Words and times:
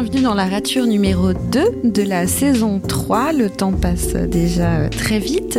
bienvenue 0.00 0.22
dans 0.22 0.34
la 0.34 0.46
rature 0.46 0.86
numéro 0.86 1.32
2 1.32 1.80
de 1.82 2.02
la 2.04 2.28
saison 2.28 2.78
3. 2.78 3.32
Le 3.32 3.50
temps 3.50 3.72
passe 3.72 4.12
déjà 4.12 4.88
très 4.90 5.18
vite. 5.18 5.58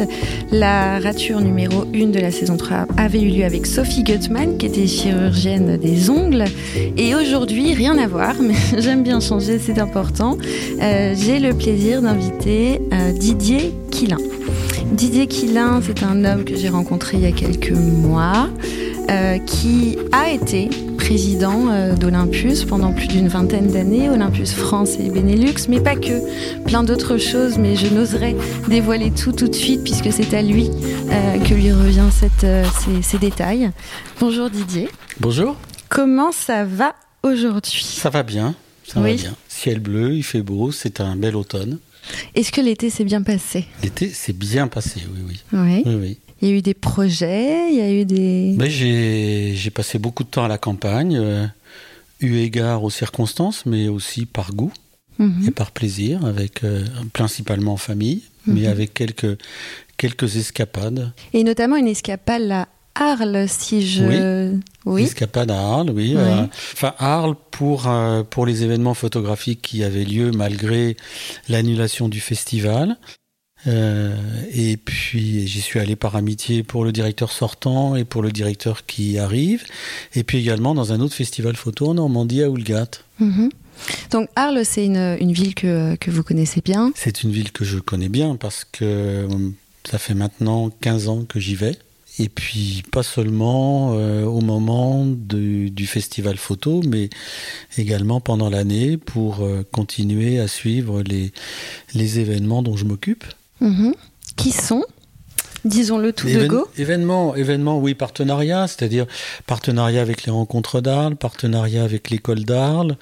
La 0.50 0.98
rature 1.00 1.42
numéro 1.42 1.84
1 1.94 2.08
de 2.08 2.20
la 2.20 2.32
saison 2.32 2.56
3 2.56 2.88
avait 2.96 3.22
eu 3.22 3.32
lieu 3.32 3.44
avec 3.44 3.66
Sophie 3.66 4.02
Gutmann, 4.02 4.58
qui 4.58 4.68
était 4.68 4.88
chirurgienne 4.88 5.76
des 5.76 6.10
ongles. 6.10 6.46
Et 6.96 7.16
aujourd'hui, 7.16 7.74
rien 7.74 7.98
à 7.98 8.08
voir, 8.08 8.36
mais 8.42 8.56
j'aime 8.78 9.04
bien 9.04 9.20
changer, 9.20 9.60
c'est 9.60 9.78
important. 9.78 10.38
Euh, 10.82 11.16
J'ai 11.18 11.40
le 11.40 11.54
plaisir 11.54 12.02
d'inviter 12.02 12.80
euh, 12.94 13.12
Didier 13.12 13.76
Quillin. 13.92 14.20
Didier 14.94 15.28
Quillin, 15.28 15.82
c'est 15.86 16.02
un 16.02 16.24
homme 16.24 16.46
que 16.46 16.56
j'ai 16.56 16.70
rencontré 16.70 17.18
il 17.18 17.24
y 17.24 17.28
a 17.28 17.34
quelques 17.34 17.72
mois, 17.72 18.48
euh, 19.10 19.38
qui 19.40 19.98
a 20.14 20.32
été 20.32 20.70
président 21.10 21.70
euh, 21.72 21.96
d'Olympus 21.96 22.66
pendant 22.66 22.94
plus 22.94 23.08
d'une 23.08 23.28
vingtaine 23.30 23.72
d'années, 23.72 24.12
Olympus 24.12 24.54
France 24.54 25.00
et 25.00 25.10
Benelux, 25.10 25.68
mais 25.68 25.80
pas 25.82 25.96
que, 25.96 26.22
plein 26.66 26.84
d'autres 26.84 27.18
choses, 27.18 27.58
mais 27.58 27.76
je 27.76 27.88
n'oserais 27.88 28.36
dévoiler 28.68 29.10
tout 29.10 29.32
tout 29.32 29.48
de 29.48 29.56
suite 29.56 29.84
puisque 29.84 30.14
c'est 30.14 30.36
à 30.36 30.44
lui 30.44 30.70
euh, 31.10 31.40
que 31.40 31.56
lui 31.56 31.72
revient 31.72 32.10
cette, 32.12 32.44
euh, 32.44 32.64
ces, 32.80 33.02
ces 33.02 33.18
détails. 33.18 33.72
Bonjour 34.20 34.52
Didier. 34.52 34.88
Bonjour. 35.20 35.56
Comment 35.90 36.32
ça 36.32 36.64
va 36.64 36.94
aujourd'hui? 37.24 37.84
Ça 37.84 38.12
va 38.12 38.22
bien, 38.22 38.54
ça 38.88 39.02
Oui. 39.02 39.16
va 39.16 39.22
bien. 39.24 39.36
Ciel 39.48 39.80
bleu, 39.80 40.14
il 40.14 40.22
fait 40.22 40.44
beau, 40.44 40.72
c'est 40.72 41.02
un 41.02 41.16
bel 41.16 41.36
automne. 41.36 41.80
Est-ce 42.36 42.52
que 42.52 42.62
l'été 42.62 42.92
s'est 42.92 43.04
bien 43.04 43.24
passé? 43.24 43.66
L'été 43.82 44.10
s'est 44.10 44.34
bien 44.34 44.68
passé, 44.68 45.00
oui, 45.12 45.22
oui. 45.28 45.42
Oui. 45.54 45.82
oui, 45.88 45.96
oui. 45.96 46.18
Il 46.42 46.50
y 46.50 46.52
a 46.52 46.56
eu 46.56 46.62
des 46.62 46.74
projets, 46.74 47.70
il 47.72 47.78
y 47.78 47.82
a 47.82 47.92
eu 47.92 48.06
des... 48.06 48.56
Mais 48.58 48.70
j'ai 48.70 49.70
passé 49.72 50.00
beaucoup 50.00 50.24
de 50.24 50.30
temps 50.30 50.44
à 50.46 50.48
la 50.48 50.58
campagne, 50.58 51.18
euh, 51.18 51.46
eu 52.22 52.38
égard 52.38 52.84
aux 52.84 52.90
circonstances, 52.90 53.66
mais 53.66 53.88
aussi 53.88 54.26
par 54.26 54.52
goût 54.54 54.72
Mhm. 55.20 55.48
et 55.48 55.52
par 55.52 55.72
plaisir, 55.72 56.24
avec 56.26 56.64
euh, 56.64 56.86
principalement 57.12 57.74
en 57.74 57.78
famille, 57.78 58.22
mais 58.48 58.62
Mhm. 58.62 58.68
avec 58.68 58.94
quelques 58.94 59.38
quelques 59.98 60.38
escapades. 60.38 61.12
Et 61.34 61.44
notamment 61.44 61.76
une 61.76 61.90
escapade 61.90 62.50
à 62.50 62.68
Arles, 62.96 63.48
si 63.50 63.86
je... 63.86 64.54
Oui. 64.86 65.04
Escapade 65.04 65.52
à 65.52 65.60
Arles, 65.60 65.90
oui. 65.90 66.14
Oui. 66.16 66.22
euh, 66.22 66.46
Enfin, 66.74 66.94
Arles 67.00 67.36
pour, 67.52 67.90
pour 68.30 68.46
les 68.46 68.64
événements 68.64 68.94
photographiques 68.94 69.62
qui 69.62 69.84
avaient 69.84 70.06
lieu 70.06 70.32
malgré 70.32 70.96
l'annulation 71.50 72.08
du 72.08 72.22
festival. 72.22 72.98
Euh, 73.68 74.16
et 74.54 74.78
puis 74.78 75.48
j'y 75.48 75.62
suis 75.62 75.80
allé 75.80 75.96
par 75.96 76.16
amitié 76.16 76.64
pour 76.64 76.86
le 76.86 76.92
directeur 76.92 77.32
sortant 77.32 77.96
et 77.96 78.06
pour 78.06 78.22
le 78.22 78.32
directeur 78.32 78.86
qui 78.86 79.18
arrive. 79.18 79.64
Et 80.16 80.24
puis 80.24 80.38
également 80.38 80.74
dans 80.74 80.94
un 80.94 81.00
autre 81.02 81.16
festival 81.16 81.56
photo 81.56 81.90
en 81.90 81.96
Normandie 81.96 82.44
à 82.44 82.50
Oulgat. 82.50 82.90
Mhm. 83.20 83.50
Donc 84.12 84.30
Arles, 84.36 84.66
c'est 84.66 84.86
une, 84.86 85.18
une 85.20 85.32
ville 85.32 85.56
que, 85.56 85.96
que 85.96 86.12
vous 86.12 86.24
connaissez 86.24 86.62
bien. 86.62 86.92
C'est 86.96 87.24
une 87.24 87.32
ville 87.32 87.52
que 87.52 87.64
je 87.64 87.80
connais 87.80 88.10
bien 88.10 88.36
parce 88.36 88.66
que 88.66 88.84
euh, 88.84 89.28
ça 89.90 89.98
fait 89.98 90.14
maintenant 90.14 90.70
15 90.82 91.08
ans 91.10 91.24
que 91.24 91.40
j'y 91.40 91.56
vais. 91.56 91.78
Et 92.18 92.28
puis 92.28 92.84
pas 92.92 93.04
seulement 93.04 93.94
euh, 93.94 94.26
au 94.26 94.42
moment 94.42 95.06
du, 95.06 95.72
du 95.72 95.88
festival 95.88 96.36
photo, 96.36 96.82
mais 96.86 97.10
également 97.78 98.20
pendant 98.20 98.50
l'année 98.50 98.98
pour 98.98 99.42
euh, 99.42 99.64
continuer 99.72 100.38
à 100.40 100.50
suivre 100.50 101.02
les, 101.02 101.32
les 101.94 102.20
événements 102.20 102.62
dont 102.62 102.76
je 102.76 102.84
m'occupe. 102.84 103.24
Mhm. 103.62 103.94
Qui 104.36 104.52
sont 104.52 104.84
Disons-le 105.66 106.14
tout 106.14 106.28
de 106.28 106.48
go. 106.48 106.70
Événements, 106.78 107.36
événements, 107.36 107.80
oui, 107.80 107.94
partenariat, 107.94 108.66
c'est-à-dire 108.68 109.06
partenariat 109.46 110.02
avec 110.02 110.24
les 110.24 110.32
rencontres 110.32 110.80
d'Arles, 110.80 111.18
partenariat 111.18 111.84
avec 111.84 112.10
l'école 112.10 112.46
d'Arles, 112.46 112.96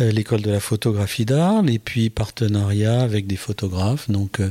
euh, 0.00 0.10
l'école 0.12 0.42
de 0.42 0.50
la 0.50 0.60
photographie 0.60 1.24
d'Arles, 1.24 1.70
et 1.70 1.78
puis 1.78 2.10
partenariat 2.10 3.00
avec 3.00 3.26
des 3.26 3.36
photographes. 3.36 4.10
Donc 4.10 4.40
euh, 4.40 4.50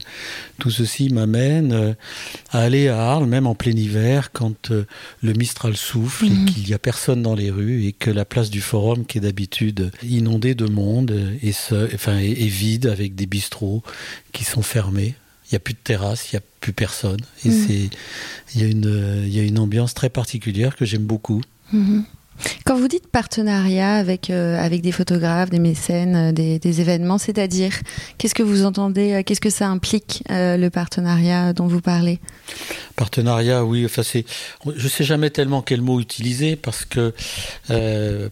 tout 0.57 0.71
ceci 0.71 1.09
m'amène 1.09 1.73
euh, 1.73 1.93
à 2.49 2.61
aller 2.61 2.87
à 2.87 2.99
Arles, 3.03 3.27
même 3.27 3.45
en 3.45 3.53
plein 3.53 3.73
hiver, 3.77 4.31
quand 4.33 4.71
le 5.21 5.33
Mistral 5.33 5.77
souffle 5.77 6.25
Mhm. 6.25 6.47
et 6.47 6.51
qu'il 6.51 6.63
n'y 6.63 6.73
a 6.73 6.79
personne 6.79 7.21
dans 7.21 7.35
les 7.35 7.51
rues 7.51 7.85
et 7.85 7.91
que 7.93 8.09
la 8.09 8.25
place 8.25 8.49
du 8.49 8.61
Forum, 8.61 9.05
qui 9.05 9.19
est 9.19 9.21
d'habitude 9.21 9.91
inondée 10.01 10.55
de 10.55 10.65
monde, 10.65 11.13
est, 11.43 11.51
se- 11.51 11.93
enfin, 11.93 12.17
est- 12.17 12.31
est 12.31 12.47
vide 12.47 12.87
avec 12.87 13.13
des 13.13 13.27
bistrots 13.27 13.83
qui 14.33 14.43
sont 14.43 14.63
fermés. 14.63 15.13
Il 15.49 15.53
n'y 15.53 15.57
a 15.57 15.59
plus 15.59 15.73
de 15.73 15.79
terrasse, 15.83 16.31
il 16.31 16.35
n'y 16.35 16.39
a 16.39 16.43
plus 16.59 16.73
personne. 16.73 17.21
Et 17.45 17.49
Mhm. 17.49 17.65
c'est, 17.67 17.89
il 18.55 18.61
y, 18.61 18.63
a 18.65 18.67
une, 18.67 19.23
il 19.25 19.33
y 19.33 19.39
a 19.39 19.43
une 19.43 19.59
ambiance 19.59 19.93
très 19.93 20.09
particulière 20.09 20.75
que 20.75 20.85
j'aime 20.85 21.03
beaucoup. 21.05 21.41
Mhm. 21.71 22.03
Quand 22.65 22.77
vous 22.77 22.87
dites 22.87 23.07
partenariat 23.07 23.95
avec, 23.95 24.29
euh, 24.29 24.59
avec 24.63 24.81
des 24.81 24.91
photographes, 24.91 25.49
des 25.49 25.57
mécènes, 25.57 26.15
euh, 26.15 26.31
des, 26.31 26.59
des 26.59 26.81
événements, 26.81 27.17
c'est-à-dire, 27.17 27.71
qu'est-ce 28.19 28.35
que 28.35 28.43
vous 28.43 28.63
entendez, 28.63 29.13
euh, 29.13 29.23
qu'est-ce 29.23 29.41
que 29.41 29.49
ça 29.49 29.67
implique, 29.69 30.21
euh, 30.29 30.55
le 30.55 30.69
partenariat 30.69 31.53
dont 31.53 31.65
vous 31.65 31.81
parlez? 31.81 32.19
Partenariat, 32.95 33.65
oui. 33.65 33.85
Enfin, 33.85 34.03
c'est, 34.03 34.23
je 34.75 34.87
sais 34.87 35.03
jamais 35.03 35.31
tellement 35.31 35.63
quel 35.63 35.81
mot 35.81 35.99
utiliser 35.99 36.55
parce 36.55 36.85
que, 36.85 37.11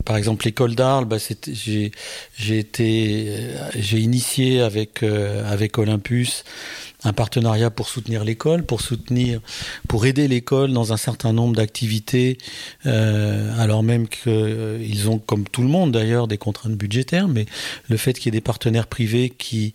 par 0.06 0.18
exemple, 0.18 0.46
l'école 0.46 0.76
d'Arles, 0.76 1.06
bah, 1.06 1.18
j'ai, 1.48 1.92
j'ai 2.38 2.60
été, 2.60 3.32
j'ai 3.76 4.00
initié 4.00 4.62
avec 4.62 5.04
avec 5.04 5.78
Olympus 5.78 6.44
un 7.06 7.14
partenariat 7.14 7.70
pour 7.70 7.88
soutenir 7.88 8.24
l'école, 8.24 8.66
pour 8.66 8.82
soutenir, 8.82 9.40
pour 9.88 10.06
aider 10.06 10.28
l'école 10.28 10.74
dans 10.74 10.94
un 10.94 10.98
certain 10.98 11.34
nombre 11.34 11.56
d'activités, 11.56 12.38
euh, 12.86 13.58
alors 13.60 13.84
même 13.84 14.08
qu'ils 14.08 15.10
ont, 15.10 15.20
comme 15.20 15.48
tout 15.48 15.62
le 15.62 15.68
monde 15.68 15.92
d'ailleurs, 15.92 16.28
des 16.28 16.38
contraintes 16.38 16.76
budgétaires, 16.76 17.28
mais 17.28 17.46
le 17.90 17.98
fait 17.98 18.14
qu'il 18.14 18.26
y 18.26 18.30
ait 18.30 18.40
des 18.40 18.42
partenaires 18.42 18.88
privés 18.88 19.30
qui 19.30 19.74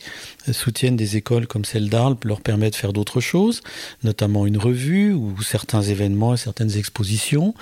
soutiennent 0.53 0.97
des 0.97 1.17
écoles 1.17 1.47
comme 1.47 1.65
celle 1.65 1.89
d'Arles 1.89 2.17
leur 2.25 2.41
permet 2.41 2.71
de 2.71 2.75
faire 2.75 2.93
d'autres 2.93 3.21
choses, 3.21 3.63
notamment 4.03 4.47
une 4.47 4.59
revue 4.59 5.13
ou 5.13 5.41
certains 5.43 5.83
événements 5.83 6.35
et 6.35 6.37
certaines 6.37 6.77
expositions, 6.77 7.55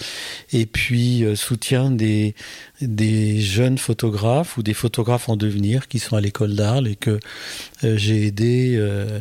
et 0.53 0.67
puis 0.67 1.25
euh, 1.25 1.37
soutien 1.37 1.91
des, 1.91 2.35
des 2.81 3.41
jeunes 3.41 3.79
photographes 3.79 4.57
ou 4.57 4.63
des 4.63 4.75
photographes 4.75 5.29
en 5.29 5.37
devenir 5.37 5.89
qui 5.89 5.99
sont 5.99 6.17
à 6.17 6.21
l'école 6.21 6.55
d'Arles 6.55 6.89
et 6.89 6.97
que 6.97 7.19
euh, 7.85 7.97
j'ai 7.97 8.27
aidé 8.27 8.75
euh, 8.77 9.21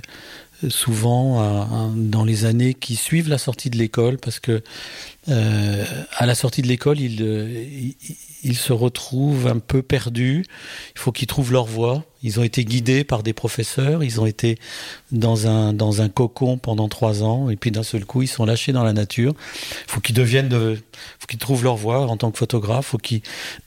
souvent 0.69 1.91
dans 1.95 2.23
les 2.23 2.45
années 2.45 2.73
qui 2.73 2.95
suivent 2.95 3.29
la 3.29 3.37
sortie 3.37 3.69
de 3.69 3.77
l'école 3.77 4.17
parce 4.17 4.39
que 4.39 4.63
euh, 5.29 5.85
à 6.15 6.25
la 6.25 6.35
sortie 6.35 6.61
de 6.61 6.67
l'école 6.67 6.99
ils, 6.99 7.21
euh, 7.21 7.65
ils, 8.43 8.55
se 8.55 8.71
retrouvent 8.71 9.47
un 9.47 9.59
peu 9.59 9.81
perdus. 9.81 10.45
Il 10.95 10.99
faut 10.99 11.11
qu'ils 11.11 11.27
trouvent 11.27 11.51
leur 11.51 11.65
voie. 11.65 12.05
Ils 12.23 12.39
ont 12.39 12.43
été 12.43 12.63
guidés 12.63 13.03
par 13.03 13.23
des 13.23 13.33
professeurs. 13.33 14.03
Ils 14.03 14.21
ont 14.21 14.25
été 14.25 14.57
dans 15.11 15.45
un 15.47 15.73
dans 15.73 16.01
un 16.01 16.07
cocon 16.07 16.57
pendant 16.57 16.87
trois 16.87 17.23
ans. 17.23 17.49
Et 17.49 17.57
puis 17.57 17.71
d'un 17.71 17.83
seul 17.83 18.05
coup 18.05 18.21
ils 18.21 18.27
sont 18.27 18.45
lâchés 18.45 18.71
dans 18.71 18.83
la 18.83 18.93
nature. 18.93 19.33
Il 19.87 19.91
faut 19.91 19.99
qu'ils 19.99 20.15
deviennent 20.15 20.49
de 20.49 20.79
faut 21.19 21.27
qu'ils 21.27 21.39
trouvent 21.39 21.63
leur 21.63 21.75
voie 21.75 22.07
en 22.07 22.15
tant 22.15 22.31
que 22.31 22.37
photographe 22.37 22.87
faut 22.87 22.97
qu'ils 22.97 23.21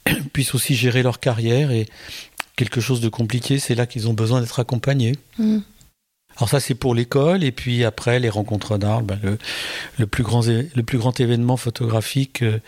puissent 0.33 0.55
aussi 0.55 0.73
gérer 0.73 1.03
leur 1.03 1.19
carrière. 1.19 1.71
Et 1.71 1.85
quelque 2.55 2.81
chose 2.81 3.01
de 3.01 3.09
compliqué 3.09 3.59
c'est 3.59 3.75
là 3.75 3.85
qu'ils 3.85 4.09
ont 4.09 4.13
besoin 4.13 4.41
d'être 4.41 4.59
accompagnés. 4.59 5.13
Mhm. 5.37 5.61
Alors 6.37 6.49
ça 6.49 6.59
c'est 6.59 6.75
pour 6.75 6.95
l'école 6.95 7.43
et 7.43 7.51
puis 7.51 7.83
après 7.83 8.19
les 8.19 8.29
rencontres 8.29 8.77
d'Arles, 8.77 9.03
ben, 9.03 9.19
le, 9.21 9.37
le 9.97 10.07
plus 10.07 10.23
grand 10.23 10.47
é- 10.47 10.69
le 10.73 10.83
plus 10.83 10.97
grand 10.97 11.19
événement 11.19 11.57
photographique 11.57 12.41
euh, 12.41 12.59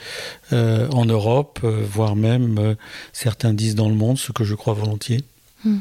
euh, 0.52 0.88
en 0.90 1.06
Europe, 1.06 1.60
euh, 1.64 1.84
voire 1.84 2.16
même 2.16 2.58
euh, 2.60 2.76
certains 3.14 3.54
disent 3.54 3.76
dans 3.76 3.90
le 3.90 3.96
monde, 3.96 4.18
ce 4.18 4.32
que 4.32 4.44
je 4.44 4.56
crois 4.56 4.74
volontiers. 4.74 5.24
Mm. 5.66 5.78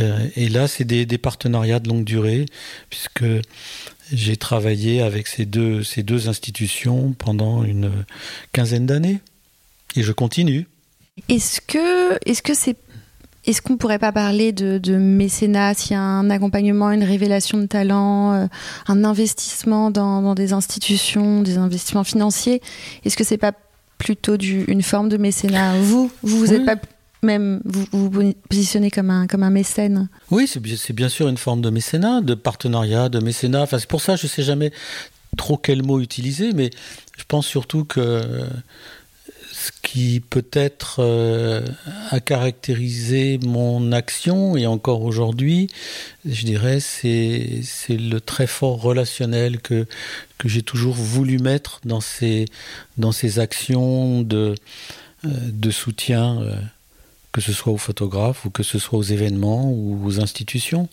Euh, 0.00 0.28
et 0.36 0.48
là 0.48 0.68
c'est 0.68 0.84
des, 0.84 1.06
des 1.06 1.18
partenariats 1.18 1.80
de 1.80 1.88
longue 1.88 2.04
durée 2.04 2.46
puisque 2.90 3.24
j'ai 4.12 4.36
travaillé 4.36 5.00
avec 5.00 5.26
ces 5.26 5.46
deux 5.46 5.82
ces 5.82 6.02
deux 6.02 6.28
institutions 6.28 7.12
pendant 7.16 7.64
une 7.64 7.90
quinzaine 8.52 8.86
d'années 8.86 9.20
et 9.96 10.02
je 10.02 10.12
continue. 10.12 10.66
Est-ce 11.28 11.60
que, 11.60 12.18
est-ce 12.26 12.42
que 12.42 12.54
c'est, 12.54 12.76
est-ce 13.44 13.60
qu'on 13.60 13.76
pourrait 13.76 13.98
pas 13.98 14.12
parler 14.12 14.52
de, 14.52 14.78
de 14.78 14.96
mécénat, 14.96 15.74
s'il 15.74 15.92
y 15.92 15.94
a 15.96 16.00
un 16.00 16.30
accompagnement, 16.30 16.90
une 16.90 17.04
révélation 17.04 17.58
de 17.58 17.66
talent, 17.66 18.32
euh, 18.34 18.46
un 18.86 19.04
investissement 19.04 19.90
dans, 19.90 20.22
dans 20.22 20.34
des 20.34 20.52
institutions, 20.52 21.42
des 21.42 21.58
investissements 21.58 22.04
financiers? 22.04 22.62
Est-ce 23.04 23.16
que 23.16 23.24
c'est 23.24 23.38
pas 23.38 23.52
plutôt 23.98 24.36
du, 24.36 24.64
une 24.64 24.82
forme 24.82 25.08
de 25.08 25.16
mécénat? 25.16 25.74
Vous, 25.80 26.10
vous, 26.22 26.38
vous 26.38 26.50
Oui. 26.50 26.54
êtes 26.54 26.64
pas 26.66 26.76
même, 27.24 27.60
vous 27.64 27.84
vous 27.92 28.10
vous 28.10 28.32
positionnez 28.48 28.90
comme 28.90 29.10
un, 29.10 29.26
comme 29.26 29.42
un 29.44 29.50
mécène? 29.50 30.08
Oui, 30.30 30.48
c'est 30.48 30.92
bien, 30.92 31.08
sûr 31.08 31.28
une 31.28 31.36
forme 31.36 31.60
de 31.60 31.70
mécénat, 31.70 32.20
de 32.20 32.34
partenariat, 32.34 33.08
de 33.08 33.20
mécénat. 33.20 33.62
Enfin, 33.62 33.78
c'est 33.78 33.88
pour 33.88 34.00
ça, 34.00 34.16
je 34.16 34.26
sais 34.26 34.42
jamais 34.42 34.72
trop 35.36 35.56
quel 35.56 35.82
mot 35.82 36.00
utiliser, 36.00 36.52
mais 36.52 36.70
je 37.16 37.24
pense 37.26 37.46
surtout 37.46 37.84
que 37.84 38.22
qui 39.92 40.20
peut-être 40.20 41.00
euh, 41.00 41.60
a 42.10 42.18
caractérisé 42.20 43.38
mon 43.44 43.92
action. 43.92 44.56
Et 44.56 44.66
encore 44.66 45.02
aujourd'hui, 45.02 45.68
je 46.24 46.46
dirais, 46.46 46.80
c'est 46.80 47.60
le 47.90 48.18
très 48.18 48.46
fort 48.46 48.80
relationnel 48.80 49.60
que 49.60 49.86
que 50.38 50.48
j'ai 50.48 50.62
toujours 50.62 50.94
voulu 50.94 51.38
mettre 51.38 51.80
dans 51.84 52.00
ces 52.00 52.46
dans 52.96 53.12
ces 53.12 53.38
actions 53.38 54.22
de 54.22 54.54
euh, 55.26 55.28
de 55.28 55.70
soutien 55.70 56.40
euh, 56.40 56.56
que 57.30 57.42
ce 57.42 57.52
soit 57.52 57.74
aux 57.74 57.78
photographes 57.88 58.46
ou 58.46 58.50
que 58.50 58.62
ce 58.62 58.78
soit 58.78 58.98
aux 58.98 59.02
événements 59.02 59.70
ou 59.70 60.00
aux 60.06 60.20
institutions 60.20 60.88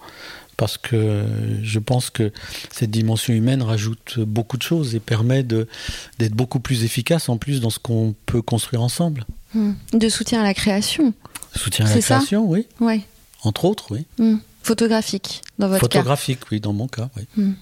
parce 0.60 0.78
que 0.78 1.24
je 1.64 1.80
pense 1.80 2.10
que 2.10 2.34
cette 2.70 2.92
dimension 2.92 3.34
humaine 3.34 3.62
rajoute 3.62 4.20
beaucoup 4.20 4.58
de 4.58 4.62
choses 4.62 4.94
et 4.94 5.00
permet 5.00 5.42
d'être 5.42 6.34
beaucoup 6.34 6.60
plus 6.60 6.84
efficace 6.84 7.30
en 7.30 7.38
plus 7.38 7.62
dans 7.62 7.70
ce 7.70 7.80
qu'on 7.80 8.14
peut 8.26 8.42
construire 8.42 8.82
ensemble. 8.82 9.26
Hmm. 9.54 9.72
De 9.94 10.10
soutien 10.10 10.42
à 10.42 10.44
la 10.44 10.54
création. 10.54 11.14
Soutien 11.56 11.86
à 11.86 11.96
la 11.96 12.02
création, 12.02 12.46
oui. 12.46 12.68
Ouais. 12.82 13.00
Entre 13.44 13.64
autres, 13.64 13.94
oui. 13.94 14.06
Hmm. 14.18 14.40
Photographique, 14.62 15.44
dans 15.60 15.70
votre 15.70 15.88
cas. 15.88 16.00
Photographique, 16.00 16.42
oui, 16.52 16.60
dans 16.60 16.74
mon 16.74 16.90
cas, 16.90 17.10
oui. 17.16 17.24
Hmm. 17.38 17.54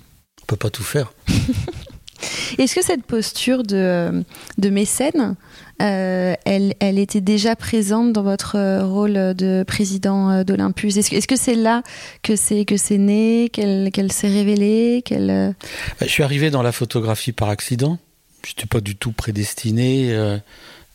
On 0.42 0.46
peut 0.48 0.56
pas 0.56 0.72
tout 0.72 0.84
faire. 0.84 1.14
Est-ce 2.58 2.74
que 2.74 2.84
cette 2.84 3.04
posture 3.04 3.62
de, 3.62 4.24
de 4.58 4.70
mécène, 4.72 5.36
euh, 5.82 6.36
elle, 6.46 6.74
était 6.98 7.22
déjà 7.22 7.56
présente 7.56 8.12
dans 8.12 8.24
votre 8.24 8.82
rôle 8.82 9.14
de 9.36 9.64
président 9.64 10.32
euh, 10.32 10.44
d'Olympus 10.44 10.98
Est-ce 10.98 11.28
que 11.28 11.36
c'est 11.36 11.56
là 11.56 11.84
que 12.24 12.36
c'est 12.36 12.66
que 12.66 12.78
c'est 12.78 12.98
né, 12.98 13.50
qu'elle 13.50 14.12
s'est 14.12 14.28
révélée 14.28 15.04
qu'elle... 15.06 15.30
Euh 15.30 15.52
bah, 16.00 16.08
je 16.08 16.12
suis 16.12 16.24
arrivé 16.24 16.50
dans 16.50 16.64
la 16.64 16.72
photographie 16.72 17.32
par 17.32 17.50
accident. 17.50 18.00
Je 18.44 18.52
n'étais 18.52 18.66
pas 18.66 18.82
du 18.82 18.96
tout 18.96 19.12
prédestiné 19.12 20.16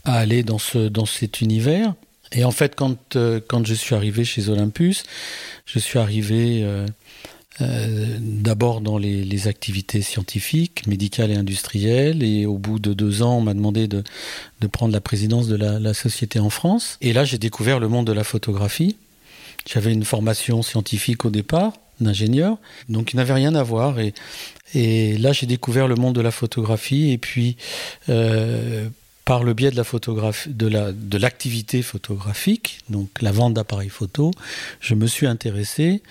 à 0.05 0.15
aller 0.15 0.43
dans 0.43 0.59
cet 0.59 1.41
univers. 1.41 1.95
Et 2.33 2.45
en 2.45 2.51
fait, 2.51 2.75
quand, 2.75 3.17
quand 3.49 3.67
je 3.67 3.75
suis 3.75 3.95
arrivé 3.95 4.25
chez 4.25 4.49
Olympus, 4.49 5.03
je 5.67 5.79
suis 5.79 5.99
arrivé 5.99 6.65
euh, 7.61 8.17
d'abord 8.19 8.81
dans 8.81 8.97
les, 8.97 9.47
activités 9.47 10.01
scientifiques, 10.03 10.87
médicales 10.87 11.31
et 11.31 11.37
industrielles. 11.37 12.23
Et 12.23 12.47
au 12.47 12.57
bout 12.57 12.79
de 12.79 12.95
deux 12.95 13.23
ans, 13.23 13.39
on 13.39 13.41
m'a 13.41 13.55
demandé 13.55 13.89
de, 13.89 14.03
prendre 14.71 14.93
la 14.93 15.01
présidence 15.01 15.49
de 15.49 15.57
la, 15.57 15.95
société 15.95 16.39
en 16.39 16.51
France. 16.51 16.97
Et 17.01 17.13
là, 17.13 17.25
j'ai 17.25 17.39
découvert 17.39 17.81
le 17.81 17.89
monde 17.89 18.07
de 18.07 18.13
la 18.13 18.25
photographie. 18.25 18.97
J'avais 19.67 19.93
une 19.93 20.05
formation 20.05 20.63
scientifique 20.63 21.25
au 21.25 21.31
départ, 21.31 21.75
d'ingénieur, 22.01 22.57
donc 22.89 23.13
il 23.13 23.17
n'avait 23.17 23.35
rien 23.35 23.55
à 23.55 23.63
voir. 23.63 23.97
Et, 24.01 25.19
là, 25.19 25.33
j'ai 25.33 25.47
découvert 25.47 25.87
le 25.87 25.95
monde 25.95 26.15
de 26.15 26.21
la 26.21 26.31
photographie. 26.31 27.13
Et 27.13 27.19
puis, 27.19 27.57
euh, 28.09 28.89
par 29.25 29.45
le 29.45 29.55
biais 29.55 29.71
de 29.71 29.77
la 29.77 29.85
photographie, 29.85 30.51
de 30.51 31.19
l'activité 31.19 31.83
photographique, 31.83 32.81
donc 32.89 33.09
la 33.21 33.31
vente 33.31 33.55
d'appareils 33.55 33.89
photo, 33.89 34.33
je 34.81 34.95
me 34.95 35.07
suis 35.07 35.27
intéressé 35.27 36.03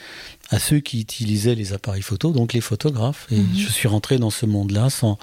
à 0.51 0.59
ceux 0.59 0.79
qui 0.81 0.99
utilisaient 0.99 1.55
les 1.55 1.71
appareils 1.71 2.01
photo, 2.01 2.31
donc 2.31 2.51
les 2.51 2.61
photographes. 2.61 3.25
Et 3.31 3.37
mhm. 3.37 3.47
je 3.55 3.69
suis 3.69 3.87
rentré 3.87 4.17
dans 4.17 4.29
ce 4.29 4.45
monde-là 4.45 4.89
sans, 4.89 5.17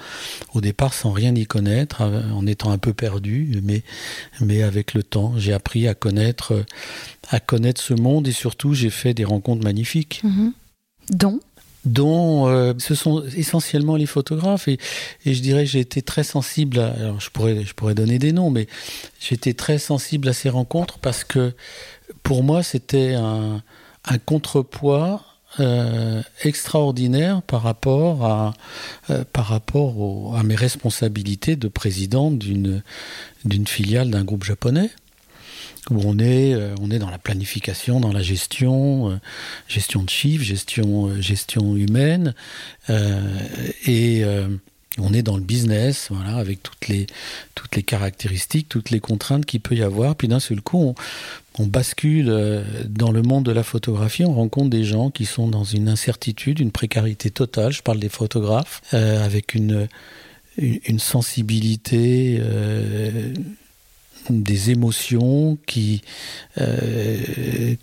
au 0.55 0.61
départ, 0.63 0.95
sans 0.95 1.13
rien 1.13 1.35
y 1.35 1.47
connaître, 1.47 2.01
en 2.03 2.47
étant 2.47 2.71
un 2.71 2.79
peu 2.79 2.95
perdu, 2.95 3.61
mais 3.63 3.83
mais 4.41 4.63
avec 4.63 4.95
le 4.95 5.03
temps, 5.03 5.35
j'ai 5.37 5.53
appris 5.53 5.87
à 5.87 5.95
connaître 5.95 6.65
à 7.31 7.41
connaître 7.41 7.81
ce 7.81 7.93
monde 7.93 8.27
et 8.27 8.33
surtout 8.33 8.73
j'ai 8.73 8.91
fait 8.91 9.13
des 9.13 9.25
rencontres 9.25 9.63
magnifiques. 9.63 10.23
Mhm. 10.25 10.53
Dont 11.11 11.41
dont 11.85 12.49
euh, 12.49 12.75
ce 12.79 12.95
sont 12.95 13.25
essentiellement 13.37 13.97
les 13.97 14.07
photographes 14.07 14.67
et, 14.69 14.79
et 15.25 15.33
je 15.33 15.41
dirais 15.41 15.65
que 15.65 15.71
j'ai 15.71 15.81
été 15.81 16.03
très 16.03 16.25
sensible 16.25 16.81
à, 16.81 16.89
alors 16.95 17.21
je 17.21 17.31
pourrais 17.31 17.65
je 17.65 17.73
pourrais 17.73 17.95
donner 17.95 18.19
des 18.19 18.33
noms 18.33 18.51
mais 18.51 18.67
j'étais 19.21 19.55
très 19.55 19.79
sensible 19.79 20.29
à 20.29 20.33
ces 20.33 20.49
rencontres 20.49 20.99
parce 20.99 21.23
que 21.23 21.55
pour 22.25 22.43
moi 22.43 22.63
c'était 22.63 23.15
un, 23.15 23.63
un 24.09 24.19
contrepoids 24.19 25.23
euh, 25.61 26.23
extraordinaire 26.45 27.43
par 27.43 27.63
rapport 27.63 28.25
à 28.25 28.55
euh, 29.11 29.25
par 29.33 29.47
rapport 29.47 30.37
à 30.37 30.43
mes 30.43 30.55
responsabilités 30.55 31.57
de 31.57 31.69
président 31.69 32.31
d'une 32.31 32.83
filiale 33.67 34.11
d'un 34.11 34.25
groupe 34.25 34.45
japonais 34.45 34.91
où 35.91 36.03
on 36.05 36.19
est, 36.19 36.53
euh, 36.53 36.75
on 36.83 36.91
est 36.91 36.99
dans 36.99 37.09
la 37.09 37.17
planification, 37.17 37.99
dans 37.99 38.13
la 38.13 38.21
gestion, 38.21 39.11
euh, 39.11 39.17
gestion 39.69 40.03
de 40.03 40.11
chiffres, 40.11 40.45
gestion, 40.45 41.19
gestion 41.23 41.77
humaine, 41.77 42.35
et 43.87 44.23
on 44.99 45.13
est 45.13 45.23
dans 45.23 45.37
le 45.37 45.43
business, 45.43 46.09
voilà, 46.11 46.37
avec 46.37 46.63
toutes 46.63 46.89
les, 46.89 47.07
toutes 47.55 47.77
les 47.77 47.83
caractéristiques, 47.83 48.69
toutes 48.69 48.91
les 48.91 49.01
contraintes 49.01 49.47
qu'il 49.47 49.61
peut 49.61 49.77
y 49.77 49.83
avoir. 49.83 50.17
Puis 50.17 50.29
d'un 50.29 50.41
seul 50.41 50.61
coup, 50.61 50.79
on, 50.79 50.95
bascule 51.67 52.65
dans 52.89 53.11
le 53.11 53.23
monde 53.23 53.45
de 53.45 53.53
la 53.53 53.63
photographie, 53.63 54.25
on 54.25 54.35
rencontre 54.35 54.71
des 54.71 54.85
gens 54.85 55.11
qui 55.11 55.25
sont 55.25 55.49
dans 55.49 55.65
une 55.65 55.89
incertitude, 55.89 56.61
une 56.61 56.71
précarité 56.71 57.31
totale. 57.31 57.73
Je 57.73 57.83
parle 57.83 57.99
des 57.99 58.09
photographes, 58.09 58.83
avec 58.93 59.55
une, 59.55 59.89
sensibilité 60.99 62.41
des 64.31 64.71
émotions 64.71 65.59
qui, 65.67 66.03
euh, 66.59 67.75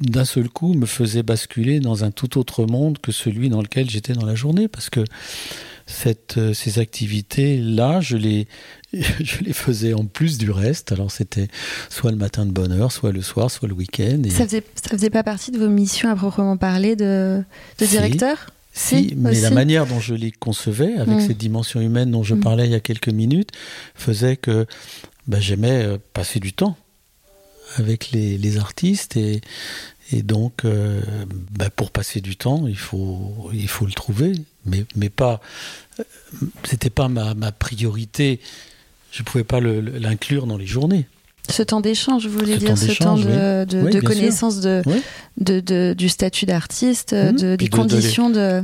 d'un 0.00 0.24
seul 0.24 0.48
coup, 0.48 0.74
me 0.74 0.86
faisaient 0.86 1.22
basculer 1.22 1.80
dans 1.80 2.04
un 2.04 2.10
tout 2.10 2.38
autre 2.38 2.66
monde 2.66 2.98
que 2.98 3.12
celui 3.12 3.48
dans 3.48 3.62
lequel 3.62 3.88
j'étais 3.88 4.12
dans 4.12 4.26
la 4.26 4.34
journée, 4.34 4.68
parce 4.68 4.90
que 4.90 5.04
euh, 6.36 6.52
ces 6.52 6.78
activités-là, 6.78 8.00
je 8.00 8.16
les, 8.16 8.48
je 8.92 9.42
les 9.42 9.52
faisais 9.52 9.94
en 9.94 10.04
plus 10.04 10.38
du 10.38 10.50
reste. 10.50 10.92
Alors 10.92 11.10
c'était 11.10 11.48
soit 11.88 12.10
le 12.10 12.16
matin 12.16 12.46
de 12.46 12.52
bonne 12.52 12.72
heure, 12.72 12.92
soit 12.92 13.12
le 13.12 13.22
soir, 13.22 13.50
soit 13.50 13.68
le 13.68 13.74
week-end. 13.74 14.22
Ça 14.30 14.46
faisait, 14.46 14.62
ça 14.74 14.90
faisait 14.90 15.10
pas 15.10 15.22
partie 15.22 15.50
de 15.50 15.58
vos 15.58 15.68
missions 15.68 16.10
à 16.10 16.16
proprement 16.16 16.56
parler 16.56 16.96
de, 16.96 17.42
de 17.78 17.86
directeur? 17.86 18.46
Si, 18.72 19.14
mais 19.16 19.40
la 19.40 19.50
manière 19.50 19.86
dont 19.86 20.00
je 20.00 20.14
les 20.14 20.30
concevais, 20.30 20.98
avec 20.98 21.16
mm. 21.16 21.26
cette 21.28 21.38
dimension 21.38 21.80
humaine 21.80 22.10
dont 22.10 22.22
je 22.22 22.34
mm. 22.34 22.40
parlais 22.40 22.66
il 22.66 22.72
y 22.72 22.74
a 22.74 22.80
quelques 22.80 23.08
minutes, 23.08 23.50
faisait 23.94 24.36
que 24.36 24.66
ben, 25.26 25.40
j'aimais 25.40 25.82
euh, 25.82 25.98
passer 26.12 26.40
du 26.40 26.52
temps 26.52 26.76
avec 27.76 28.10
les, 28.10 28.36
les 28.36 28.58
artistes 28.58 29.16
et, 29.16 29.40
et 30.12 30.22
donc 30.22 30.64
euh, 30.64 31.00
ben, 31.52 31.70
pour 31.70 31.90
passer 31.90 32.20
du 32.20 32.36
temps 32.36 32.66
il 32.68 32.76
faut 32.76 33.50
il 33.52 33.66
faut 33.66 33.86
le 33.86 33.92
trouver 33.92 34.32
mais 34.64 34.84
mais 34.94 35.10
pas 35.10 35.40
euh, 35.98 36.04
c'était 36.62 36.90
pas 36.90 37.08
ma, 37.08 37.34
ma 37.34 37.50
priorité 37.50 38.40
je 39.16 39.22
pouvais 39.22 39.44
pas 39.44 39.60
l'inclure 39.60 40.46
dans 40.46 40.58
les 40.58 40.66
journées. 40.66 41.06
Ce 41.48 41.62
temps 41.62 41.80
d'échange, 41.80 42.26
vous 42.26 42.38
voulez 42.38 42.58
dire, 42.58 42.76
ce 42.76 42.92
temps 42.92 43.16
de, 43.16 43.64
de, 43.64 43.88
de 43.88 44.00
connaissance 44.00 44.60
de, 44.60 44.82
de, 45.38 45.94
du 45.94 46.08
statut 46.08 46.44
d'artiste, 46.44 47.12
mmh. 47.12 47.32
de, 47.32 47.56
des 47.56 47.68
conditions 47.68 48.30
de 48.30 48.62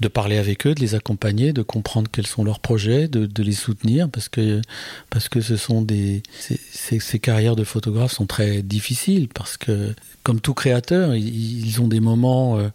de 0.00 0.08
parler 0.08 0.38
avec 0.38 0.66
eux, 0.66 0.74
de 0.74 0.80
les 0.80 0.94
accompagner, 0.94 1.52
de 1.52 1.62
comprendre 1.62 2.10
quels 2.10 2.26
sont 2.26 2.42
leurs 2.42 2.58
projets, 2.58 3.06
de, 3.06 3.42
les 3.42 3.52
soutenir, 3.52 4.10
parce 4.10 4.28
que 4.28 4.60
parce 5.08 5.28
que 5.28 5.40
ce 5.40 5.56
sont 5.56 5.82
des 5.82 6.22
ces, 6.38 6.58
ces, 6.98 7.18
carrières 7.20 7.54
de 7.54 7.64
photographes 7.64 8.12
sont 8.12 8.26
très 8.26 8.62
difficiles 8.62 9.28
parce 9.28 9.56
que 9.56 9.94
comme 10.24 10.40
tout 10.40 10.54
créateur, 10.54 11.14
ils, 11.14 11.80
ont 11.80 11.88
des 11.88 12.00
moments 12.00 12.58
euh, 12.58 12.68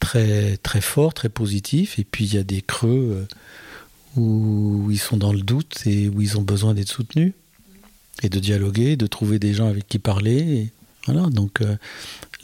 très 0.00 0.56
très 0.58 0.80
forts, 0.80 1.12
très 1.12 1.28
positifs, 1.28 1.98
et 1.98 2.04
puis 2.04 2.24
il 2.24 2.34
y 2.34 2.38
a 2.38 2.42
des 2.42 2.62
creux 2.62 3.10
euh, 3.12 3.26
où 4.16 4.88
ils 4.90 4.98
sont 4.98 5.16
dans 5.16 5.32
le 5.32 5.40
doute 5.40 5.86
et 5.86 6.08
où 6.08 6.20
ils 6.20 6.38
ont 6.38 6.42
besoin 6.42 6.74
d'être 6.74 6.88
soutenus 6.88 7.32
et 8.22 8.28
de 8.28 8.38
dialoguer, 8.38 8.96
de 8.96 9.06
trouver 9.06 9.38
des 9.38 9.54
gens 9.54 9.66
avec 9.66 9.86
qui 9.88 9.98
parler. 9.98 10.38
Et 10.38 10.72
voilà, 11.06 11.28
donc 11.28 11.60
euh, 11.60 11.76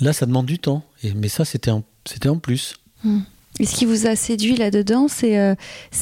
là, 0.00 0.12
ça 0.12 0.26
demande 0.26 0.46
du 0.46 0.58
temps. 0.58 0.84
Et, 1.02 1.12
mais 1.14 1.28
ça, 1.28 1.44
c'était 1.44 1.70
en, 1.70 1.84
c'était 2.04 2.28
en 2.28 2.38
plus. 2.38 2.76
Mmh. 3.04 3.20
Et 3.58 3.66
ce 3.66 3.74
qui 3.74 3.84
vous 3.84 4.06
a 4.06 4.16
séduit 4.16 4.56
là-dedans, 4.56 5.08
c'est 5.08 5.38
euh, 5.38 5.54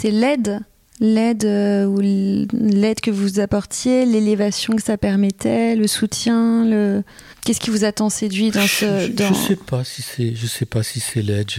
l'aide 0.04 0.61
l'aide 1.00 1.44
euh, 1.44 1.87
ou 1.87 2.00
l'aide 2.00 3.00
que 3.00 3.11
vous 3.11 3.40
apportiez, 3.40 4.06
l'élévation 4.06 4.76
que 4.76 4.83
ça 4.83 4.97
permettait, 4.97 5.75
le 5.75 5.87
soutien, 5.87 6.64
le 6.64 7.02
qu'est-ce 7.44 7.61
qui 7.61 7.71
vous 7.71 7.85
a 7.85 7.92
tant 7.92 8.11
séduit 8.11 8.50
dans 8.50 8.66
ce 8.66 9.09
dans... 9.09 9.28
Je, 9.28 9.35
sais 9.35 9.56
pas 9.56 9.85
si 9.85 10.02
c'est 10.02 10.35
je 10.35 10.47
sais 10.47 10.66
pas 10.66 10.83
si 10.83 11.00
c'est 11.00 11.23
l'aide, 11.23 11.50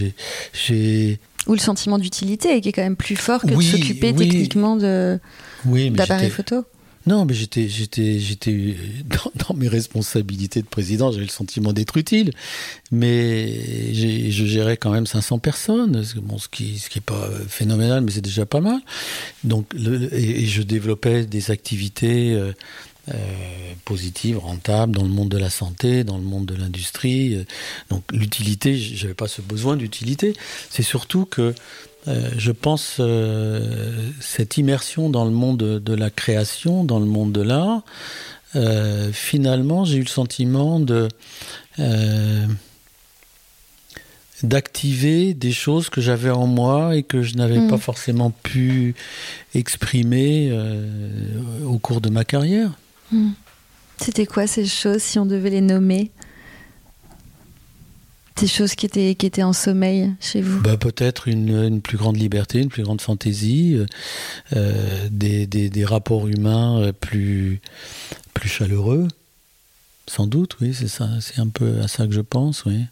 j'ai 0.52 1.20
ou 1.46 1.52
le 1.52 1.58
sentiment 1.58 1.98
d'utilité 1.98 2.60
qui 2.60 2.68
est 2.68 2.72
quand 2.72 2.82
même 2.82 2.96
plus 2.96 3.16
fort 3.16 3.42
que 3.42 3.54
de 3.54 3.60
s'occuper 3.60 4.14
techniquement 4.14 4.76
de 4.76 5.18
oui, 5.64 5.90
d'appareils 5.90 6.30
photo. 6.30 6.64
Non, 7.06 7.24
mais 7.24 7.34
j'étais, 7.34 7.68
j'étais, 7.68 8.18
j'étais 8.18 8.74
dans, 9.48 9.54
mes 9.54 9.68
responsabilités 9.68 10.60
de 10.60 10.66
président, 10.66 11.12
j'avais 11.12 11.24
le 11.24 11.30
sentiment 11.30 11.72
d'être 11.72 11.96
utile, 11.96 12.32
mais 12.90 13.94
je 13.94 14.44
gérais 14.44 14.76
quand 14.76 14.90
même 14.90 15.06
500 15.06 15.38
personnes, 15.38 16.04
bon, 16.16 16.38
ce 16.38 16.48
qui, 16.48 16.78
ce 16.78 16.90
qui 16.90 16.98
est 16.98 17.02
pas 17.02 17.30
phénoménal, 17.48 18.02
mais 18.02 18.10
c'est 18.10 18.22
déjà 18.22 18.44
pas 18.44 18.60
mal. 18.60 18.80
Donc, 19.44 19.72
le, 19.72 20.12
et, 20.12 20.46
je 20.46 20.62
développais 20.62 21.26
des 21.26 21.52
activités 21.52 22.32
euh, 22.34 22.52
euh, 23.08 23.14
positives, 23.84 24.38
rentables 24.38 24.94
dans 24.96 25.04
le 25.04 25.08
monde 25.08 25.28
de 25.28 25.38
la 25.38 25.50
santé, 25.50 26.04
dans 26.04 26.18
le 26.18 26.24
monde 26.24 26.46
de 26.46 26.54
l'industrie. 26.54 27.44
Donc, 27.90 28.04
l'utilité, 28.12 28.76
j'avais 28.76 29.14
pas 29.14 29.28
ce 29.28 29.42
besoin 29.42 29.76
d'utilité. 29.76 30.34
C'est 30.70 30.82
surtout 30.82 31.24
que 31.24 31.54
euh, 32.08 32.30
je 32.38 32.52
pense 32.52 32.98
euh, 33.00 34.10
cette 34.20 34.58
immersion 34.58 35.10
dans 35.10 35.24
le 35.24 35.32
monde 35.32 35.58
de, 35.58 35.94
la 35.94 36.10
création, 36.10 36.84
dans 36.84 37.00
le 37.00 37.06
monde 37.06 37.32
de 37.32 37.42
l'art, 37.42 37.82
euh, 38.54 39.10
finalement, 39.12 39.84
j'ai 39.84 39.96
eu 39.98 40.02
le 40.02 40.06
sentiment 40.06 40.80
de 40.80 41.08
d'activer 44.42 45.34
des 45.34 45.52
choses 45.52 45.88
que 45.90 46.00
j'avais 46.00 46.30
en 46.30 46.46
moi 46.46 46.96
et 46.96 47.02
que 47.02 47.22
je 47.22 47.36
n'avais 47.36 47.68
pas 47.68 47.76
mm. 47.76 47.80
forcément 47.80 48.30
pu 48.30 48.94
exprimer 49.54 50.52
au 51.64 51.78
cours 51.78 52.00
de 52.00 52.08
ma 52.08 52.24
carrière. 52.24 52.70
Mm. 53.12 53.30
C'était 53.98 54.26
quoi 54.26 54.46
ces 54.46 54.66
choses, 54.66 55.02
si 55.02 55.18
on 55.18 55.26
devait 55.26 55.50
les 55.50 55.60
nommer? 55.60 56.10
Des 58.36 58.46
choses 58.46 58.74
qui 58.74 58.84
étaient, 58.84 59.14
qui 59.14 59.24
étaient 59.24 59.42
en 59.42 59.54
sommeil 59.54 60.12
chez 60.20 60.42
vous? 60.42 60.60
Bah, 60.60 60.76
Peut-être 60.76 61.26
une, 61.26 61.56
une, 61.56 61.80
plus 61.80 61.96
grande 61.96 62.18
liberté, 62.18 62.60
une 62.60 62.68
plus 62.68 62.82
grande 62.82 63.00
fantaisie, 63.00 63.82
euh, 64.54 65.08
des, 65.10 65.46
des, 65.46 65.70
des, 65.70 65.84
rapports 65.86 66.28
humains 66.28 66.92
plus, 67.00 67.62
plus 68.34 68.50
chaleureux. 68.50 69.08
Sans 70.06 70.26
doute, 70.26 70.56
oui, 70.60 70.74
c'est 70.74 70.88
ça. 70.88 71.08
C'est 71.20 71.40
un 71.40 71.48
peu 71.48 71.80
à 71.80 71.88
ça 71.88 72.06
que 72.06 72.12
je 72.12 72.20
pense, 72.20 72.66
oui. 72.66 72.84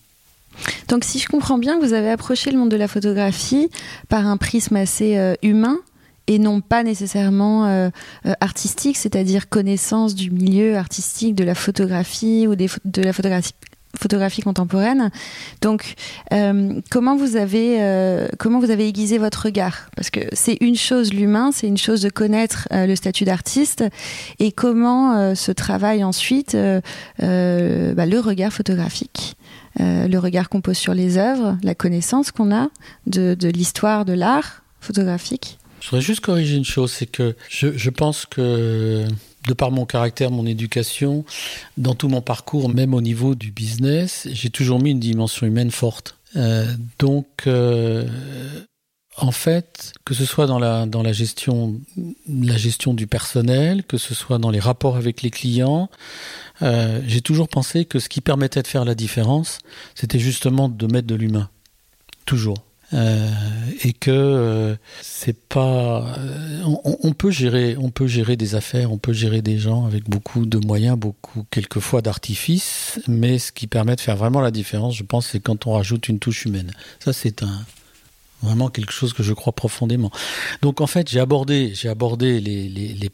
Donc, 0.89 1.05
si 1.05 1.19
je 1.19 1.27
comprends 1.27 1.59
bien, 1.59 1.79
vous 1.79 1.93
avez 1.93 2.11
approché 2.11 2.51
le 2.51 2.59
monde 2.59 2.71
de 2.71 2.77
la 2.77 2.89
photographie 2.89 3.71
par 4.09 4.27
un 4.27 4.37
prisme 4.37 4.77
assez 4.77 5.17
euh, 5.17 5.35
humain 5.43 5.79
et 6.27 6.39
non 6.39 6.61
pas 6.61 6.83
nécessairement 6.83 7.67
euh, 7.67 7.91
euh, 8.27 8.33
artistique, 8.41 8.97
c'est-à-dire 8.97 9.49
connaissance 9.49 10.15
du 10.15 10.31
milieu 10.31 10.77
artistique, 10.77 11.35
de 11.35 11.45
la 11.45 11.55
photographie 11.55 12.47
ou 12.49 12.57
de 12.57 13.03
la 13.03 13.13
photographie 13.13 13.53
photographie 13.97 14.43
contemporaine. 14.43 15.13
Donc, 15.61 15.95
euh, 16.33 16.81
comment 16.91 17.15
vous 17.15 17.37
avez 17.37 17.81
euh, 17.81 18.27
comment 18.41 18.59
vous 18.59 18.73
avez 18.73 18.89
aiguisé 18.89 19.19
votre 19.19 19.45
regard? 19.45 19.89
Parce 19.95 20.11
que 20.11 20.19
c'est 20.33 20.59
une 20.61 20.75
chose 20.75 21.13
l'humain, 21.13 21.51
c'est 21.53 21.69
une 21.69 21.79
chose 21.79 22.03
de 22.03 22.09
connaître 22.09 22.67
le 22.73 22.97
statut 22.97 23.25
d'artiste, 23.25 23.85
et 24.41 24.51
comment 24.51 25.37
se 25.37 25.53
travaille 25.53 26.03
ensuite 26.03 26.57
bah, 26.57 26.81
le 27.21 28.19
regard 28.19 28.53
photographique, 28.53 29.37
le 29.79 30.19
regard 30.19 30.49
qu'on 30.49 30.61
pose 30.61 30.77
sur 30.77 30.93
les 30.93 31.17
œuvres, 31.17 31.57
la 31.63 31.77
connaissance 31.77 32.33
qu'on 32.33 32.53
a 32.53 32.71
de 33.07 33.49
l'histoire 33.49 34.05
de 34.05 34.13
l'art 34.13 34.65
photographique? 34.81 35.61
Je 35.85 35.91
voudrais 35.91 36.01
juste 36.01 36.21
corriger 36.21 36.57
une 36.57 36.65
chose, 36.65 36.91
c'est 36.91 37.05
que 37.05 37.37
je, 37.51 37.77
je 37.77 37.91
pense 37.91 38.25
que 38.25 39.05
de 39.47 39.53
par 39.53 39.71
mon 39.71 39.85
caractère, 39.85 40.31
mon 40.31 40.47
éducation, 40.47 41.27
dans 41.77 41.95
tout 41.95 42.09
mon 42.09 42.23
parcours, 42.23 42.71
même 42.71 42.95
au 42.95 43.03
niveau 43.03 43.35
du 43.35 43.51
business, 43.51 44.27
j'ai 44.33 44.49
toujours 44.49 44.81
mis 44.81 44.93
une 44.93 44.99
dimension 44.99 45.47
humaine 45.47 45.71
forte. 45.71 46.17
Euh, 46.37 46.65
donc, 46.99 47.27
euh, 47.47 48.09
en 49.19 49.31
fait, 49.31 49.93
que 50.07 50.15
ce 50.15 50.25
soit 50.25 50.47
dans 50.47 50.59
la, 50.59 50.87
dans 50.87 51.03
la 51.03 51.13
gestion, 51.13 51.79
la 52.27 52.57
gestion 52.57 52.95
du 52.95 53.07
personnel, 53.07 53.85
que 53.85 53.99
ce 53.99 54.15
soit 54.15 54.39
dans 54.39 54.51
les 54.51 54.61
rapports 54.61 54.97
avec 54.97 55.21
les 55.21 55.31
clients, 55.31 55.91
euh, 56.63 57.03
j'ai 57.07 57.21
toujours 57.21 57.49
pensé 57.49 57.85
que 57.85 57.99
ce 57.99 58.09
qui 58.09 58.23
permettait 58.23 58.63
de 58.63 58.69
faire 58.69 58.87
la 58.87 58.95
différence, 58.95 59.59
c'était 59.95 60.19
justement 60.19 60.71
de 60.71 60.87
mettre 60.87 61.09
de 61.09 61.15
l'humain. 61.15 61.51
Toujours. 62.25 62.57
Euh, 62.95 63.29
et 63.83 63.93
que 63.93 64.11
euh, 64.11 64.77
c'est 65.03 65.37
pas 65.49 66.15
euh, 66.17 66.63
on, 67.03 67.13
peut 67.13 67.33
gérer 67.33 67.77
on 67.77 67.91
peut 67.91 68.07
gérer 68.07 68.37
des 68.37 68.55
affaires 68.55 68.93
on 68.93 68.99
peut 68.99 69.13
gérer 69.13 69.43
des 69.43 69.59
gens 69.59 69.85
avec 69.85 70.09
beaucoup 70.09 70.47
de 70.47 70.59
moyens 70.59 70.97
beaucoup 70.97 71.45
quelquefois 71.51 72.03
d'artifices 72.03 73.01
mais 73.09 73.41
ce 73.41 73.51
qui 73.51 73.67
permet 73.67 73.97
de 73.97 74.01
faire 74.01 74.17
vraiment 74.17 74.41
la 74.41 74.53
différence 74.53 74.95
je 74.95 75.03
pense 75.03 75.27
c'est 75.27 75.41
quand 75.41 75.67
on 75.67 75.73
rajoute 75.73 76.09
une 76.09 76.21
touche 76.21 76.45
humaine. 76.45 76.73
Ça 77.01 77.13
c'est 77.13 77.43
un 77.43 77.65
vraiment 78.43 78.69
quelque 78.69 78.93
chose 78.93 79.13
que 79.13 79.25
je 79.25 79.33
crois 79.33 79.55
profondément. 79.55 80.13
Donc 80.63 80.81
en 80.81 80.87
fait 80.87 81.09
j'ai 81.09 81.21
abordé 81.21 81.73
j'ai 81.75 81.89
abordé 81.89 82.39
les, 82.39 82.69
les, 82.69 82.89
les, 82.89 83.11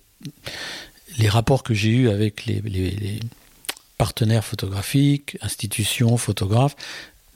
les 1.17 1.29
rapports 1.29 1.63
que 1.63 1.73
j'ai 1.73 1.91
eu 1.91 2.11
avec 2.11 2.45
les 2.45 3.21
partenaires 3.97 4.45
photographiques 4.45 5.37
institutions 5.43 6.17
photographes 6.17 6.75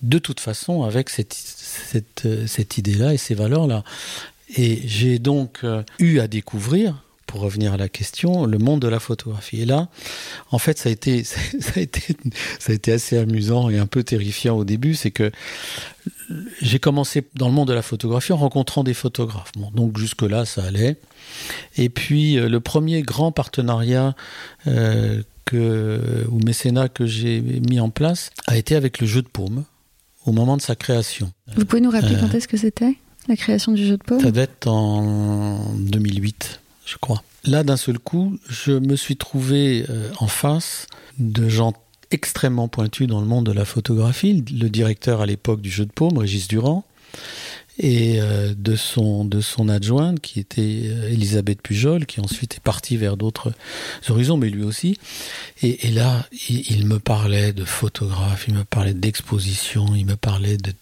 de 0.05 0.19
toute 0.19 0.41
façon 0.41 0.83
avec 0.83 1.09
cette, 1.09 1.33
cette, 1.33 2.29
cette 2.47 2.79
idée 2.79 2.95
là 2.95 3.13
et 3.15 3.17
ces 3.17 3.35
valeurs 3.35 3.67
là 3.67 3.83
et 4.57 4.81
j'ai 4.87 5.19
donc 5.19 5.61
euh, 5.65 5.83
eu 5.99 6.19
à 6.21 6.29
découvrir 6.29 7.03
pour 7.27 7.41
revenir 7.41 7.73
à 7.73 7.77
la 7.77 7.89
question 7.89 8.45
le 8.45 8.59
monde 8.59 8.81
de 8.81 8.87
la 8.87 9.01
photographie. 9.01 9.63
Et 9.63 9.65
là 9.65 9.89
en 10.51 10.59
fait 10.59 10.79
ça 10.79 10.89
a 10.89 10.93
été 10.93 11.25
ça 11.25 11.41
a 11.77 11.81
été 11.81 12.17
ça 12.59 12.73
a 12.73 12.75
été 12.75 12.93
assez 12.93 13.17
amusant 13.17 13.71
et 13.71 13.79
un 13.79 13.87
peu 13.87 14.05
terrifiant 14.05 14.57
au 14.57 14.65
début. 14.65 14.95
C'est 14.95 15.11
que 15.11 15.33
j'ai 16.61 16.79
commencé 16.79 17.25
dans 17.35 17.49
le 17.49 17.55
monde 17.55 17.69
de 17.69 17.73
la 17.73 17.83
photographie 17.83 18.33
en 18.33 18.37
rencontrant 18.37 18.85
des 18.85 18.95
photographes. 18.95 19.53
Donc 19.75 19.99
jusque 19.99 20.23
là 20.23 20.45
ça 20.45 20.65
allait. 20.65 20.97
Et 21.77 21.89
puis 21.89 22.39
euh, 22.39 22.49
le 22.49 22.61
premier 22.61 23.03
grand 23.03 23.33
partenariat 23.33 24.15
euh, 24.67 25.23
que 25.47 26.25
ou 26.31 26.39
mécénat 26.41 26.89
que 26.89 27.07
j'ai 27.07 27.41
mis 27.41 27.81
en 27.81 27.91
place 27.91 28.31
a 28.47 28.57
été 28.57 28.77
avec 28.77 29.01
le 29.01 29.07
jeu 29.07 29.23
de 29.23 29.29
paume 29.29 29.65
au 30.25 30.33
moment 30.33 30.57
de 30.57 30.63
sa 30.63 30.75
création. 30.75 31.31
Vous 31.57 31.65
pouvez 31.65 31.81
nous 31.81 31.91
rappeler 31.91 32.17
euh, 32.17 32.21
quand 32.21 32.35
est-ce 32.35 32.49
que 32.49 32.57
c'était 32.57 32.97
la 33.29 33.37
création 33.37 33.73
du 33.73 33.87
jeu 33.87 33.97
de 33.97 34.03
paume? 34.03 34.21
Ça 34.21 34.31
devait 34.31 34.43
être 34.43 34.69
en 34.69 35.73
2008, 35.77 36.61
je 36.87 36.97
crois. 36.99 37.23
Là, 37.45 37.63
d'un 37.63 37.77
seul 37.77 37.99
coup, 37.99 38.39
je 38.49 38.73
me 38.73 38.97
suis 38.97 39.17
trouvé 39.17 39.85
euh, 39.89 40.11
en 40.19 40.29
face 40.29 40.87
de 41.19 41.49
gens 41.49 41.75
extrêmement 42.11 42.69
pointus 42.69 43.07
dans 43.07 43.21
le 43.21 43.27
monde 43.27 43.47
de 43.47 43.53
la 43.53 43.65
photographie. 43.65 44.45
Le 44.51 44.69
directeur 44.69 45.21
à 45.21 45.27
l'époque 45.27 45.61
du 45.61 45.71
jeu 45.71 45.85
de 45.85 45.93
paume, 45.93 46.19
Régis 46.19 46.49
Durand, 46.49 46.85
et 47.79 48.21
euh, 48.21 48.55
de 48.57 48.77
son 48.77 49.25
de 49.25 49.41
son 49.41 49.69
adjointe 49.69 50.21
qui 50.21 50.39
était 50.39 50.83
euh, 50.85 51.11
Elisabeth 51.11 51.61
Pujol 51.61 52.07
qui 52.07 52.21
ensuite 52.21 52.57
est 52.57 52.63
partie 52.63 52.97
vers 52.97 53.17
d'autres 53.17 53.53
horizons 54.09 54.37
mais 54.37 54.49
lui 54.49 54.63
aussi. 54.63 54.99
Et, 55.63 55.91
là 55.91 56.27
il, 56.49 56.87
me 56.87 56.99
parlait 56.99 57.53
de 57.53 57.65
photographe 57.65 58.45
il 58.49 58.55
me 58.55 58.65
parlait 58.65 58.95
d'exposition 58.95 59.87
il 59.95 60.07
me 60.07 60.17
parlait 60.17 60.57
de 60.57 60.73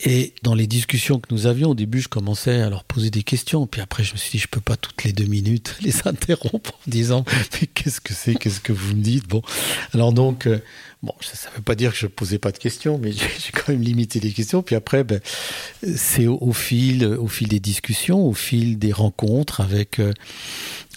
et 0.00 0.32
dans 0.44 0.54
les 0.54 0.68
discussions 0.68 1.18
que 1.18 1.34
nous 1.34 1.46
avions 1.46 1.70
au 1.70 1.74
début 1.74 2.00
je 2.00 2.08
commençais 2.08 2.60
à 2.60 2.70
leur 2.70 2.84
poser 2.84 3.10
des 3.10 3.24
questions 3.24 3.66
puis 3.66 3.80
après 3.80 4.04
je 4.04 4.12
me 4.12 4.18
suis 4.18 4.32
dit 4.32 4.38
je 4.38 4.46
peux 4.46 4.60
pas 4.60 4.76
toutes 4.76 5.02
les 5.02 5.12
deux 5.12 5.26
minutes 5.26 5.76
les 5.82 6.06
interrompre 6.06 6.74
en 6.74 6.90
disant 6.90 7.24
mais 7.60 7.66
qu'est-ce 7.66 8.00
que 8.00 8.14
c'est 8.14 8.36
qu'est-ce 8.36 8.60
que 8.60 8.72
vous 8.72 8.94
me 8.94 9.02
dites? 9.02 9.26
Bon. 9.26 9.42
Alors 9.92 10.12
donc 10.12 10.46
euh, 10.46 10.60
Bon, 11.02 11.14
ça 11.20 11.50
ne 11.50 11.56
veut 11.56 11.62
pas 11.62 11.76
dire 11.76 11.92
que 11.92 11.98
je 11.98 12.08
posais 12.08 12.38
pas 12.38 12.50
de 12.50 12.58
questions, 12.58 12.98
mais 12.98 13.12
j'ai 13.12 13.52
quand 13.52 13.68
même 13.68 13.82
limité 13.82 14.18
les 14.18 14.32
questions. 14.32 14.62
Puis 14.62 14.74
après, 14.74 15.06
c'est 15.96 16.26
au, 16.26 16.38
au 16.40 16.52
fil, 16.52 17.04
au 17.04 17.28
fil 17.28 17.48
des 17.48 17.60
discussions, 17.60 18.26
au 18.26 18.34
fil 18.34 18.78
des 18.78 18.92
rencontres 18.92 19.60
avec 19.60 20.00
euh, 20.00 20.12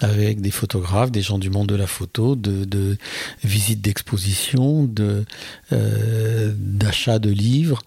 avec 0.01 0.41
des 0.41 0.51
photographes, 0.51 1.11
des 1.11 1.21
gens 1.21 1.37
du 1.37 1.49
monde 1.49 1.67
de 1.67 1.75
la 1.75 1.87
photo, 1.87 2.35
de, 2.35 2.97
visites 3.43 3.81
d'exposition, 3.81 4.83
de 4.83 5.25
euh, 5.71 6.53
d'achat 6.57 7.19
de 7.19 7.29
livres, 7.29 7.81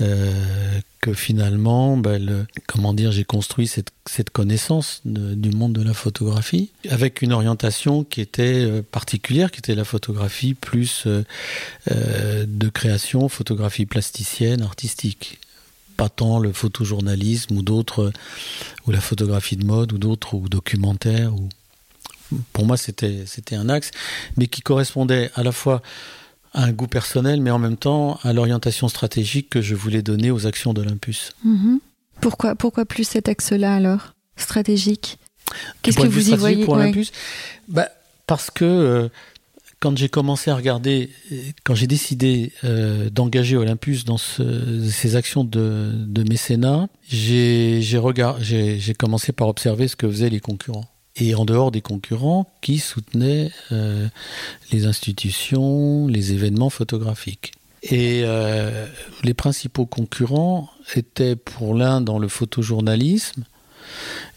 euh, 0.00 0.32
que 1.00 1.12
finalement 1.12 1.96
ben, 1.96 2.46
comment 2.68 2.94
dire 2.94 3.10
j'ai 3.10 3.24
construit 3.24 3.66
cette, 3.66 3.90
connaissance 4.32 5.00
du 5.04 5.50
monde 5.50 5.72
de 5.72 5.82
la 5.82 5.92
photographie 5.92 6.70
avec 6.88 7.20
une 7.20 7.32
orientation 7.32 8.04
qui 8.04 8.20
était 8.20 8.64
euh, 8.64 8.82
particulière 8.82 9.50
qui 9.50 9.58
était 9.58 9.74
la 9.74 9.84
photographie 9.84 10.54
plus 10.54 11.06
de 11.86 12.68
création 12.68 13.28
photographie 13.28 13.86
plasticienne 13.86 14.62
artistique 14.62 15.40
pas 15.98 16.08
tant 16.08 16.38
le 16.38 16.54
photojournalisme 16.54 17.58
ou 17.58 17.62
d'autres 17.62 18.12
ou 18.86 18.90
la 18.90 19.00
photographie 19.00 19.56
de 19.56 19.66
mode 19.66 19.92
ou 19.92 19.98
d'autres 19.98 20.32
ou 20.34 20.48
documentaires 20.48 21.34
ou 21.34 21.48
pour 22.54 22.64
moi 22.64 22.76
c'était 22.76 23.24
c'était 23.26 23.56
un 23.56 23.68
axe 23.68 23.90
mais 24.36 24.46
qui 24.46 24.62
correspondait 24.62 25.30
à 25.34 25.42
la 25.42 25.52
fois 25.52 25.82
à 26.54 26.64
un 26.64 26.72
goût 26.72 26.86
personnel, 26.86 27.40
mais 27.42 27.50
en 27.50 27.58
même 27.58 27.76
temps 27.76 28.18
à 28.22 28.32
l'orientation 28.32 28.88
stratégique 28.88 29.50
que 29.50 29.60
je 29.60 29.74
voulais 29.74 30.02
donner 30.02 30.30
aux 30.30 30.46
actions 30.46 30.72
d'Olympus. 30.72 31.32
Mmh. 31.44 31.76
Pourquoi, 32.22 32.54
pourquoi 32.54 32.86
plus 32.86 33.04
cet 33.04 33.28
axe-là 33.28 33.74
alors 33.74 34.14
stratégique? 34.36 35.18
Qu'est-ce 35.82 35.98
que 35.98 36.06
vous 36.06 36.30
y 36.30 36.36
voyez 36.36 36.64
pour? 36.64 36.74
Olympus? 36.74 37.10
Ouais. 37.10 37.64
bah, 37.68 37.88
Parce 38.26 38.50
que 38.50 38.64
euh, 38.64 39.08
quand 39.80 39.96
j'ai 39.96 40.08
commencé 40.08 40.50
à 40.50 40.56
regarder, 40.56 41.10
quand 41.64 41.74
j'ai 41.74 41.86
décidé 41.86 42.52
euh, 42.64 43.10
d'engager 43.10 43.56
Olympus 43.56 44.04
dans 44.04 44.18
ce, 44.18 44.88
ces 44.88 45.16
actions 45.16 45.44
de, 45.44 46.24
mécénat, 46.28 46.88
j'ai 47.08 47.80
commencé 48.98 49.32
par 49.32 49.48
observer 49.48 49.88
ce 49.88 49.96
que 49.96 50.08
faisaient 50.08 50.30
les 50.30 50.40
concurrents 50.40 50.86
et 51.20 51.34
en 51.34 51.44
dehors 51.44 51.70
des 51.70 51.80
concurrents 51.80 52.46
qui 52.60 52.78
soutenaient 52.78 53.50
euh, 53.72 54.08
les 54.72 54.86
institutions, 54.86 56.06
les 56.06 56.32
événements 56.32 56.70
photographiques. 56.70 57.52
Et 57.82 58.22
euh, 58.24 58.86
les 59.22 59.34
principaux 59.34 59.86
concurrents 59.86 60.68
étaient 60.94 61.36
pour 61.36 61.74
l'un 61.74 62.00
dans 62.00 62.18
le 62.18 62.28
photojournalisme 62.28 63.44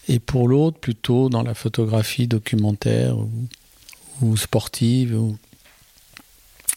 et 0.08 0.18
pour 0.18 0.48
l'autre 0.48 0.78
plutôt 0.78 1.28
dans 1.28 1.42
la 1.42 1.54
photographie 1.54 2.28
documentaire 2.28 3.16
ou 4.20 4.36
sportive. 4.36 5.18
Ou... 5.18 5.36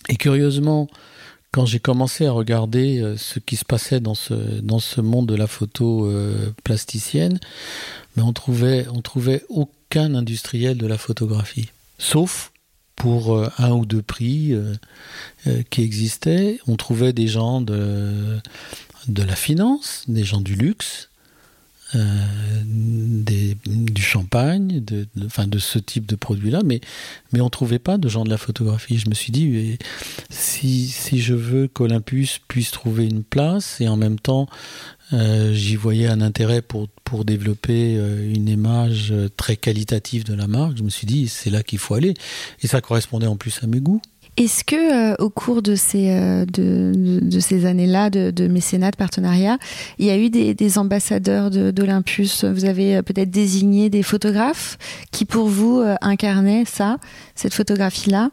Et 0.10 0.16
curieusement, 0.16 0.88
quand 1.56 1.66
j'ai 1.66 1.80
commencé 1.80 2.26
à 2.26 2.34
regarder 2.34 3.00
euh, 3.00 3.16
ce 3.16 3.40
qui 3.40 3.56
se 3.56 3.64
passait 3.64 4.02
dans 4.02 4.14
ce, 4.14 4.34
dans 4.34 4.80
ce 4.80 5.00
monde 5.00 5.26
de 5.26 5.36
la 5.36 5.48
photo 5.48 6.06
euh, 6.06 6.54
plasticienne, 6.66 7.40
mais 8.18 8.24
on 8.24 8.34
trouvait, 8.34 8.86
on 8.94 9.02
trouvait 9.02 9.42
aucun 9.48 10.16
industriel 10.16 10.78
de 10.78 10.86
la 10.86 10.98
photographie 10.98 11.70
sauf 11.98 12.52
pour 12.98 13.34
euh, 13.34 13.50
un 13.58 13.72
ou 13.72 13.86
deux 13.86 14.02
prix 14.02 14.54
qui 15.70 15.82
existaient 15.82 16.60
on 16.68 16.76
trouvait 16.76 17.14
des 17.14 17.28
gens 17.28 17.62
de 17.62 18.38
de 19.08 19.24
la 19.24 19.36
finance 19.36 20.04
des 20.10 20.26
gens 20.26 20.42
du 20.42 20.56
luxe 20.56 21.10
du 23.26 24.02
champagne, 24.02 24.84
de, 24.84 25.08
enfin 25.26 25.48
de 25.48 25.60
ce 25.60 25.80
type 25.80 26.06
de 26.06 26.16
produit-là, 26.16 26.62
mais, 26.66 26.82
mais 27.32 27.42
on 27.42 27.46
ne 27.46 27.50
trouvait 27.50 27.80
pas 27.80 27.98
de 27.98 28.10
gens 28.10 28.24
de 28.24 28.30
la 28.30 28.38
photographie. 28.38 28.98
Je 28.98 29.10
me 29.10 29.16
suis 29.16 29.32
dit, 29.32 29.78
si, 30.30 30.88
si 30.88 31.22
je 31.22 31.34
veux 31.34 31.68
qu'Olympus 31.68 32.40
puisse 32.48 32.72
trouver 32.72 33.06
une 33.06 33.24
place 33.24 33.80
et 33.82 33.88
en 33.88 33.98
même 33.98 34.20
temps 34.20 34.48
euh, 35.14 35.54
j'y 35.54 35.76
voyais 35.76 36.08
un 36.08 36.20
intérêt 36.22 36.62
pour, 36.62 36.88
pour 37.04 37.26
développer 37.26 37.96
euh, 37.96 38.34
une 38.34 38.50
image 38.50 39.14
très 39.38 39.56
qualitative 39.56 40.24
de 40.24 40.34
la 40.34 40.48
marque. 40.48 40.78
Je 40.78 40.84
me 40.84 40.90
suis 40.90 41.06
dit, 41.06 41.28
c'est 41.28 41.50
là 41.50 41.62
qu'il 41.64 41.80
faut 41.80 41.94
aller. 41.94 42.16
Et 42.62 42.68
ça 42.68 42.82
correspondait 42.82 43.28
en 43.28 43.36
plus 43.36 43.60
à 43.64 43.68
mes 43.68 43.80
goûts. 43.80 44.02
Est-ce 44.38 44.64
que 44.66 44.76
euh, 45.14 45.16
au 45.20 45.30
cours 45.30 45.62
de 45.62 45.76
ces 45.76 46.08
de, 46.46 46.92
de, 46.94 47.40
ces 47.40 47.66
années-là 47.66 48.10
de, 48.10 48.32
de, 48.32 48.48
mécénat, 48.48 48.92
de 48.92 48.98
partenariat, 48.98 49.58
il 49.98 50.06
y 50.06 50.10
a 50.10 50.18
eu 50.18 50.30
des, 50.30 50.54
des 50.54 50.78
ambassadeurs 50.78 51.50
d'Olympus? 51.50 52.44
Vous 52.44 52.66
avez 52.66 53.02
peut-être 53.02 53.32
désigné 53.32 53.90
des 53.90 54.04
photographes 54.04 54.78
qui, 55.12 55.24
pour 55.24 55.48
vous, 55.48 55.82
incarnaient 56.02 56.66
ça, 56.66 56.98
cette 57.36 57.54
photographie-là 57.54 58.30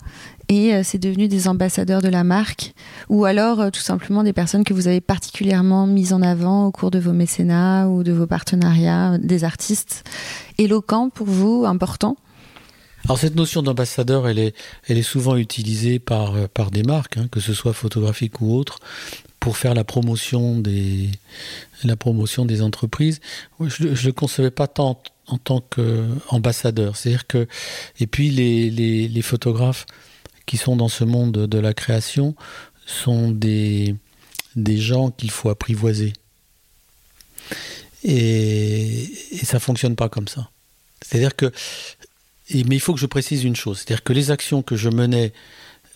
et 0.53 0.75
euh, 0.75 0.83
c'est 0.85 0.99
devenu 0.99 1.29
des 1.29 1.49
ambassadeurs 1.49 2.03
de 2.03 2.09
la 2.09 2.25
marque? 2.25 2.75
Ou 3.09 3.25
alors 3.25 3.61
euh, 3.61 3.71
tout 3.71 3.81
simplement 3.81 4.23
des 4.23 4.35
personnes 4.35 4.65
que 4.65 4.75
vous 4.75 4.87
avez 4.87 5.01
particulièrement 5.01 5.87
mises 5.87 6.13
en 6.13 6.21
avant 6.21 6.67
au 6.67 6.71
cours 6.71 6.91
de 6.91 6.99
vos 6.99 7.13
mécénats 7.13 7.89
ou 7.89 8.03
de 8.03 8.13
vos 8.13 8.27
partenariats, 8.27 9.17
des 9.19 9.45
artistes 9.45 10.05
éloquents 10.59 11.09
pour 11.09 11.27
vous, 11.27 11.65
importants? 11.65 12.17
Alors 13.05 13.19
cette 13.19 13.35
notion 13.35 13.63
d'ambassadeur, 13.63 14.29
elle 14.29 14.39
est, 14.39 14.55
elle 14.87 14.99
est 14.99 15.03
souvent 15.03 15.37
utilisée 15.37 15.99
par, 15.99 16.35
euh, 16.35 16.47
par 16.47 16.71
des 16.71 16.83
marques, 16.83 17.17
hein, 17.17 17.29
que 17.31 17.41
ce 17.41 17.53
soit 17.53 17.73
photographique 17.73 18.41
ou 18.41 18.55
autre, 18.55 18.79
pour 19.41 19.57
faire 19.57 19.75
la 19.75 19.83
promotion 19.83 20.59
des, 20.59 21.11
la 21.83 21.97
promotion 21.97 22.45
des 22.45 22.63
entreprises. 22.63 23.21
Je 23.61 23.89
ne 23.89 23.95
le 23.95 24.13
concevais 24.13 24.53
pas 24.53 24.69
tant 24.69 25.03
en 25.27 25.39
tant 25.39 25.61
qu'ambassadeur. 25.61 26.97
C'est-à-dire 26.97 27.27
que, 27.27 27.49
et 27.99 28.07
puis 28.07 28.31
les, 28.31 28.71
les, 28.71 29.23
photographes 29.23 29.87
qui 30.47 30.57
sont 30.57 30.77
dans 30.77 30.89
ce 30.89 31.05
monde 31.05 31.33
de 31.33 31.59
la 31.59 31.75
création 31.75 32.35
sont 32.87 33.31
des, 33.31 33.95
des 34.57 34.79
gens 34.79 35.11
qu'il 35.11 35.31
faut 35.31 35.49
apprivoiser. 35.49 36.13
Et, 38.05 39.11
et 39.33 39.45
ça 39.45 39.61
fonctionne 39.61 39.97
pas 39.97 40.09
comme 40.09 40.29
ça. 40.29 40.51
C'est-à-dire 41.01 41.35
que, 41.35 41.53
mais 42.55 42.77
il 42.77 42.81
faut 42.81 42.95
que 42.95 43.01
je 43.01 43.07
précise 43.07 43.45
une 43.45 43.57
chose, 43.57 43.79
c'est-à-dire 43.79 44.05
que 44.05 44.13
les 44.13 44.31
actions 44.31 44.63
que 44.63 44.77
je 44.77 44.89
menais 44.89 45.33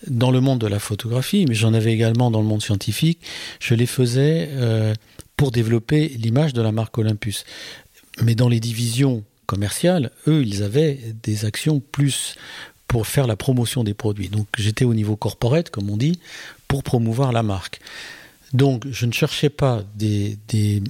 dans 0.07 0.31
le 0.31 0.41
monde 0.41 0.59
de 0.59 0.67
la 0.67 0.79
photographie, 0.79 1.45
mais 1.47 1.55
j'en 1.55 1.73
avais 1.73 1.93
également 1.93 2.29
dans 2.29 2.41
le 2.41 2.47
monde 2.47 2.61
scientifique, 2.61 3.19
je 3.59 3.73
les 3.73 3.85
faisais 3.85 4.49
euh, 4.51 4.93
pour 5.35 5.51
développer 5.51 6.07
l'image 6.09 6.53
de 6.53 6.61
la 6.61 6.71
marque 6.71 6.97
Olympus. 6.97 7.45
Mais 8.21 8.35
dans 8.35 8.49
les 8.49 8.59
divisions 8.59 9.23
commerciales, 9.45 10.11
eux, 10.27 10.43
ils 10.45 10.63
avaient 10.63 10.99
des 11.23 11.45
actions 11.45 11.79
plus 11.79 12.35
pour 12.87 13.07
faire 13.07 13.27
la 13.27 13.35
promotion 13.35 13.83
des 13.83 13.93
produits. 13.93 14.29
Donc 14.29 14.47
j'étais 14.57 14.85
au 14.85 14.93
niveau 14.93 15.15
corporate, 15.15 15.69
comme 15.69 15.89
on 15.89 15.97
dit, 15.97 16.19
pour 16.67 16.83
promouvoir 16.83 17.31
la 17.31 17.43
marque. 17.43 17.79
Donc 18.53 18.85
je 18.89 19.05
ne 19.05 19.11
cherchais 19.11 19.49
pas 19.49 19.83
des, 19.95 20.37
des, 20.47 20.81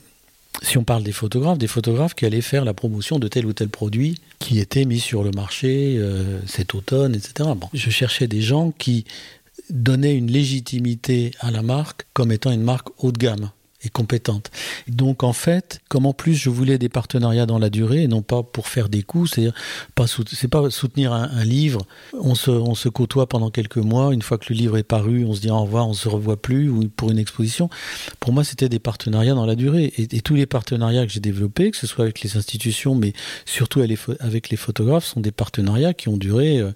si 0.62 0.78
on 0.78 0.84
parle 0.84 1.04
des 1.04 1.12
photographes, 1.12 1.58
des 1.58 1.68
photographes 1.68 2.14
qui 2.14 2.26
allaient 2.26 2.42
faire 2.42 2.66
la 2.66 2.74
promotion 2.74 3.20
de 3.20 3.28
tel 3.28 3.46
ou 3.46 3.54
tel 3.54 3.70
produit 3.70 4.20
qui 4.40 4.60
était 4.60 4.86
mis 4.86 5.00
sur 5.00 5.24
le 5.24 5.32
marché 5.32 5.96
euh, 5.98 6.40
cet 6.46 6.76
automne, 6.76 7.16
etc. 7.16 7.50
Je 7.74 7.90
cherchais 7.90 8.28
des 8.28 8.42
gens 8.42 8.72
qui 8.72 9.06
donnaient 9.70 10.16
une 10.16 10.32
légitimité 10.32 11.32
à 11.40 11.52
la 11.52 11.62
marque 11.62 12.06
comme 12.14 12.32
étant 12.32 12.52
une 12.52 12.62
marque 12.62 12.90
haut 13.04 13.12
de 13.12 13.18
gamme 13.18 13.52
et 13.84 13.90
compétente. 13.90 14.50
Donc 14.88 15.24
en 15.24 15.34
fait, 15.34 15.82
comme 15.88 16.08
en 16.08 16.14
plus 16.14 16.34
je 16.34 16.50
voulais 16.50 16.80
des 16.80 16.90
partenariats 16.90 17.46
dans 17.46 17.60
la 17.60 17.70
durée 17.70 18.04
et 18.04 18.08
non 18.08 18.24
pas 18.24 18.42
pour 18.42 18.68
faire 18.68 18.90
des 18.90 19.04
coups, 19.04 19.32
c'est-à-dire 19.32 19.54
pas 19.94 20.06
c'est 20.08 20.48
pas 20.48 20.70
soutenir 20.72 21.14
un, 21.14 21.44
livre, 21.44 21.86
on 22.14 22.34
se, 22.34 22.90
côtoie 22.90 23.30
pendant 23.30 23.52
quelques 23.52 23.78
mois, 23.78 24.14
une 24.14 24.24
fois 24.24 24.40
que 24.40 24.52
le 24.52 24.58
livre 24.58 24.78
est 24.78 24.84
paru, 24.84 25.26
on 25.26 25.34
se 25.34 25.42
dit 25.42 25.52
au 25.52 25.60
revoir, 25.60 25.88
on 25.88 25.94
se 25.94 26.10
revoit 26.10 26.42
plus 26.42 26.70
ou 26.70 26.90
pour 26.90 27.12
une 27.12 27.20
exposition. 27.20 27.70
Pour 28.20 28.34
moi, 28.34 28.44
c'était 28.44 28.70
des 28.70 28.80
partenariats 28.80 29.36
dans 29.36 29.46
la 29.46 29.56
durée 29.56 29.94
et, 29.98 30.22
tous 30.22 30.36
les 30.36 30.48
partenariats 30.48 31.06
que 31.06 31.12
j'ai 31.12 31.20
développés, 31.20 31.72
que 31.72 31.78
ce 31.78 31.88
soit 31.88 32.04
avec 32.04 32.22
les 32.22 32.36
institutions, 32.36 32.96
mais 32.96 33.14
surtout 33.46 33.82
avec 34.20 34.50
les 34.50 34.58
photographes, 34.58 35.06
sont 35.06 35.22
des 35.22 35.32
partenariats 35.32 35.94
qui 35.94 36.10
ont 36.10 36.18
duré 36.18 36.58
euh, 36.58 36.72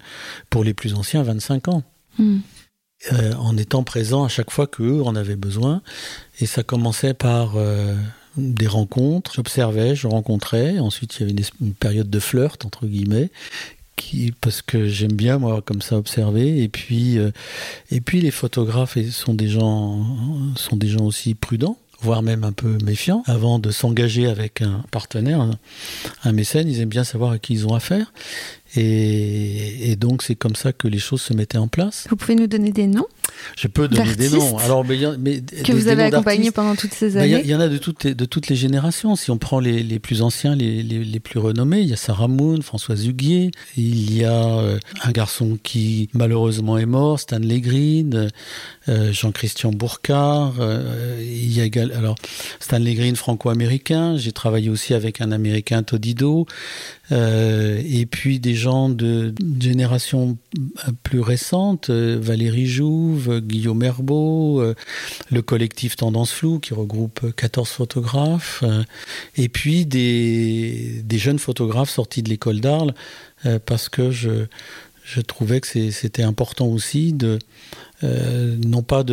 pour 0.48 0.64
les 0.64 0.72
plus 0.72 0.94
anciens 0.94 1.22
25 1.22 1.68
ans. 1.68 1.82
Hmm. 2.18 2.38
Euh, 3.10 3.32
en 3.34 3.56
étant 3.56 3.82
présent 3.82 4.22
à 4.22 4.28
chaque 4.28 4.52
fois 4.52 4.68
qu'eux 4.68 5.02
en 5.02 5.16
avaient 5.16 5.36
besoin. 5.36 5.82
Et 6.38 6.46
ça 6.46 6.62
commençait 6.62 7.14
par 7.14 7.54
euh, 7.56 7.96
des 8.36 8.68
rencontres. 8.68 9.32
J'observais, 9.34 9.96
je 9.96 10.06
rencontrais. 10.06 10.78
Ensuite, 10.78 11.16
il 11.16 11.20
y 11.20 11.24
avait 11.24 11.42
une, 11.60 11.74
période 11.74 12.08
de 12.08 12.20
flirt, 12.20 12.64
entre 12.64 12.86
guillemets, 12.86 13.32
qui, 13.96 14.32
parce 14.40 14.62
que 14.62 14.86
j'aime 14.86 15.14
bien, 15.14 15.38
moi, 15.38 15.62
comme 15.62 15.82
ça, 15.82 15.96
observer. 15.96 16.62
Et 16.62 16.68
puis, 16.68 17.18
euh, 17.18 17.32
et 17.90 18.00
puis 18.00 18.20
les 18.20 18.30
photographes 18.30 18.96
sont 19.10 19.34
des 19.34 19.48
gens, 19.48 20.06
sont 20.54 20.76
des 20.76 20.88
gens 20.88 21.04
aussi 21.04 21.34
prudents 21.34 21.78
voire 22.02 22.22
même 22.22 22.42
un 22.42 22.52
peu 22.52 22.78
méfiants, 22.84 23.22
avant 23.26 23.60
de 23.60 23.70
s'engager 23.70 24.26
avec 24.26 24.60
un 24.60 24.84
partenaire, 24.90 25.48
un 26.24 26.32
mécène, 26.32 26.68
ils 26.68 26.80
aiment 26.80 26.88
bien 26.88 27.04
savoir 27.04 27.30
à 27.30 27.38
qui 27.38 27.52
ils 27.52 27.66
ont 27.66 27.74
affaire. 27.74 28.12
Et, 28.74 29.96
donc 29.96 30.22
c'est 30.22 30.34
comme 30.34 30.56
ça 30.56 30.72
que 30.72 30.88
les 30.88 30.98
choses 30.98 31.22
se 31.22 31.34
mettaient 31.34 31.58
en 31.58 31.68
place. 31.68 32.06
Vous 32.08 32.16
pouvez 32.16 32.34
nous 32.34 32.46
donner 32.46 32.72
des 32.72 32.86
noms? 32.86 33.06
Je 33.56 33.68
peux 33.68 33.88
donner 33.88 34.14
des 34.14 34.30
noms. 34.30 34.58
Alors, 34.58 34.84
mais, 34.84 34.98
mais 35.18 35.40
que 35.40 35.72
vous 35.72 35.88
avez 35.88 36.04
accompagnés 36.04 36.50
pendant 36.50 36.74
toutes 36.74 36.94
ces 36.94 37.16
années. 37.16 37.40
Il 37.44 37.50
y, 37.50 37.54
en 37.54 37.60
a 37.60 37.68
de 37.68 37.78
toutes 37.78 38.04
les, 38.04 38.14
de 38.14 38.24
toutes 38.24 38.48
les 38.48 38.56
générations. 38.56 39.16
Si 39.16 39.30
on 39.30 39.38
prend 39.38 39.60
les, 39.60 39.82
les 39.82 39.98
plus 39.98 40.22
anciens, 40.22 40.54
les, 40.54 40.82
les, 40.82 41.04
les, 41.04 41.20
plus 41.20 41.38
renommés, 41.38 41.80
il 41.80 41.88
y 41.88 41.92
a 41.92 41.96
Sarah 41.96 42.28
Moon, 42.28 42.60
François 42.62 42.96
Huguier. 42.96 43.50
Il 43.76 44.16
y 44.16 44.24
a 44.24 44.58
euh, 44.58 44.78
un 45.02 45.10
garçon 45.10 45.58
qui 45.62 46.08
malheureusement 46.14 46.78
est 46.78 46.86
mort, 46.86 47.20
Stanley 47.20 47.60
Green, 47.60 48.30
euh, 48.88 49.12
Jean-Christian 49.12 49.72
Bourcard. 49.72 50.54
Euh, 50.60 51.20
il 51.22 51.52
y 51.52 51.60
a 51.60 51.82
alors 51.96 52.16
Stanley 52.60 52.94
Green 52.94 53.16
franco-américain. 53.16 54.16
J'ai 54.16 54.32
travaillé 54.32 54.70
aussi 54.70 54.94
avec 54.94 55.20
un 55.20 55.32
américain 55.32 55.82
Todido. 55.82 56.46
Euh, 57.12 57.82
et 57.84 58.06
puis 58.06 58.40
des 58.40 58.54
gens 58.54 58.88
de, 58.88 59.34
génération 59.60 60.38
plus 61.02 61.20
récente, 61.20 61.90
euh, 61.90 62.18
Valérie 62.20 62.66
Jouve, 63.12 63.40
Guillaume 63.40 63.82
Herbeau, 63.82 64.60
euh, 64.60 64.74
le 65.30 65.42
collectif 65.42 65.96
Tendance 65.96 66.32
Flou 66.32 66.58
qui 66.58 66.74
regroupe 66.74 67.34
14 67.34 67.68
photographes, 67.68 68.64
et 69.36 69.48
puis 69.48 69.86
des, 69.86 71.04
jeunes 71.12 71.38
photographes 71.38 71.90
sortis 71.90 72.22
de 72.22 72.28
l'école 72.28 72.60
d'Arles, 72.60 72.94
parce 73.66 73.88
que 73.88 74.10
je 74.10 75.20
trouvais 75.26 75.60
que 75.60 75.90
c'était 75.90 76.22
important 76.22 76.66
aussi 76.66 77.12
de 77.12 77.38
euh, 78.04 78.56
non 78.64 78.82
pas 78.82 79.04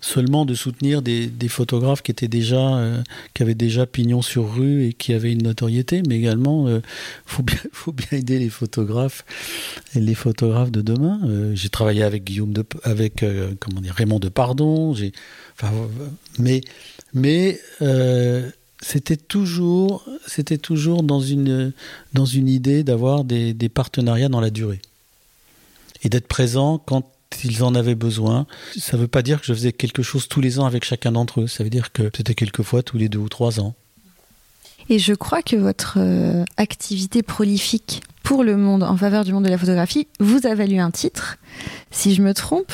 seulement 0.00 0.44
de 0.44 0.54
soutenir 0.54 1.02
des, 1.02 1.30
photographes 1.48 2.02
qui 2.02 2.10
étaient 2.10 2.28
déjà 2.28 2.76
euh, 2.76 3.02
qui 3.34 3.42
avaient 3.42 3.54
déjà 3.54 3.86
pignon 3.86 4.22
sur 4.22 4.54
rue 4.54 4.86
et 4.86 4.92
qui 4.92 5.12
avaient 5.12 5.32
une 5.32 5.42
notoriété, 5.42 6.02
mais 6.06 6.16
également 6.16 6.68
euh, 6.68 6.80
faut 7.26 7.42
bien 7.42 7.58
faut 7.72 7.92
bien 7.92 8.18
aider 8.18 8.38
les 8.38 8.50
photographes 8.50 9.24
et 9.94 10.00
les 10.00 10.14
photographes 10.14 10.70
de 10.70 10.82
demain. 10.82 11.20
j'ai 11.54 11.68
travaillé 11.68 12.02
avec 12.02 12.24
Guillaume 12.24 12.52
de 12.52 12.64
avec 12.84 13.24
comment 13.60 13.80
dire 13.80 13.94
Raymond 13.94 14.18
de 14.18 14.28
Pardon. 14.28 14.94
J'ai 14.94 15.12
mais 16.38 16.60
mais 17.14 17.60
c'était 18.80 19.16
toujours, 19.16 20.04
c'était 20.26 20.58
toujours 20.58 21.02
dans 21.02 21.20
une, 21.20 21.72
dans 22.12 22.26
une 22.26 22.48
idée 22.48 22.84
d'avoir 22.84 23.24
des 23.24 23.68
partenariats 23.68 24.28
dans 24.28 24.40
la 24.40 24.50
durée 24.50 24.80
et 26.04 26.08
d'être 26.08 26.28
présent 26.28 26.78
quand 26.78 27.10
ils 27.44 27.62
en 27.62 27.74
avaient 27.74 27.94
besoin. 27.94 28.46
Ça 28.76 28.96
ne 28.96 29.02
veut 29.02 29.08
pas 29.08 29.22
dire 29.22 29.40
que 29.40 29.46
je 29.46 29.54
faisais 29.54 29.72
quelque 29.72 30.02
chose 30.02 30.28
tous 30.28 30.40
les 30.40 30.58
ans 30.58 30.66
avec 30.66 30.84
chacun 30.84 31.12
d'entre 31.12 31.42
eux. 31.42 31.46
Ça 31.46 31.64
veut 31.64 31.70
dire 31.70 31.92
que 31.92 32.10
c'était 32.16 32.34
quelquefois 32.34 32.82
tous 32.82 32.98
les 32.98 33.08
deux 33.08 33.18
ou 33.18 33.28
trois 33.28 33.60
ans. 33.60 33.74
Et 34.90 34.98
je 34.98 35.12
crois 35.12 35.42
que 35.42 35.56
votre 35.56 35.98
euh, 35.98 36.44
activité 36.56 37.22
prolifique 37.22 38.02
pour 38.22 38.42
le 38.44 38.56
monde, 38.56 38.82
en 38.82 38.96
faveur 38.96 39.24
du 39.24 39.32
monde 39.32 39.44
de 39.44 39.48
la 39.50 39.58
photographie, 39.58 40.06
vous 40.20 40.46
a 40.46 40.54
valu 40.54 40.78
un 40.78 40.90
titre. 40.90 41.38
Si 41.90 42.14
je 42.14 42.22
me 42.22 42.34
trompe, 42.34 42.72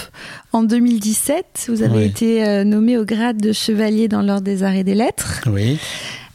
en 0.53 0.63
2017, 0.65 1.67
vous 1.69 1.83
avez 1.83 2.07
été 2.07 2.45
euh, 2.45 2.65
nommé 2.65 2.99
au 2.99 3.05
grade 3.05 3.37
de 3.37 3.53
chevalier 3.53 4.09
dans 4.09 4.23
l'ordre 4.23 4.43
des 4.43 4.63
arts 4.65 4.75
et 4.75 4.85
des 4.85 4.97
lettres. 4.97 5.43
Oui. 5.47 5.79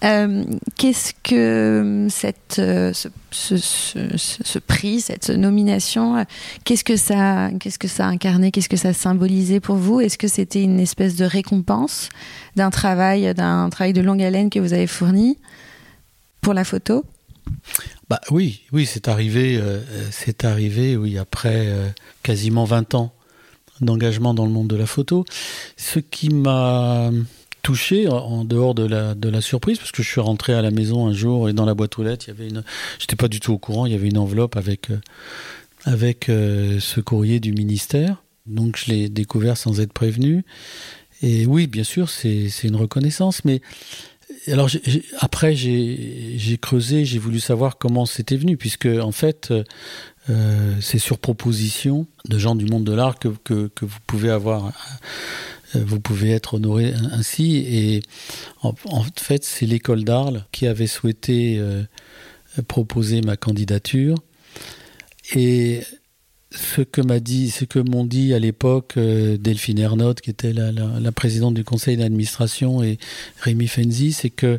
Euh, 0.03 0.45
qu'est-ce 0.77 1.13
que 1.23 2.07
cette, 2.09 2.59
euh, 2.59 2.93
ce, 3.31 4.59
prix, 4.59 5.01
cette 5.01 5.29
nomination, 5.29 6.25
qu'est-ce 6.63 6.83
que 6.83 6.95
ça, 6.95 7.49
qu'est-ce 7.59 7.79
que 7.79 7.88
ça 7.88 8.05
a 8.05 8.09
incarné, 8.09 8.51
qu'est-ce 8.51 8.69
que 8.69 8.77
ça 8.77 8.93
symbolisait 8.93 9.59
pour 9.59 9.75
vous? 9.75 9.99
Est-ce 9.99 10.17
que 10.17 10.27
c'était 10.27 10.63
une 10.63 10.79
espèce 10.79 11.15
de 11.15 11.25
récompense 11.25 12.09
d'un 12.55 12.69
travail, 12.69 13.33
d'un 13.33 13.69
travail 13.69 13.93
de 13.93 14.01
longue 14.01 14.21
haleine 14.21 14.49
que 14.49 14.59
vous 14.59 14.73
avez 14.73 14.88
fourni 14.88 15.38
pour 16.39 16.53
la 16.53 16.63
photo? 16.63 17.03
Bah 18.09 18.21
oui, 18.31 18.62
oui, 18.71 18.85
c'est 18.85 19.07
arrivé, 19.07 19.57
euh, 19.57 19.81
c'est 20.12 20.45
arrivé, 20.45 20.95
oui, 20.95 21.17
après 21.17 21.67
quasiment 22.23 22.63
20 22.63 22.95
ans 22.95 23.13
d'engagement 23.81 24.33
dans 24.33 24.45
le 24.45 24.51
monde 24.51 24.67
de 24.67 24.75
la 24.75 24.85
photo. 24.85 25.25
Ce 25.77 25.99
qui 25.99 26.29
m'a 26.29 27.12
touché 27.62 28.08
en 28.08 28.43
dehors 28.43 28.76
de 28.76 28.86
la, 28.86 29.15
de 29.15 29.30
la 29.30 29.41
surprise 29.41 29.78
parce 29.78 29.91
que 29.91 30.04
je 30.04 30.10
suis 30.10 30.22
rentré 30.22 30.54
à 30.54 30.62
la 30.62 30.72
maison 30.72 31.08
un 31.08 31.13
jour 31.13 31.50
et 31.50 31.54
dans 31.54 31.65
la 31.65 31.74
boîte 31.74 31.98
aux 32.00 32.04
lettres, 32.04 32.26
il 32.28 32.30
y 32.30 32.38
avait 32.38 32.50
une, 32.50 32.63
j'étais 33.00 33.15
pas 33.15 33.28
du 33.28 33.39
tout 33.39 33.54
au 33.54 33.58
courant, 33.58 33.86
il 33.86 33.91
y 33.91 33.95
avait 33.95 34.08
une 34.08 34.17
enveloppe 34.17 34.58
avec, 34.58 34.89
euh, 34.89 35.00
avec 35.86 36.30
euh, 36.30 36.80
ce 36.80 37.00
courrier 37.00 37.39
du 37.39 37.54
ministère. 37.54 38.24
Donc 38.45 38.78
je 38.78 38.91
l'ai 38.91 39.10
découvert 39.10 39.58
sans 39.58 39.80
être 39.80 39.93
prévenu. 39.93 40.43
Et 41.22 41.45
oui, 41.45 41.67
bien 41.67 41.84
sûr, 41.84 42.10
c'est 42.10 42.50
une 42.63 42.78
reconnaissance, 42.78 43.43
mais 43.43 43.62
alors 44.48 44.69
après 45.19 45.56
j'ai 45.56 46.58
creusé, 46.62 47.04
j'ai 47.06 47.19
voulu 47.19 47.39
savoir 47.39 47.78
comment 47.78 48.06
c'était 48.06 48.38
venu, 48.38 48.58
puisque 48.58 48.88
en 48.88 49.12
fait 49.12 49.54
euh, 50.30 50.76
c'est 50.82 51.00
sur 51.00 51.17
proposition 51.17 52.08
de 52.28 52.38
gens 52.38 52.56
du 52.56 52.65
monde 52.65 52.84
de 52.84 52.93
l'art 52.93 53.19
que, 53.19 53.30
que, 53.43 53.67
que, 53.67 53.86
vous 53.86 53.98
pouvez 54.06 54.30
avoir 54.30 54.72
vous 55.73 55.99
pouvez 55.99 56.32
être 56.32 56.55
honoré 56.55 56.93
ainsi. 57.12 57.58
Et 57.58 58.01
en, 58.62 58.73
fait, 59.15 59.43
c'est 59.43 59.65
l'école 59.65 60.03
d'Arles 60.03 60.45
qui 60.51 60.67
avait 60.67 60.88
souhaité 60.88 61.58
euh, 61.60 61.84
proposer 62.67 63.21
ma 63.21 63.38
candidature. 63.38 64.15
Et 65.36 65.82
ce 66.51 66.82
que 66.82 67.01
m'a 67.01 67.19
dit, 67.19 67.51
ce 67.51 67.65
que 67.65 67.79
m'ont 67.79 68.05
dit 68.05 68.34
à 68.34 68.39
l'époque 68.39 68.95
euh, 68.97 69.38
Delphine 69.38 69.79
Ernotte, 69.79 70.21
qui 70.21 70.32
était 70.32 70.53
la, 70.53 70.71
la 70.71 71.12
présidente 71.12 71.53
du 71.53 71.63
conseil 71.63 71.97
d'administration, 71.97 72.82
et 72.82 72.97
Rémi 73.41 73.67
Fenzi, 73.67 74.13
c'est 74.13 74.32
que 74.32 74.58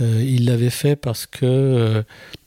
euh, 0.00 0.24
il 0.26 0.46
l'avait 0.46 0.70
fait 0.70 0.96
parce 0.96 1.26
que 1.26 1.44
euh, 1.44 2.02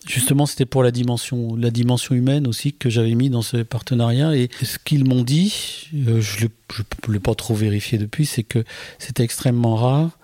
justement 0.05 0.45
c'était 0.45 0.65
pour 0.65 0.83
la 0.83 0.91
dimension, 0.91 1.55
la 1.55 1.69
dimension 1.71 2.13
humaine 2.13 2.45
aussi 2.45 2.73
que 2.73 2.89
j'avais 2.89 3.15
mis 3.15 3.29
dans 3.29 3.41
ce 3.41 3.57
partenariat. 3.57 4.35
Et 4.35 4.49
ce 4.61 4.77
qu'ils 4.77 5.05
m'ont 5.05 5.23
dit, 5.23 5.89
euh, 6.07 6.19
je 6.19 6.45
ne 6.45 7.13
l'ai 7.13 7.19
pas 7.19 7.35
trop 7.35 7.55
vérifié 7.55 7.97
depuis, 7.97 8.25
c'est 8.25 8.43
que 8.43 8.63
c'était 8.99 9.23
extrêmement 9.23 9.75
rare 9.75 10.17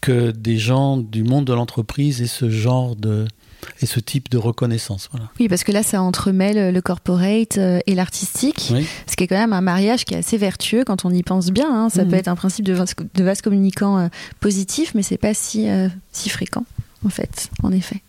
que 0.00 0.32
des 0.32 0.58
gens 0.58 0.96
du 0.96 1.22
monde 1.22 1.44
de 1.44 1.52
l'entreprise 1.52 2.22
aient 2.22 2.26
ce 2.26 2.50
genre 2.50 2.96
de, 2.96 3.26
et 3.80 3.86
ce 3.86 4.00
type 4.00 4.30
de 4.30 4.38
reconnaissance. 4.38 5.08
Voilà. 5.10 5.30
Oui, 5.38 5.48
parce 5.48 5.64
que 5.64 5.72
là, 5.72 5.82
ça 5.82 6.02
entremêle 6.02 6.72
le 6.72 6.80
corporate 6.80 7.58
euh, 7.58 7.80
et 7.86 7.94
l'artistique, 7.94 8.72
ce 9.06 9.16
qui 9.16 9.24
est 9.24 9.26
quand 9.26 9.38
même 9.38 9.52
un 9.52 9.60
mariage 9.60 10.04
qui 10.04 10.14
est 10.14 10.18
assez 10.18 10.36
vertueux 10.36 10.84
quand 10.84 11.04
on 11.04 11.10
y 11.10 11.22
pense 11.22 11.50
bien. 11.50 11.70
Hein. 11.70 11.88
Ça 11.88 12.04
mhm. 12.04 12.10
peut 12.10 12.16
être 12.16 12.28
un 12.28 12.36
principe 12.36 12.64
de 12.64 12.72
vase, 12.72 12.94
de 13.14 13.24
vase 13.24 13.42
communicant 13.42 13.98
euh, 13.98 14.08
positif, 14.40 14.92
mais 14.94 15.02
c'est 15.02 15.18
pas 15.18 15.34
si, 15.34 15.68
euh, 15.68 15.88
si 16.12 16.28
fréquent, 16.28 16.64
en 17.04 17.10
fait, 17.10 17.50
en 17.62 17.72
effet. 17.72 18.02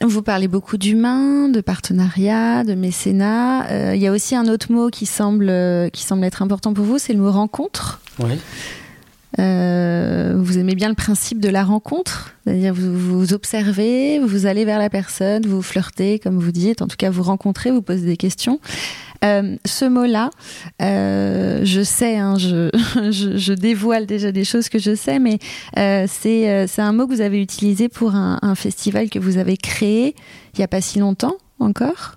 Vous 0.00 0.22
parlez 0.22 0.46
beaucoup 0.46 0.76
d'humain, 0.76 1.48
de 1.48 1.60
partenariat, 1.60 2.62
de 2.62 2.74
mécénat. 2.74 3.94
Il 3.96 4.00
y 4.00 4.06
a 4.06 4.12
aussi 4.12 4.36
un 4.36 4.46
autre 4.46 4.70
mot 4.70 4.90
qui 4.90 5.06
semble, 5.06 5.52
qui 5.92 6.04
semble 6.04 6.22
être 6.22 6.40
important 6.40 6.72
pour 6.72 6.84
vous, 6.84 6.98
c'est 6.98 7.12
le 7.12 7.18
mot 7.18 7.32
rencontre. 7.32 8.00
Oui. 8.20 8.38
Euh, 9.38 10.34
vous 10.36 10.58
aimez 10.58 10.74
bien 10.74 10.88
le 10.88 10.94
principe 10.94 11.40
de 11.40 11.48
la 11.48 11.64
rencontre, 11.64 12.34
c'est-à-dire 12.44 12.74
vous, 12.74 12.96
vous 12.96 13.32
observez, 13.32 14.18
vous 14.18 14.46
allez 14.46 14.64
vers 14.64 14.78
la 14.78 14.90
personne, 14.90 15.46
vous 15.46 15.62
flirtez, 15.62 16.18
comme 16.18 16.38
vous 16.38 16.52
dites, 16.52 16.82
en 16.82 16.86
tout 16.86 16.96
cas 16.96 17.10
vous 17.10 17.22
rencontrez, 17.22 17.70
vous 17.70 17.82
posez 17.82 18.04
des 18.04 18.16
questions. 18.16 18.60
Euh, 19.24 19.56
ce 19.64 19.84
mot-là, 19.84 20.30
euh, 20.82 21.60
je 21.64 21.82
sais, 21.82 22.16
hein, 22.16 22.36
je, 22.38 22.70
je, 23.10 23.52
dévoile 23.52 24.06
déjà 24.06 24.32
des 24.32 24.44
choses 24.44 24.68
que 24.68 24.78
je 24.78 24.94
sais, 24.94 25.18
mais 25.18 25.38
c'est 25.76 26.68
un 26.78 26.92
mot 26.92 27.06
que 27.06 27.14
vous 27.14 27.20
avez 27.20 27.40
utilisé 27.40 27.88
pour 27.88 28.14
un, 28.14 28.38
un 28.42 28.54
festival 28.54 29.10
que 29.10 29.18
vous 29.18 29.38
avez 29.38 29.56
créé 29.56 30.14
il 30.54 30.62
n'y 30.62 30.64
a 30.64 30.68
pas 30.68 30.80
si 30.80 30.98
longtemps 30.98 31.36
encore? 31.60 32.16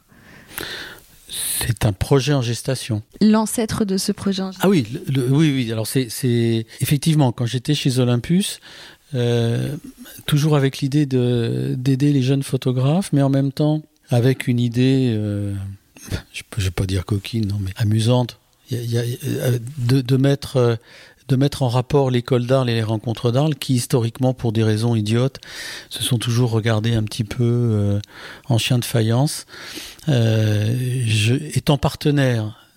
C'est 1.59 1.85
un 1.85 1.93
projet 1.93 2.33
en 2.33 2.41
gestation. 2.41 3.01
L'ancêtre 3.21 3.85
de 3.85 3.97
ce 3.97 4.11
projet 4.11 4.41
en 4.41 4.51
gestation. 4.51 4.67
Ah 4.67 4.69
oui, 4.69 4.85
oui, 5.29 5.53
oui. 5.53 5.71
Alors 5.71 5.87
c'est 5.87 6.65
effectivement 6.81 7.31
quand 7.31 7.45
j'étais 7.45 7.73
chez 7.73 7.99
Olympus, 7.99 8.59
euh, 9.13 9.75
toujours 10.25 10.55
avec 10.55 10.79
l'idée 10.79 11.05
d'aider 11.05 12.13
les 12.13 12.21
jeunes 12.21 12.43
photographes, 12.43 13.11
mais 13.13 13.21
en 13.21 13.29
même 13.29 13.51
temps 13.51 13.81
avec 14.09 14.47
une 14.47 14.59
idée, 14.59 15.13
euh, 15.15 15.53
je 16.33 16.43
ne 16.57 16.63
vais 16.63 16.71
pas 16.71 16.85
dire 16.85 17.05
coquine, 17.05 17.47
non, 17.47 17.57
mais 17.59 17.71
amusante, 17.77 18.37
euh, 18.73 19.57
de, 19.77 20.01
de, 20.01 20.17
mettre 20.17 20.77
de 21.31 21.37
mettre 21.37 21.63
en 21.63 21.69
rapport 21.69 22.11
l'école 22.11 22.45
d'Arles 22.45 22.69
et 22.69 22.73
les 22.73 22.83
rencontres 22.83 23.31
d'Arles, 23.31 23.55
qui 23.55 23.75
historiquement, 23.75 24.33
pour 24.33 24.51
des 24.51 24.63
raisons 24.63 24.95
idiotes, 24.95 25.39
se 25.89 26.03
sont 26.03 26.17
toujours 26.17 26.51
regardés 26.51 26.93
un 26.93 27.03
petit 27.03 27.23
peu 27.23 27.43
euh, 27.43 27.99
en 28.49 28.57
chien 28.57 28.77
de 28.77 28.85
faïence. 28.85 29.45
Euh, 30.09 30.75
étant 31.53 31.77
partenaire 31.77 32.67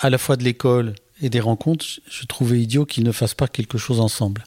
à 0.00 0.10
la 0.10 0.18
fois 0.18 0.36
de 0.36 0.44
l'école 0.44 0.94
et 1.22 1.30
des 1.30 1.40
rencontres, 1.40 1.86
je 2.10 2.26
trouvais 2.26 2.60
idiot 2.60 2.84
qu'ils 2.84 3.04
ne 3.04 3.12
fassent 3.12 3.34
pas 3.34 3.48
quelque 3.48 3.78
chose 3.78 4.00
ensemble. 4.00 4.44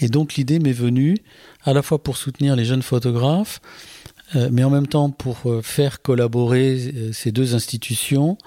Et 0.00 0.08
donc 0.08 0.34
l'idée 0.34 0.60
m'est 0.60 0.72
venue, 0.72 1.16
à 1.64 1.72
la 1.72 1.82
fois 1.82 2.00
pour 2.00 2.16
soutenir 2.16 2.54
les 2.54 2.64
jeunes 2.64 2.82
photographes, 2.82 3.60
euh, 4.36 4.48
mais 4.52 4.62
en 4.62 4.70
même 4.70 4.86
temps 4.86 5.10
pour 5.10 5.38
faire 5.62 6.02
collaborer 6.02 7.10
ces 7.12 7.32
deux 7.32 7.56
institutions, 7.56 8.38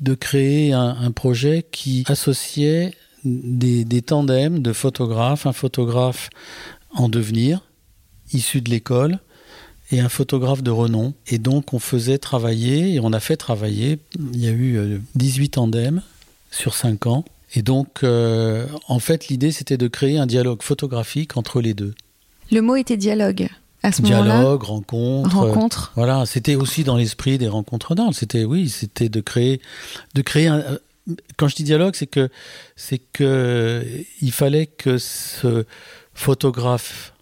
de 0.00 0.14
créer 0.14 0.72
un 0.72 1.10
projet 1.10 1.66
qui 1.70 2.04
associait 2.06 2.94
des, 3.24 3.84
des 3.84 4.02
tandems 4.02 4.60
de 4.60 4.72
photographes, 4.72 5.46
un 5.46 5.52
photographe 5.52 6.30
en 6.94 7.08
devenir, 7.08 7.62
issu 8.32 8.60
de 8.60 8.70
l'école, 8.70 9.18
et 9.90 10.00
un 10.00 10.08
photographe 10.08 10.62
de 10.62 10.70
renom. 10.70 11.14
Et 11.26 11.38
donc 11.38 11.74
on 11.74 11.78
faisait 11.78 12.18
travailler, 12.18 12.94
et 12.94 13.00
on 13.00 13.12
a 13.12 13.20
fait 13.20 13.36
travailler, 13.36 13.98
il 14.32 14.40
y 14.40 14.48
a 14.48 14.52
eu 14.52 15.00
18 15.14 15.44
euh, 15.44 15.48
tandems 15.50 16.02
sur 16.50 16.74
5 16.74 17.06
ans. 17.06 17.24
Et 17.56 17.62
donc, 17.62 18.02
euh, 18.02 18.66
en 18.88 18.98
fait, 18.98 19.28
l'idée, 19.28 19.52
c'était 19.52 19.76
de 19.76 19.86
créer 19.86 20.18
un 20.18 20.26
dialogue 20.26 20.62
photographique 20.62 21.36
entre 21.36 21.60
les 21.60 21.72
deux. 21.72 21.94
Le 22.50 22.60
mot 22.60 22.74
était 22.74 22.96
dialogue. 22.96 23.48
À 23.84 23.92
ce 23.92 24.02
dialogue, 24.02 24.62
rencontre. 24.62 25.36
Rencontre. 25.36 25.92
voilà, 25.94 26.24
c'était 26.26 26.54
aussi 26.54 26.84
dans 26.84 26.96
l'esprit 26.96 27.36
des 27.38 27.48
rencontres 27.48 27.94
d'Arles. 27.94 28.14
C'était, 28.14 28.44
oui, 28.44 28.70
c'était 28.70 29.10
de 29.10 29.20
créer, 29.20 29.60
de 30.14 30.22
créer 30.22 30.48
un, 30.48 30.64
quand 31.36 31.48
je 31.48 31.56
dis 31.56 31.64
dialogue, 31.64 31.94
c'est 31.94 32.06
que 32.06 32.28
c'est 32.76 32.98
que 32.98 33.84
il 34.20 34.32
fallait 34.32 34.66
que 34.66 34.98
ce 34.98 35.64
photographe 36.14 37.12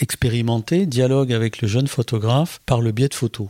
expérimenté 0.00 0.86
dialogue 0.86 1.32
avec 1.32 1.62
le 1.62 1.68
jeune 1.68 1.86
photographe 1.86 2.60
par 2.66 2.80
le 2.80 2.92
biais 2.92 3.08
de 3.08 3.14
photos 3.14 3.48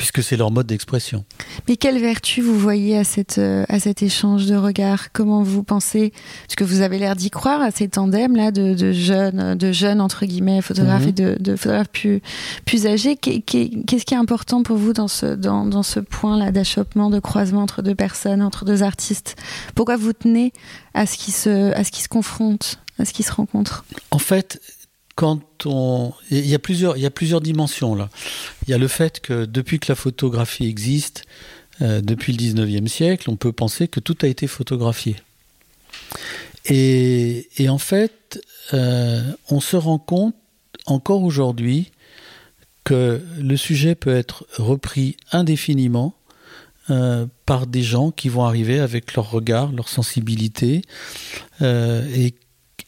puisque 0.00 0.22
c'est 0.22 0.38
leur 0.38 0.50
mode 0.50 0.66
d'expression. 0.66 1.26
Mais 1.68 1.76
quelle 1.76 1.98
vertu 1.98 2.40
vous 2.40 2.58
voyez 2.58 2.96
à, 2.96 3.04
cette, 3.04 3.36
euh, 3.36 3.66
à 3.68 3.78
cet 3.78 4.02
échange 4.02 4.46
de 4.46 4.56
regards? 4.56 5.12
Comment 5.12 5.42
vous 5.42 5.62
pensez? 5.62 6.14
Parce 6.46 6.54
que 6.56 6.64
vous 6.64 6.80
avez 6.80 6.98
l'air 6.98 7.16
d'y 7.16 7.28
croire 7.28 7.60
à 7.60 7.70
ces 7.70 7.86
tandems-là 7.86 8.50
de, 8.50 8.92
jeunes, 8.92 9.56
de 9.56 9.72
jeunes, 9.72 10.00
entre 10.00 10.24
guillemets, 10.24 10.62
photographes 10.62 11.06
et 11.06 11.22
mhm. 11.22 11.36
de, 11.36 11.54
photographes 11.54 11.90
plus, 11.90 12.22
plus 12.64 12.86
âgés. 12.86 13.16
Qu'est-ce 13.16 14.06
qui 14.06 14.14
est 14.14 14.16
important 14.16 14.62
pour 14.62 14.78
vous 14.78 14.94
dans 14.94 15.06
ce, 15.06 15.34
dans, 15.34 15.66
dans 15.66 15.82
ce 15.82 16.00
point-là 16.00 16.50
d'achoppement, 16.50 17.10
de 17.10 17.20
croisement 17.20 17.60
entre 17.60 17.82
deux 17.82 17.94
personnes, 17.94 18.40
entre 18.40 18.64
deux 18.64 18.82
artistes? 18.82 19.36
Pourquoi 19.74 19.98
vous 19.98 20.14
tenez 20.14 20.54
à 20.94 21.04
ce 21.04 21.18
qui 21.18 21.30
se, 21.30 21.74
à 21.74 21.84
ce 21.84 21.90
qui 21.90 22.00
se 22.00 22.08
confrontent, 22.08 22.78
à 22.98 23.04
ce 23.04 23.12
qui 23.12 23.22
se 23.22 23.32
rencontrent 23.32 23.84
En 24.12 24.18
fait, 24.18 24.62
quand 25.20 25.66
on, 25.66 26.14
il 26.30 26.46
y 26.46 26.54
a 26.54 26.58
plusieurs, 26.58 26.96
il 26.96 27.02
y 27.02 27.06
a 27.06 27.10
plusieurs 27.10 27.42
dimensions 27.42 27.94
là. 27.94 28.08
Il 28.66 28.70
y 28.70 28.72
a 28.72 28.78
le 28.78 28.88
fait 28.88 29.20
que 29.20 29.44
depuis 29.44 29.78
que 29.78 29.92
la 29.92 29.94
photographie 29.94 30.66
existe, 30.66 31.24
euh, 31.82 32.00
depuis 32.00 32.32
le 32.32 32.38
19e 32.38 32.86
siècle, 32.86 33.28
on 33.28 33.36
peut 33.36 33.52
penser 33.52 33.86
que 33.86 34.00
tout 34.00 34.16
a 34.22 34.28
été 34.28 34.46
photographié. 34.46 35.16
Et, 36.64 37.44
en 37.68 37.76
fait, 37.76 38.40
euh, 38.72 39.20
on 39.50 39.60
se 39.60 39.76
rend 39.76 39.98
compte 39.98 40.34
encore 40.86 41.22
aujourd'hui 41.22 41.92
que 42.84 43.20
le 43.38 43.56
sujet 43.58 43.94
peut 43.94 44.16
être 44.16 44.46
repris 44.56 45.18
indéfiniment 45.32 46.14
euh, 46.88 47.26
par 47.44 47.66
des 47.66 47.82
gens 47.82 48.10
qui 48.10 48.30
vont 48.30 48.46
arriver 48.46 48.80
avec 48.80 49.14
leur 49.16 49.30
regard, 49.30 49.70
leur 49.70 49.90
sensibilité, 49.90 50.80
et 51.60 52.32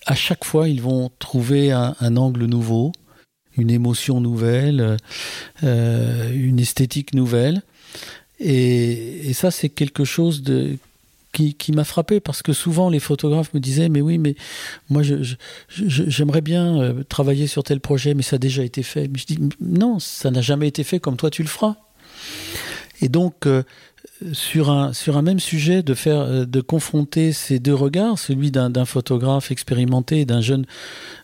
à 0.07 0.15
chaque 0.15 0.45
fois, 0.45 0.69
ils 0.69 0.81
vont 0.81 1.11
trouver 1.19 1.73
un, 1.73 2.17
angle 2.17 2.45
nouveau, 2.47 2.93
une 3.57 3.71
émotion 3.71 4.21
nouvelle, 4.21 4.97
euh, 5.63 6.33
une 6.35 6.59
esthétique 6.59 7.15
nouvelle. 7.15 7.63
Et, 8.39 9.33
ça, 9.35 9.51
c'est 9.51 9.69
quelque 9.69 10.05
chose 10.05 10.43
qui, 11.33 11.73
m'a 11.73 11.85
frappé 11.85 12.21
parce 12.21 12.43
que 12.43 12.53
souvent 12.53 12.91
les 12.91 13.01
photographes 13.01 13.55
me 13.55 13.61
disaient 13.61 13.89
mais 13.89 14.03
oui 14.03 14.19
mais 14.19 14.35
moi 14.91 15.03
j'aimerais 15.71 16.43
bien 16.43 16.79
euh, 16.79 17.03
travailler 17.05 17.47
sur 17.47 17.63
tel 17.65 17.81
projet 17.81 18.13
mais 18.13 18.23
ça 18.23 18.37
a 18.37 18.39
déjà 18.39 18.63
été 18.63 18.83
fait 18.83 19.09
mais 19.09 19.19
je 19.19 19.25
dis 19.25 19.39
non 19.59 19.99
ça 19.99 20.31
n'a 20.31 20.43
jamais 20.43 20.69
été 20.69 20.85
fait 20.85 21.01
comme 21.01 21.17
toi 21.17 21.31
tu 21.31 21.43
le 21.43 21.49
feras 21.49 21.77
et 23.01 23.09
donc 23.09 23.47
euh, 23.47 23.63
sur 24.33 24.71
un, 24.71 24.93
sur 24.93 25.17
un 25.17 25.23
même 25.23 25.41
sujet, 25.41 25.83
de, 25.83 25.95
faire, 25.95 26.21
euh, 26.21 26.45
de 26.45 26.61
confronter 26.61 27.33
ces 27.33 27.59
deux 27.59 27.75
regards, 27.75 28.19
celui 28.19 28.51
d'un 28.51 28.85
photographe 28.85 29.51
expérimenté 29.51 30.25
d'un 30.25 30.41
jeune, 30.41 30.67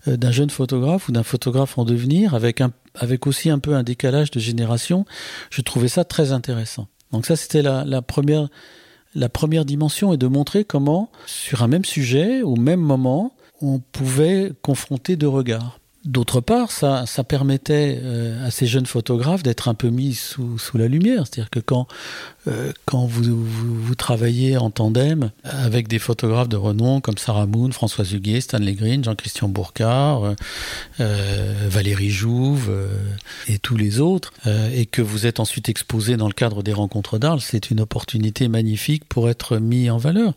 euh, 0.07 0.17
d'un 0.17 0.31
jeune 0.31 0.51
photographe 0.51 1.09
ou 1.09 1.13
d'un 1.13 1.23
photographe 1.23 1.79
en 1.79 1.85
devenir, 1.85 2.35
avec, 2.35 2.61
un, 2.61 2.73
avec 2.95 3.27
aussi 3.27 3.51
un 3.51 3.59
peu 3.59 3.75
un 3.75 3.83
décalage 3.83 4.31
de 4.31 4.41
génération, 4.41 5.05
je 5.51 5.63
trouvais 5.63 5.89
ça 5.89 6.05
très 6.05 6.33
intéressant. 6.33 6.89
Donc 7.13 7.27
ça, 7.27 7.37
c'était 7.37 7.63
la, 7.63 7.85
la, 7.85 8.03
première, 8.03 8.49
la 9.15 9.29
première 9.29 9.65
dimension, 9.65 10.13
et 10.13 10.17
de 10.17 10.27
montrer 10.27 10.65
comment, 10.65 11.11
sur 11.27 11.63
un 11.63 11.69
même 11.69 11.85
sujet, 11.85 12.43
au 12.43 12.57
même 12.57 12.81
moment, 12.81 13.35
on 13.61 13.79
pouvait 13.79 14.53
confronter 14.63 15.17
deux 15.17 15.29
regards. 15.29 15.81
D'autre 16.09 16.41
part, 16.41 16.71
ça, 16.71 17.05
permettait 17.29 18.01
euh, 18.03 18.47
à 18.47 18.51
ces 18.51 18.67
jeunes 18.67 18.87
photographes 18.87 19.43
d'être 19.43 19.69
un 19.69 19.75
peu 19.75 19.91
mis 19.91 20.15
sous, 20.15 20.59
sous 20.59 20.79
la 20.79 20.89
lumière. 20.89 21.27
C'est-à-dire 21.27 21.51
que 21.51 21.61
quand, 21.61 21.87
euh, 22.47 22.73
vous, 22.95 23.95
travaillez 23.95 24.57
en 24.57 24.71
tandem 24.71 25.33
avec 25.45 25.87
des 25.87 25.99
photographes 25.99 26.49
de 26.49 26.57
renom 26.57 27.03
comme 27.03 27.19
Sarah 27.19 27.45
Moon, 27.45 27.71
François 27.73 28.07
Huguet, 28.07 28.41
Stanley 28.41 28.73
Green, 28.73 29.05
Jean-Christian 29.05 29.49
Bourcard, 29.49 30.35
euh 31.01 31.69
Valérie 31.69 32.11
Jouve 32.11 32.73
et 33.47 33.59
tous 33.59 33.77
les 33.77 34.01
autres, 34.01 34.33
et 34.73 34.87
que 34.87 35.03
vous 35.03 35.27
êtes 35.27 35.41
ensuite 35.41 35.69
exposé 35.69 36.17
dans 36.17 36.29
le 36.29 36.33
cadre 36.33 36.63
des 36.63 36.73
rencontres 36.73 37.19
d'Arles, 37.19 37.43
c'est 37.43 37.71
une 37.71 37.81
opportunité 37.81 38.49
magnifique 38.49 39.05
pour 39.05 39.29
être 39.29 39.59
mis 39.59 39.91
en 39.91 39.99
valeur. 39.99 40.33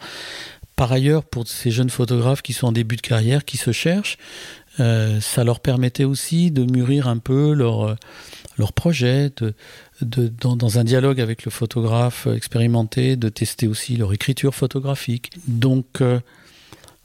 Par 0.81 0.91
ailleurs, 0.91 1.23
pour 1.23 1.47
ces 1.47 1.69
jeunes 1.69 1.91
photographes 1.91 2.41
qui 2.41 2.53
sont 2.53 2.65
en 2.65 2.71
début 2.71 2.95
de 2.95 3.01
carrière, 3.01 3.45
qui 3.45 3.57
se 3.57 3.71
cherchent, 3.71 4.17
euh, 4.81 5.21
ça 5.21 5.43
leur 5.43 5.59
permettait 5.59 6.03
aussi 6.03 6.51
de 6.51 6.63
mûrir 6.63 7.07
un 7.07 7.17
peu 7.17 7.53
leur, 7.53 7.83
euh, 7.83 7.95
leur 8.57 8.73
projet, 8.73 9.31
de, 9.37 9.53
de, 10.01 10.27
dans, 10.27 10.55
dans, 10.55 10.79
un 10.79 10.83
dialogue 10.83 11.21
avec 11.21 11.45
le 11.45 11.51
photographe 11.51 12.27
expérimenté, 12.27 13.15
de 13.15 13.29
tester 13.29 13.67
aussi 13.67 13.95
leur 13.95 14.11
écriture 14.13 14.55
photographique. 14.55 15.31
Donc 15.47 16.01
euh, 16.01 16.19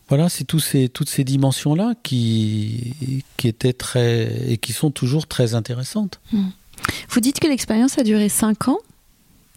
voilà, 0.08 0.28
c'est 0.28 0.44
tous 0.44 0.60
ces, 0.60 0.88
toutes 0.88 1.08
ces 1.08 1.24
dimensions-là 1.24 1.94
qui, 2.02 3.22
qui 3.36 3.48
étaient 3.48 3.72
très 3.72 4.50
et 4.50 4.56
qui 4.56 4.72
sont 4.72 4.90
toujours 4.90 5.26
très 5.26 5.54
intéressantes. 5.54 6.20
Hmm. 6.32 6.48
Vous 7.10 7.20
dites 7.20 7.40
que 7.40 7.46
l'expérience 7.46 7.98
a 7.98 8.02
duré 8.02 8.28
5 8.28 8.68
ans 8.68 8.78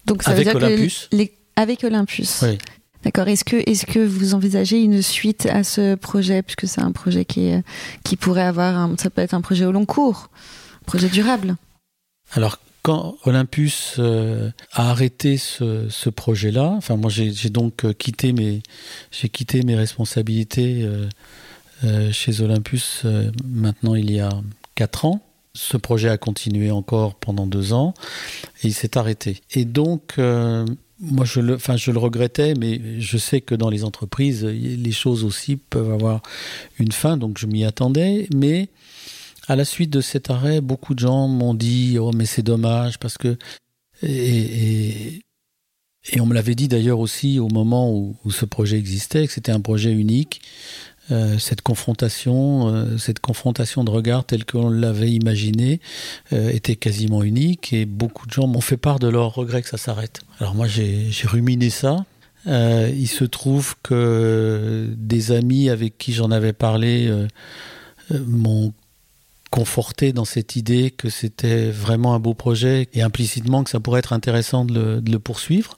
donc 0.05 0.23
ça 0.23 0.31
avec 0.31 0.47
veut 0.47 0.59
dire 0.59 0.67
Olympus. 0.67 1.07
Que 1.11 1.17
les, 1.17 1.33
avec 1.55 1.83
Olympus. 1.83 2.41
Oui. 2.41 2.57
D'accord. 3.03 3.27
Est-ce 3.27 3.45
que, 3.45 3.57
est-ce 3.69 3.85
que 3.85 3.99
vous 3.99 4.33
envisagez 4.33 4.81
une 4.81 5.01
suite 5.01 5.45
à 5.45 5.63
ce 5.63 5.95
projet, 5.95 6.41
puisque 6.41 6.67
c'est 6.67 6.81
un 6.81 6.91
projet 6.91 7.25
qui, 7.25 7.51
qui 8.03 8.17
pourrait 8.17 8.43
avoir, 8.43 8.89
ça 8.99 9.09
peut 9.09 9.21
être 9.21 9.33
un 9.33 9.41
projet 9.41 9.65
au 9.65 9.71
long 9.71 9.85
cours, 9.85 10.29
un 10.81 10.85
projet 10.85 11.07
durable 11.07 11.55
Alors, 12.33 12.57
quand 12.81 13.15
Olympus 13.25 13.95
euh, 13.99 14.51
a 14.73 14.89
arrêté 14.89 15.37
ce, 15.37 15.87
ce 15.89 16.09
projet-là, 16.09 16.73
enfin 16.77 16.95
moi 16.95 17.09
j'ai, 17.09 17.31
donc 17.49 17.85
euh, 17.85 17.93
quitté 17.93 18.31
mes, 18.31 18.63
j'ai 19.11 19.29
quitté 19.29 19.63
mes 19.63 19.75
responsabilités 19.75 20.87
euh, 21.83 22.11
chez 22.11 22.41
Olympus 22.41 23.03
maintenant 23.45 23.95
il 23.95 24.11
y 24.11 24.19
a 24.19 24.29
quatre 24.75 25.05
ans. 25.05 25.21
Ce 25.53 25.77
projet 25.77 26.09
a 26.09 26.17
continué 26.17 26.71
encore 26.71 27.15
pendant 27.15 27.47
deux 27.47 27.73
ans 27.73 27.93
et 28.63 28.67
il 28.67 28.73
s'est 28.73 28.97
arrêté. 28.97 29.41
Et 29.51 29.65
donc 29.65 30.15
moi, 30.99 31.25
je 31.25 31.39
le, 31.39 31.55
enfin, 31.55 31.75
le 31.75 31.97
regrettais, 31.97 32.53
mais 32.55 32.99
je 32.99 33.17
sais 33.17 33.41
que 33.41 33.55
dans 33.55 33.69
les 33.69 33.83
entreprises, 33.83 34.43
les 34.43 34.91
choses 34.91 35.23
aussi 35.23 35.55
peuvent 35.55 35.91
avoir 35.91 36.21
une 36.77 36.91
fin, 36.91 37.17
donc 37.17 37.37
je 37.37 37.47
m'y 37.47 37.63
attendais. 37.63 38.27
Mais 38.35 38.69
à 39.47 39.55
la 39.55 39.65
suite 39.65 39.89
de 39.89 40.01
cet 40.01 40.29
arrêt, 40.29 40.61
beaucoup 40.61 40.93
de 40.93 40.99
gens 40.99 41.27
m'ont 41.27 41.53
dit 41.53 41.97
Oh, 41.99 42.11
mais 42.13 42.25
c'est 42.25 42.43
dommage, 42.43 42.99
parce 42.99 43.17
que. 43.17 43.37
Et, 44.01 45.21
et, 46.13 46.21
on 46.21 46.25
me 46.25 46.33
l'avait 46.33 46.55
dit 46.55 46.69
d'ailleurs 46.69 46.99
aussi 46.99 47.39
au 47.39 47.49
moment 47.49 47.93
où 47.93 48.31
ce 48.31 48.45
projet 48.45 48.77
existait, 48.77 49.27
que 49.27 49.33
c'était 49.33 49.51
un 49.51 49.59
projet 49.59 49.91
unique, 49.91 50.41
euh, 51.11 51.39
cette 51.39 51.61
confrontation, 51.61 52.67
euh, 52.67 52.97
cette 52.97 53.19
confrontation 53.19 53.83
de 53.83 53.89
regard 53.89 54.25
telle 54.25 54.45
qu'on 54.45 54.69
l'avait 54.69 55.09
imaginé 55.09 55.79
euh, 56.33 56.49
était 56.49 56.75
quasiment 56.75 57.23
unique 57.23 57.73
et 57.73 57.85
beaucoup 57.85 58.27
de 58.27 58.31
gens 58.31 58.47
m'ont 58.47 58.61
fait 58.61 58.77
part 58.77 58.99
de 58.99 59.07
leur 59.07 59.33
regret 59.33 59.61
que 59.61 59.69
ça 59.69 59.77
s'arrête. 59.77 60.21
Alors 60.39 60.55
moi 60.55 60.67
j'ai 60.67 61.09
ruminé 61.23 61.69
ça. 61.69 62.05
Il 62.45 63.07
se 63.07 63.25
trouve 63.25 63.75
que 63.83 64.89
des 64.97 65.31
amis 65.31 65.69
avec 65.69 65.97
qui 65.97 66.13
j'en 66.13 66.31
avais 66.31 66.53
parlé 66.53 67.11
m'ont 68.11 68.73
conforté 69.51 70.13
dans 70.13 70.25
cette 70.25 70.55
idée 70.55 70.89
que 70.89 71.09
c'était 71.09 71.69
vraiment 71.69 72.15
un 72.15 72.19
beau 72.19 72.33
projet 72.33 72.87
et 72.93 73.01
implicitement 73.01 73.63
que 73.63 73.69
ça 73.69 73.79
pourrait 73.79 73.99
être 73.99 74.13
intéressant 74.13 74.65
de 74.65 75.01
le, 75.05 75.19
poursuivre. 75.19 75.77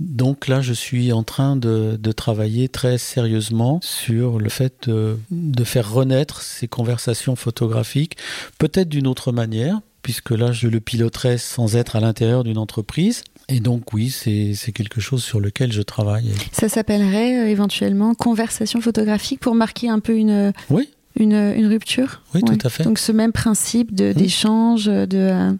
Donc 0.00 0.48
là, 0.48 0.62
je 0.62 0.72
suis 0.72 1.12
en 1.12 1.22
train 1.22 1.56
de, 1.56 1.98
de 2.00 2.12
travailler 2.12 2.70
très 2.70 2.96
sérieusement 2.96 3.80
sur 3.82 4.38
le 4.38 4.48
fait 4.48 4.88
de, 4.88 5.18
de, 5.30 5.64
faire 5.64 5.92
renaître 5.92 6.40
ces 6.40 6.68
conversations 6.68 7.36
photographiques, 7.36 8.16
peut-être 8.58 8.88
d'une 8.88 9.06
autre 9.06 9.30
manière, 9.30 9.80
puisque 10.00 10.30
là, 10.30 10.52
je 10.52 10.68
le 10.68 10.80
piloterai 10.80 11.36
sans 11.36 11.76
être 11.76 11.96
à 11.96 12.00
l'intérieur 12.00 12.44
d'une 12.44 12.56
entreprise. 12.56 13.22
Et 13.48 13.60
donc 13.60 13.92
oui, 13.92 14.08
c'est 14.10 14.72
quelque 14.72 15.02
chose 15.02 15.22
sur 15.22 15.38
lequel 15.38 15.70
je 15.70 15.82
travaille. 15.82 16.32
Ça 16.52 16.70
s'appellerait 16.70 17.40
euh, 17.40 17.48
éventuellement 17.48 18.14
conversation 18.14 18.80
photographique 18.80 19.40
pour 19.40 19.54
marquer 19.54 19.90
un 19.90 20.00
peu 20.00 20.16
une... 20.16 20.52
Oui. 20.70 20.88
Une, 21.18 21.34
une 21.34 21.66
rupture 21.66 22.22
Oui, 22.36 22.40
tout 22.40 22.56
à 22.64 22.68
fait. 22.68 22.84
Donc 22.84 23.00
ce 23.00 23.10
même 23.10 23.32
principe 23.32 23.92
d'échange 23.92 24.86
de, 24.86 25.06
de, 25.06 25.18
euh, 25.18 25.52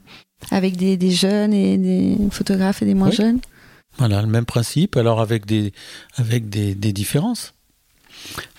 avec 0.53 0.77
des, 0.77 0.97
des, 0.97 1.11
jeunes 1.11 1.53
et 1.53 1.77
des 1.77 2.17
photographes 2.31 2.83
et 2.83 2.87
des 2.87 2.95
moins 2.95 3.11
oui. 3.11 3.17
jeunes 3.17 3.41
voilà, 4.01 4.23
le 4.23 4.29
même 4.29 4.47
principe, 4.47 4.97
alors 4.97 5.21
avec 5.21 5.45
des, 5.45 5.75
avec 6.17 6.49
des, 6.49 6.75
différences. 6.75 7.53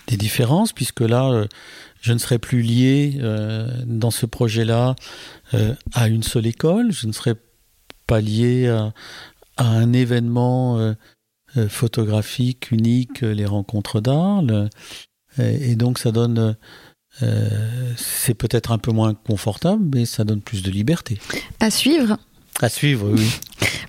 Des 0.06 0.16
différences, 0.16 0.72
puisque 0.72 1.02
là, 1.02 1.32
euh, 1.32 1.48
je 2.00 2.14
ne 2.14 2.20
serai 2.20 2.38
plus 2.38 2.62
lié 2.62 3.18
euh, 3.22 3.68
dans 3.88 4.12
ce 4.12 4.28
projet-là 4.28 4.94
euh, 5.56 5.74
à 5.94 6.10
une 6.10 6.22
seule 6.22 6.46
école, 6.46 6.92
je 6.92 7.08
ne 7.08 7.12
serai 7.12 7.34
pas 8.06 8.22
lié 8.22 8.68
à, 8.68 8.94
un 9.58 9.94
événement 9.94 10.96
photographique 11.70 12.72
unique, 12.72 13.22
les 13.22 13.46
rencontres 13.46 14.00
d'Arles. 14.00 14.70
Et, 15.40 15.72
et, 15.72 15.76
donc 15.76 15.98
ça 16.00 16.12
donne... 16.12 16.56
C'est 17.96 18.34
peut-être 18.34 18.72
un 18.72 18.78
peu 18.78 18.92
moins 18.92 19.14
confortable, 19.14 19.84
mais 19.94 20.06
ça 20.06 20.24
donne 20.24 20.42
plus 20.42 20.64
de 20.64 20.72
liberté. 20.72 21.20
À 21.60 21.70
suivre. 21.70 22.18
À 22.62 22.70
suivre, 22.70 23.10
oui. 23.12 23.28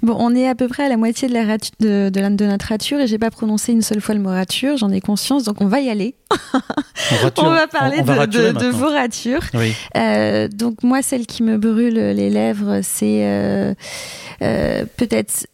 Bon, 0.02 0.16
on 0.18 0.35
est 0.35 0.48
à 0.48 0.54
peu 0.54 0.66
près 0.66 0.85
à 0.85 0.88
la 0.88 0.96
moitié 0.96 1.28
de, 1.28 1.35
la 1.35 1.44
ratu- 1.44 1.70
de, 1.78 2.11
de, 2.12 2.20
la, 2.20 2.30
de 2.30 2.44
notre 2.46 2.66
rature 2.66 2.98
et 3.00 3.06
j'ai 3.06 3.18
pas 3.18 3.30
prononcé 3.30 3.72
une 3.72 3.82
seule 3.82 4.00
fois 4.00 4.14
le 4.14 4.20
mot 4.20 4.30
rature, 4.30 4.76
j'en 4.76 4.90
ai 4.90 5.00
conscience, 5.00 5.44
donc 5.44 5.61
on 5.61 5.66
va 5.66 5.80
y 5.80 5.90
aller. 5.90 6.16
on, 6.30 7.16
rature, 7.22 7.44
on, 7.44 7.50
va 7.50 7.66
parler 7.68 7.96
on, 7.98 8.02
on 8.02 8.04
va 8.14 8.26
de, 8.26 8.70
vos 8.70 8.88
ratures. 8.88 9.44
Oui. 9.54 9.74
Euh, 9.96 10.48
donc 10.48 10.82
moi, 10.82 11.02
celle 11.02 11.26
qui 11.26 11.42
me 11.42 11.56
brûle 11.56 11.94
les 11.94 12.30
lèvres, 12.30 12.80
c'est 12.82 13.24
euh, 13.26 13.74
euh, 14.42 14.85
peut-être 14.96 15.46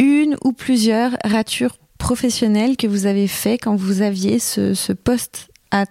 une 0.00 0.36
ou 0.44 0.52
plusieurs 0.52 1.12
ratures 1.24 1.78
professionnelles 1.98 2.76
que 2.76 2.86
vous 2.86 3.06
avez 3.06 3.26
fait 3.26 3.56
quand 3.56 3.74
vous 3.74 4.02
aviez 4.02 4.38
ce, 4.38 4.74
ce 4.74 4.92
poste 4.92 5.48
à 5.70 5.84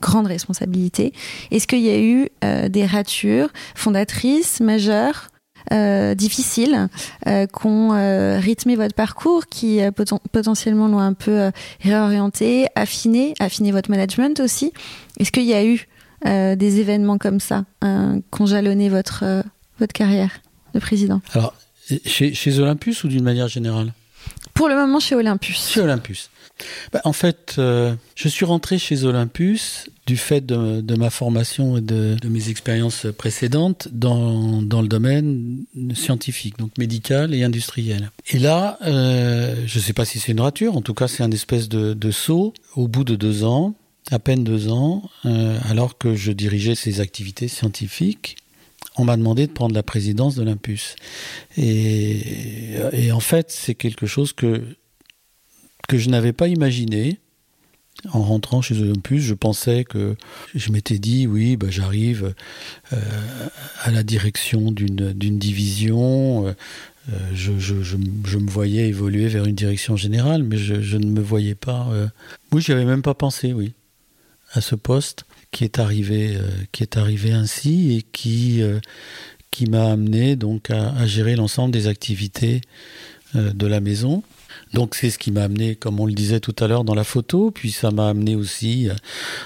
grande 0.00 0.26
responsabilité. 0.26 1.12
Est-ce 1.50 1.66
qu'il 1.66 1.80
y 1.80 1.90
a 1.90 1.98
eu 1.98 2.28
des 2.68 2.84
ratures 2.84 3.48
fondatrices, 3.74 4.60
majeures 4.60 5.28
euh, 5.72 6.14
difficiles 6.14 6.88
euh, 7.26 7.46
qui 7.46 7.66
ont 7.66 7.94
euh, 7.94 8.38
rythmé 8.38 8.76
votre 8.76 8.94
parcours, 8.94 9.46
qui 9.46 9.80
poten 9.94 10.18
potentiellement 10.32 10.88
l'ont 10.88 10.98
un 10.98 11.12
peu 11.12 11.50
réorienté, 11.80 12.66
affiné, 12.74 13.34
affiné 13.40 13.72
votre 13.72 13.90
management 13.90 14.40
aussi. 14.40 14.72
Est-ce 15.18 15.32
qu'il 15.32 15.44
y 15.44 15.54
a 15.54 15.64
eu 15.64 15.86
des 16.24 16.80
événements 16.80 17.18
comme 17.18 17.40
ça 17.40 17.64
qui 17.82 18.42
ont 18.42 18.46
jalonné 18.46 18.88
votre, 18.88 19.44
votre 19.78 19.92
carrière 19.92 20.40
de 20.74 20.80
président? 20.80 21.20
Alors, 21.34 21.54
chez, 22.04 22.34
chez 22.34 22.58
Olympus 22.58 23.04
ou 23.04 23.08
d'une 23.08 23.22
manière 23.22 23.48
générale? 23.48 23.92
Pour 24.54 24.68
le 24.68 24.74
moment, 24.74 25.00
chez 25.00 25.14
Olympus. 25.14 25.68
Chez 25.72 25.80
Olympus. 25.80 26.30
Bah, 26.92 27.00
en 27.04 27.12
fait, 27.12 27.56
euh, 27.58 27.94
je 28.14 28.28
suis 28.28 28.44
rentré 28.44 28.78
chez 28.78 29.04
Olympus 29.04 29.88
du 30.06 30.16
fait 30.16 30.44
de, 30.44 30.80
de 30.80 30.94
ma 30.94 31.10
formation 31.10 31.76
et 31.76 31.80
de, 31.80 32.16
de 32.20 32.28
mes 32.28 32.48
expériences 32.48 33.06
précédentes 33.18 33.88
dans, 33.90 34.62
dans, 34.62 34.80
le 34.80 34.88
domaine 34.88 35.64
scientifique, 35.94 36.58
donc 36.58 36.70
médical 36.78 37.34
et 37.34 37.42
industriel. 37.42 38.10
Et 38.30 38.38
là, 38.38 38.78
euh, 38.86 39.54
je 39.66 39.78
ne 39.78 39.82
sais 39.82 39.92
pas 39.92 40.04
si 40.04 40.20
c'est 40.20 40.32
une 40.32 40.40
rature, 40.40 40.76
en 40.76 40.82
tout 40.82 40.94
cas 40.94 41.08
c'est 41.08 41.22
un 41.22 41.32
espèce 41.32 41.68
de, 41.68 41.92
de 41.92 42.10
saut 42.10 42.54
au 42.76 42.86
bout 42.86 43.04
de 43.04 43.16
deux 43.16 43.44
ans, 43.44 43.74
à 44.10 44.20
peine 44.20 44.44
deux 44.44 44.70
ans, 44.70 45.02
euh, 45.24 45.58
alors 45.68 45.98
que 45.98 46.14
je 46.14 46.30
dirigeais 46.30 46.76
ces 46.76 47.00
activités 47.00 47.48
scientifiques 47.48 48.36
on 48.98 49.04
m'a 49.04 49.16
demandé 49.16 49.46
de 49.46 49.52
prendre 49.52 49.74
la 49.74 49.82
présidence 49.82 50.36
d'Olympus. 50.36 50.96
Et, 51.58 52.76
et, 52.92 53.12
en 53.12 53.20
fait, 53.20 53.50
c'est 53.50 53.74
quelque 53.74 54.06
chose 54.06 54.32
que 54.32 54.62
que 55.88 55.98
je 55.98 56.08
n'avais 56.08 56.32
pas 56.32 56.48
imaginé. 56.48 57.20
En 58.12 58.22
rentrant 58.22 58.60
chez 58.60 58.78
Olympus, 58.78 59.22
je 59.22 59.34
pensais 59.34 59.84
que 59.84 60.16
je 60.54 60.70
m'étais 60.70 60.98
dit 60.98 61.26
oui, 61.26 61.56
bah, 61.56 61.68
j'arrive 61.70 62.34
euh, 62.92 62.96
à 63.82 63.90
la 63.90 64.02
direction 64.02 64.70
d'une 64.70 65.38
division. 65.38 66.46
Euh, 66.46 66.52
je, 67.32 67.52
me 68.36 68.50
voyais 68.50 68.88
évoluer 68.88 69.28
vers 69.28 69.46
une 69.46 69.54
direction 69.54 69.96
générale, 69.96 70.42
mais 70.42 70.58
je, 70.58 70.96
ne 70.96 71.06
me 71.06 71.20
voyais 71.20 71.54
pas. 71.54 71.88
Euh... 71.90 72.06
Oui, 72.52 72.60
j'y 72.60 72.72
avais 72.72 72.84
même 72.84 73.02
pas 73.02 73.14
pensé, 73.14 73.52
oui, 73.52 73.72
à 74.52 74.60
ce 74.60 74.74
poste 74.74 75.24
qui 75.50 75.64
est 75.64 75.78
arrivé, 75.78 76.36
euh, 76.36 76.50
qui 76.72 76.82
est 76.82 76.98
arrivé 76.98 77.32
ainsi 77.32 77.96
et 77.96 78.02
qui 78.02 78.62
m'a 79.70 79.90
amené 79.90 80.36
donc 80.36 80.70
à, 80.70 81.06
gérer 81.06 81.34
l'ensemble 81.34 81.72
des 81.72 81.86
activités 81.86 82.60
de 83.34 83.66
la 83.66 83.80
maison. 83.80 84.22
Donc 84.72 84.94
c'est 84.94 85.10
ce 85.10 85.18
qui 85.18 85.30
m'a 85.30 85.44
amené, 85.44 85.76
comme 85.76 86.00
on 86.00 86.06
le 86.06 86.12
disait 86.12 86.40
tout 86.40 86.54
à 86.58 86.66
l'heure, 86.66 86.84
dans 86.84 86.94
la 86.94 87.04
photo, 87.04 87.50
puis 87.50 87.70
ça 87.70 87.90
m'a 87.90 88.08
amené 88.08 88.34
aussi 88.34 88.88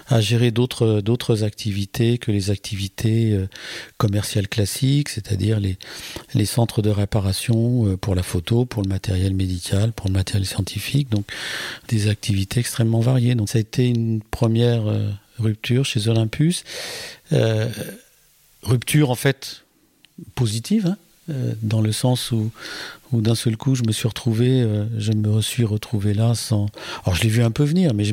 à 0.09 0.21
gérer 0.21 0.51
d'autres 0.51 1.01
d'autres 1.01 1.45
activités 1.45 2.19
que 2.19 2.33
les 2.33 2.51
activités 2.51 3.33
euh, 3.33 3.47
commerciales 3.99 4.49
classiques, 4.49 5.11
c'est-à-dire 5.11 5.61
les 5.61 6.47
centres 6.47 6.83
de 6.83 6.91
réparation 6.91 7.87
euh, 7.87 7.97
pour 7.97 8.15
la 8.15 8.23
photo, 8.23 8.65
pour 8.65 8.83
le 8.83 8.89
matériel 8.89 9.35
médical, 9.35 9.93
pour 9.93 10.09
le 10.09 10.15
matériel 10.15 10.47
scientifique, 10.47 11.11
donc 11.11 11.27
des 11.89 12.09
activités 12.09 12.61
extrêmement 12.61 13.01
variées. 13.01 13.35
Donc 13.35 13.51
ça 13.51 13.59
a 13.59 13.61
été 13.61 13.89
une 13.89 14.23
première 14.23 14.87
euh, 14.87 15.11
rupture 15.39 15.85
chez 15.85 16.09
Olympus, 16.09 16.65
rupture 18.63 19.11
en 19.11 19.15
fait 19.15 19.65
positive. 20.35 20.87
Hein 20.89 20.97
dans 21.63 21.81
le 21.81 21.93
sens 21.93 22.33
où 22.33 22.51
où 23.13 23.21
d'un 23.21 23.35
seul 23.35 23.57
coup 23.57 23.75
je 23.75 23.83
me 23.87 23.93
suis 23.93 24.09
retrouvé, 24.09 24.63
euh, 24.63 24.85
je 24.99 25.13
me 25.13 25.41
suis 25.41 25.65
retrouvé 25.65 26.15
là 26.15 26.35
sans. 26.35 26.67
Alors 27.05 27.17
je 27.17 27.23
l'ai 27.23 27.29
vu 27.29 27.43
un 27.43 27.51
peu 27.51 27.65
venir, 27.65 27.93
mais, 27.95 28.05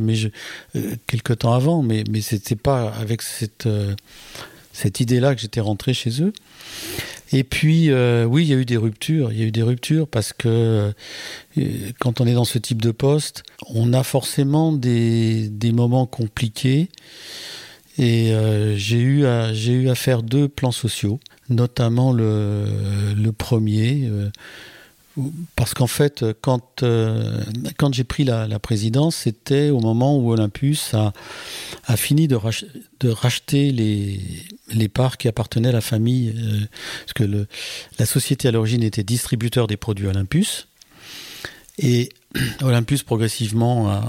euh, 0.75 0.95
quelques 1.07 1.39
temps 1.39 1.53
avant, 1.53 1.81
mais 1.81 2.03
mais 2.09 2.21
c'était 2.21 2.55
pas 2.55 2.89
avec 2.89 3.21
cette 3.21 3.65
euh, 3.65 3.93
cette 4.73 4.99
idée-là 4.99 5.35
que 5.35 5.41
j'étais 5.41 5.59
rentré 5.59 5.93
chez 5.93 6.21
eux. 6.21 6.33
Et 7.33 7.43
puis 7.43 7.91
oui, 7.91 8.43
il 8.43 8.47
y 8.47 8.53
a 8.53 8.57
eu 8.57 8.63
des 8.63 8.77
ruptures. 8.77 9.33
Il 9.33 9.39
y 9.39 9.43
a 9.43 9.45
eu 9.45 9.51
des 9.51 9.63
ruptures 9.63 10.07
parce 10.07 10.31
que 10.31 10.93
quand 11.99 12.21
on 12.21 12.27
est 12.27 12.33
dans 12.33 12.45
ce 12.45 12.57
type 12.57 12.81
de 12.81 12.91
poste, 12.91 13.43
on 13.67 13.91
a 13.91 14.03
forcément 14.03 14.71
des 14.71 15.71
moments 15.73 16.05
compliqués. 16.05 16.89
Et 17.97 18.31
j'ai 18.75 18.99
eu 18.99 19.25
à 19.25 19.95
faire 19.95 20.21
deux 20.23 20.47
plans 20.47 20.71
sociaux, 20.71 21.19
notamment 21.49 22.13
le 22.13 23.31
premier 23.31 24.09
parce 25.55 25.73
qu'en 25.73 25.87
fait, 25.87 26.25
quand, 26.41 26.83
euh, 26.83 27.41
quand 27.77 27.93
j'ai 27.93 28.03
pris 28.03 28.23
la, 28.23 28.59
présidence, 28.59 29.15
c'était 29.15 29.69
au 29.69 29.79
moment 29.79 30.17
où 30.17 30.31
Olympus 30.31 30.93
a, 30.93 31.13
a 31.85 31.97
fini 31.97 32.27
de, 32.27 32.37
racheter 33.07 33.71
les, 33.71 34.19
les 34.73 34.87
parts 34.87 35.17
qui 35.17 35.27
appartenaient 35.27 35.69
à 35.69 35.73
la 35.73 35.81
famille, 35.81 36.33
euh, 36.37 36.59
parce 37.01 37.13
que 37.13 37.47
la 37.97 38.05
société 38.05 38.47
à 38.47 38.51
l'origine 38.51 38.83
était 38.83 39.03
distributeur 39.03 39.67
des 39.67 39.77
produits 39.77 40.07
Olympus, 40.07 40.67
et 41.79 42.09
Olympus 42.61 43.03
progressivement 43.03 44.03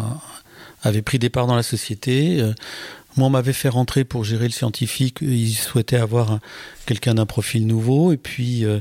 avait 0.83 1.03
pris 1.03 1.19
des 1.19 1.31
parts 1.31 1.47
dans 1.47 1.57
la 1.57 1.63
société. 1.63 2.41
Euh, 2.41 2.53
moi, 3.19 3.27
on 3.27 3.31
m'avait 3.31 3.53
fait 3.53 3.69
rentrer 3.69 4.05
pour 4.05 4.25
gérer 4.25 4.45
le 4.45 4.53
scientifique. 4.53 5.19
Ils 5.21 5.53
souhaitaient 5.53 5.97
avoir 5.97 6.39
quelqu'un 6.87 7.15
d'un 7.15 7.27
profil 7.27 7.67
nouveau. 7.67 8.13
Et 8.13 8.17
puis, 8.17 8.65
euh, 8.65 8.81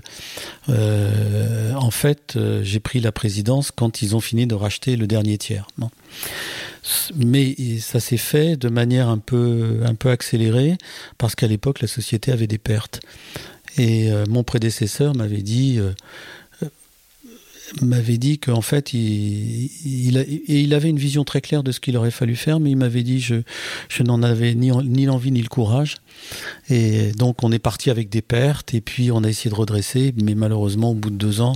euh, 0.70 1.74
en 1.74 1.90
fait, 1.92 2.36
euh, 2.36 2.62
j'ai 2.64 2.80
pris 2.80 3.00
la 3.00 3.12
présidence 3.12 3.72
quand 3.72 4.02
ils 4.02 4.16
ont 4.16 4.20
fini 4.20 4.46
de 4.46 4.54
racheter 4.54 4.96
le 4.96 5.08
dernier 5.08 5.38
tiers. 5.38 5.68
Mais 7.16 7.56
ça 7.80 8.00
s'est 8.00 8.18
fait 8.18 8.56
de 8.56 8.70
manière 8.70 9.10
un 9.10 9.18
peu, 9.18 9.82
un 9.84 9.96
peu 9.96 10.10
accélérée 10.10 10.78
parce 11.18 11.36
qu'à 11.36 11.48
l'époque, 11.48 11.82
la 11.82 11.88
société 11.88 12.32
avait 12.32 12.48
des 12.48 12.60
pertes. 12.60 13.02
Et 13.78 14.10
mon 14.30 14.44
prédécesseur 14.44 15.14
m'avait 15.14 15.44
dit 15.44 15.80
m'avait 17.82 18.18
dit 18.18 18.40
qu'en 18.40 18.62
fait, 18.62 18.94
il, 18.94 19.70
il, 19.86 20.42
il, 20.48 20.74
avait 20.74 20.90
une 20.90 20.98
vision 20.98 21.24
très 21.24 21.42
claire 21.42 21.64
de 21.64 21.72
ce 21.72 21.80
qu'il 21.80 21.98
aurait 21.98 22.12
fallu 22.12 22.36
faire, 22.36 22.60
mais 22.60 22.72
il 22.72 22.78
m'avait 22.78 23.04
dit 23.04 23.20
je, 23.20 23.36
je 23.90 24.04
n'en 24.04 24.24
avais 24.24 24.56
ni, 24.56 24.72
ni 24.72 25.06
l'envie 25.06 25.32
ni 25.32 25.42
le 25.42 25.50
courage. 25.50 25.98
Et 26.70 27.12
donc, 27.14 27.44
on 27.44 27.52
est 27.52 27.60
parti 27.60 27.90
avec 27.90 28.10
des 28.10 28.22
pertes, 28.22 28.74
et 28.74 28.82
puis 28.82 29.12
on 29.12 29.24
a 29.24 29.30
essayé 29.30 29.50
de 29.50 29.56
redresser, 29.56 30.14
mais 30.22 30.36
malheureusement, 30.36 30.92
au 30.92 30.96
bout 30.96 31.10
de 31.10 31.16
deux 31.16 31.42
ans, 31.42 31.56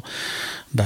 bah, 0.73 0.85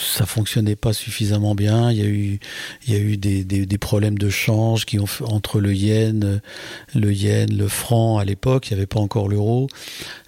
ça 0.00 0.26
fonctionnait 0.26 0.76
pas 0.76 0.92
suffisamment 0.92 1.54
bien. 1.54 1.90
Il 1.90 1.98
y 1.98 2.02
a 2.02 2.06
eu, 2.06 2.40
il 2.86 2.92
y 2.92 2.96
a 2.96 3.00
eu 3.00 3.16
des, 3.16 3.44
des, 3.44 3.78
problèmes 3.78 4.18
de 4.18 4.30
change 4.30 4.86
qui 4.86 4.98
ont 4.98 5.06
entre 5.24 5.60
le 5.60 5.74
yen, 5.74 6.40
le 6.94 7.12
yen, 7.12 7.56
le 7.56 7.68
franc 7.68 8.18
à 8.18 8.24
l'époque. 8.24 8.70
Il 8.70 8.74
n'y 8.74 8.80
avait 8.80 8.86
pas 8.86 9.00
encore 9.00 9.28
l'euro. 9.28 9.68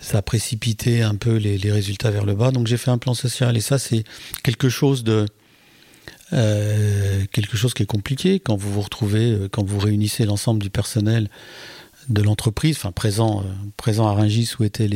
Ça 0.01 0.19
a 0.19 0.23
précipité 0.23 1.03
un 1.03 1.15
peu 1.15 1.37
les, 1.37 1.59
les 1.59 1.73
résultats 1.73 2.11
vers 2.11 2.25
le 2.25 2.35
bas. 2.35 2.51
Donc 2.51 2.67
j'ai 2.67 2.77
fait 2.77 2.91
un 2.91 2.99
plan 2.99 3.15
social 3.15 3.57
et 3.57 3.61
ça 3.61 3.79
c'est 3.79 4.05
quelque 4.43 4.69
chose 4.69 5.05
de 5.05 5.27
euh, 6.33 7.25
quelque 7.31 7.59
chose 7.59 7.75
qui 7.75 7.83
est 7.83 7.87
compliqué 7.87 8.41
quand 8.41 8.57
vous 8.57 8.73
vous 8.73 8.81
retrouvez, 8.81 9.33
euh, 9.33 9.49
quand 9.51 9.65
vous 9.65 9.79
réunissez 9.79 10.25
l'ensemble 10.25 10.63
du 10.63 10.71
personnel 10.71 11.29
de 12.09 12.23
l'entreprise, 12.23 12.77
enfin 12.79 12.91
présent, 12.91 13.41
euh, 13.41 13.51
présent 13.77 14.09
à 14.09 14.13
Rungis 14.13 14.55
où 14.59 14.65
était 14.65 14.89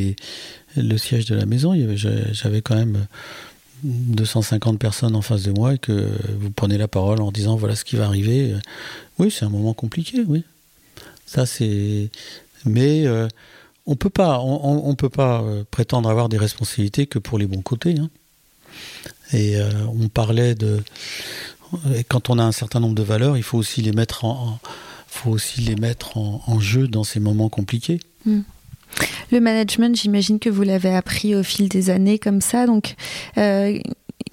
le 0.76 0.98
siège 0.98 1.26
de 1.26 1.34
la 1.34 1.44
maison, 1.44 1.74
j'avais 2.32 2.62
quand 2.62 2.74
même 2.74 3.06
250 3.86 4.78
personnes 4.78 5.16
en 5.16 5.22
face 5.22 5.42
de 5.42 5.52
moi 5.52 5.74
et 5.74 5.78
que 5.78 6.10
vous 6.38 6.50
prenez 6.50 6.78
la 6.78 6.88
parole 6.88 7.20
en 7.20 7.30
disant 7.30 7.56
voilà 7.56 7.76
ce 7.76 7.84
qui 7.84 7.96
va 7.96 8.06
arriver. 8.06 8.54
Oui, 9.18 9.30
c'est 9.30 9.44
un 9.44 9.50
moment 9.50 9.74
compliqué, 9.74 10.22
oui. 10.26 10.44
Ça 11.26 11.46
c'est. 11.46 12.10
Mais 12.64 13.06
euh, 13.06 13.28
on 13.86 13.96
peut 13.96 14.10
pas, 14.10 14.40
on, 14.40 14.94
peut 14.94 15.08
pas 15.08 15.42
euh, 15.42 15.64
prétendre 15.70 16.08
avoir 16.08 16.28
des 16.28 16.38
responsabilités 16.38 17.06
que 17.06 17.18
pour 17.18 17.38
les 17.38 17.46
bons 17.46 17.62
côtés. 17.62 17.96
Hein. 17.98 18.10
Et 19.32 19.56
euh, 19.56 19.70
on 19.86 20.08
parlait 20.08 20.54
de 20.54 20.82
quand 22.08 22.30
on 22.30 22.38
a 22.38 22.44
un 22.44 22.52
certain 22.52 22.80
nombre 22.80 22.94
de 22.94 23.02
valeurs, 23.02 23.36
il 23.36 23.42
faut 23.42 23.58
aussi 23.58 23.82
les 23.82 23.92
mettre 23.92 24.24
en, 24.24 24.58
faut 25.08 25.30
aussi 25.30 25.60
les 25.60 25.74
mettre 25.74 26.16
en, 26.16 26.60
jeu 26.60 26.86
dans 26.86 27.04
ces 27.04 27.20
moments 27.20 27.48
compliqués. 27.48 28.00
Mm. 28.24 28.40
Le 29.32 29.40
management, 29.40 29.96
j'imagine 29.96 30.38
que 30.38 30.48
vous 30.48 30.62
l'avez 30.62 30.94
appris 30.94 31.34
au 31.34 31.42
fil 31.42 31.68
des 31.68 31.90
années 31.90 32.18
comme 32.18 32.40
ça. 32.40 32.66
Donc, 32.66 32.94
euh, 33.38 33.78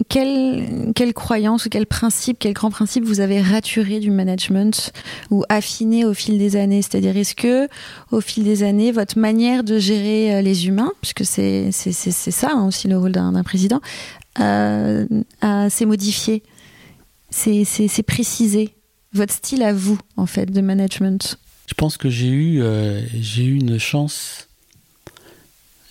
quelle, 0.10 1.13
croyance 1.13 1.66
ou 1.66 1.70
quel 1.70 1.86
principe, 1.86 2.38
quel 2.39 2.54
grand 2.54 2.72
principe 2.72 3.04
vous 3.04 3.20
avez 3.20 3.42
raturé 3.42 4.00
du 4.00 4.12
management 4.12 4.92
ou 5.30 5.44
affiné 5.50 6.06
au 6.06 6.13
fil 6.13 6.38
des 6.38 6.56
années? 6.56 6.82
C'est-à-dire, 6.82 7.16
est-ce 7.18 7.36
que 7.36 7.68
au 8.12 8.22
fil 8.22 8.44
des 8.44 8.63
années, 8.63 8.92
votre 8.92 9.18
manière 9.18 9.63
de 9.63 9.80
gérer 9.80 10.36
euh, 10.36 10.42
les 10.42 10.68
humains, 10.68 10.92
puisque 11.02 11.26
c'est 11.26 11.72
c'est 11.72 11.92
ça 12.12 12.52
hein, 12.54 12.68
aussi 12.68 12.88
le 12.88 12.98
rôle 12.98 13.12
d'un 13.12 13.44
président, 13.44 13.82
euh, 14.39 15.06
s'est 15.70 15.86
modifié, 15.86 16.44
c'est 17.30 18.04
précisé 18.06 18.76
votre 19.13 19.34
style 19.34 19.63
à 19.63 19.74
vous 19.74 19.98
en 20.18 20.26
fait 20.26 20.52
de 20.52 20.62
management? 20.62 21.38
Je 21.67 21.73
pense 21.76 21.97
que 21.97 22.10
j'ai 22.10 22.28
eu 22.28 22.62
euh, 22.62 23.02
j'ai 23.19 23.43
eu 23.43 23.56
une 23.56 23.80
chance 23.80 24.47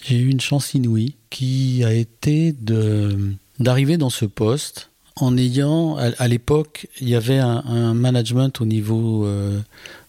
j'ai 0.03 0.19
eu 0.19 0.29
une 0.29 0.41
chance 0.41 0.75
inouïe 0.75 1.15
qui 1.31 1.85
a 1.85 1.93
été 1.93 2.55
d'arriver 3.59 3.97
dans 3.97 4.11
ce 4.11 4.25
poste 4.25 4.91
en 5.17 5.37
ayant 5.37 5.97
à, 5.97 6.29
l'époque 6.29 6.89
il 7.01 7.09
y 7.09 7.15
avait 7.15 7.39
un, 7.39 7.95
management 7.95 8.61
au 8.61 8.65
niveau 8.65 9.25
euh, 9.25 9.61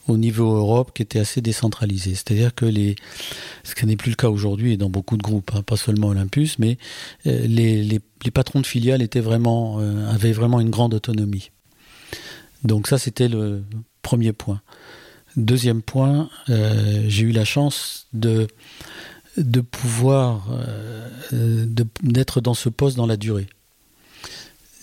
au 0.08 0.17
niveau 0.17 0.56
Europe 0.56 0.91
qui 0.93 1.02
était 1.02 1.19
assez 1.19 1.39
décentralisé. 1.39 2.13
C'est-à-dire 2.15 2.54
que 2.54 2.65
les, 2.65 2.95
ce 3.63 3.73
qui 3.73 3.86
n'est 3.86 3.95
plus 3.95 4.10
le 4.10 4.17
cas 4.17 4.30
aujourd'hui 4.30 4.73
et 4.73 4.78
dans 4.78 4.89
beaucoup 4.89 5.15
de 5.15 5.23
groupes, 5.23 5.52
hein, 5.56 5.62
pas 5.62 5.78
seulement 5.78 6.08
Olympus, 6.08 6.60
mais 6.60 6.78
euh, 7.26 7.47
les, 7.47 7.84
les, 7.84 8.02
les, 8.26 8.32
patrons 8.32 8.60
de 8.60 8.65
filiales 8.65 9.02
étaient 9.02 9.21
vraiment, 9.21 9.80
avaient 10.10 10.34
vraiment 10.34 10.60
une 10.60 10.69
grande 10.69 10.93
autonomie. 10.93 11.52
Donc 12.63 12.88
ça, 12.88 12.97
c'était 12.97 13.30
le 13.30 13.63
premier 14.02 14.34
point. 14.34 14.62
Deuxième 15.36 15.82
point, 15.82 16.30
euh, 16.50 17.06
j'ai 17.08 17.24
eu 17.24 17.32
la 17.32 17.46
chance 17.46 18.08
de 18.13 18.48
de 19.38 19.62
pouvoir 19.62 20.48
euh, 21.32 21.65
d'être 22.04 22.39
dans 22.39 22.54
ce 22.54 22.69
poste 22.69 22.98
dans 22.98 23.08
la 23.08 23.17
durée. 23.17 23.48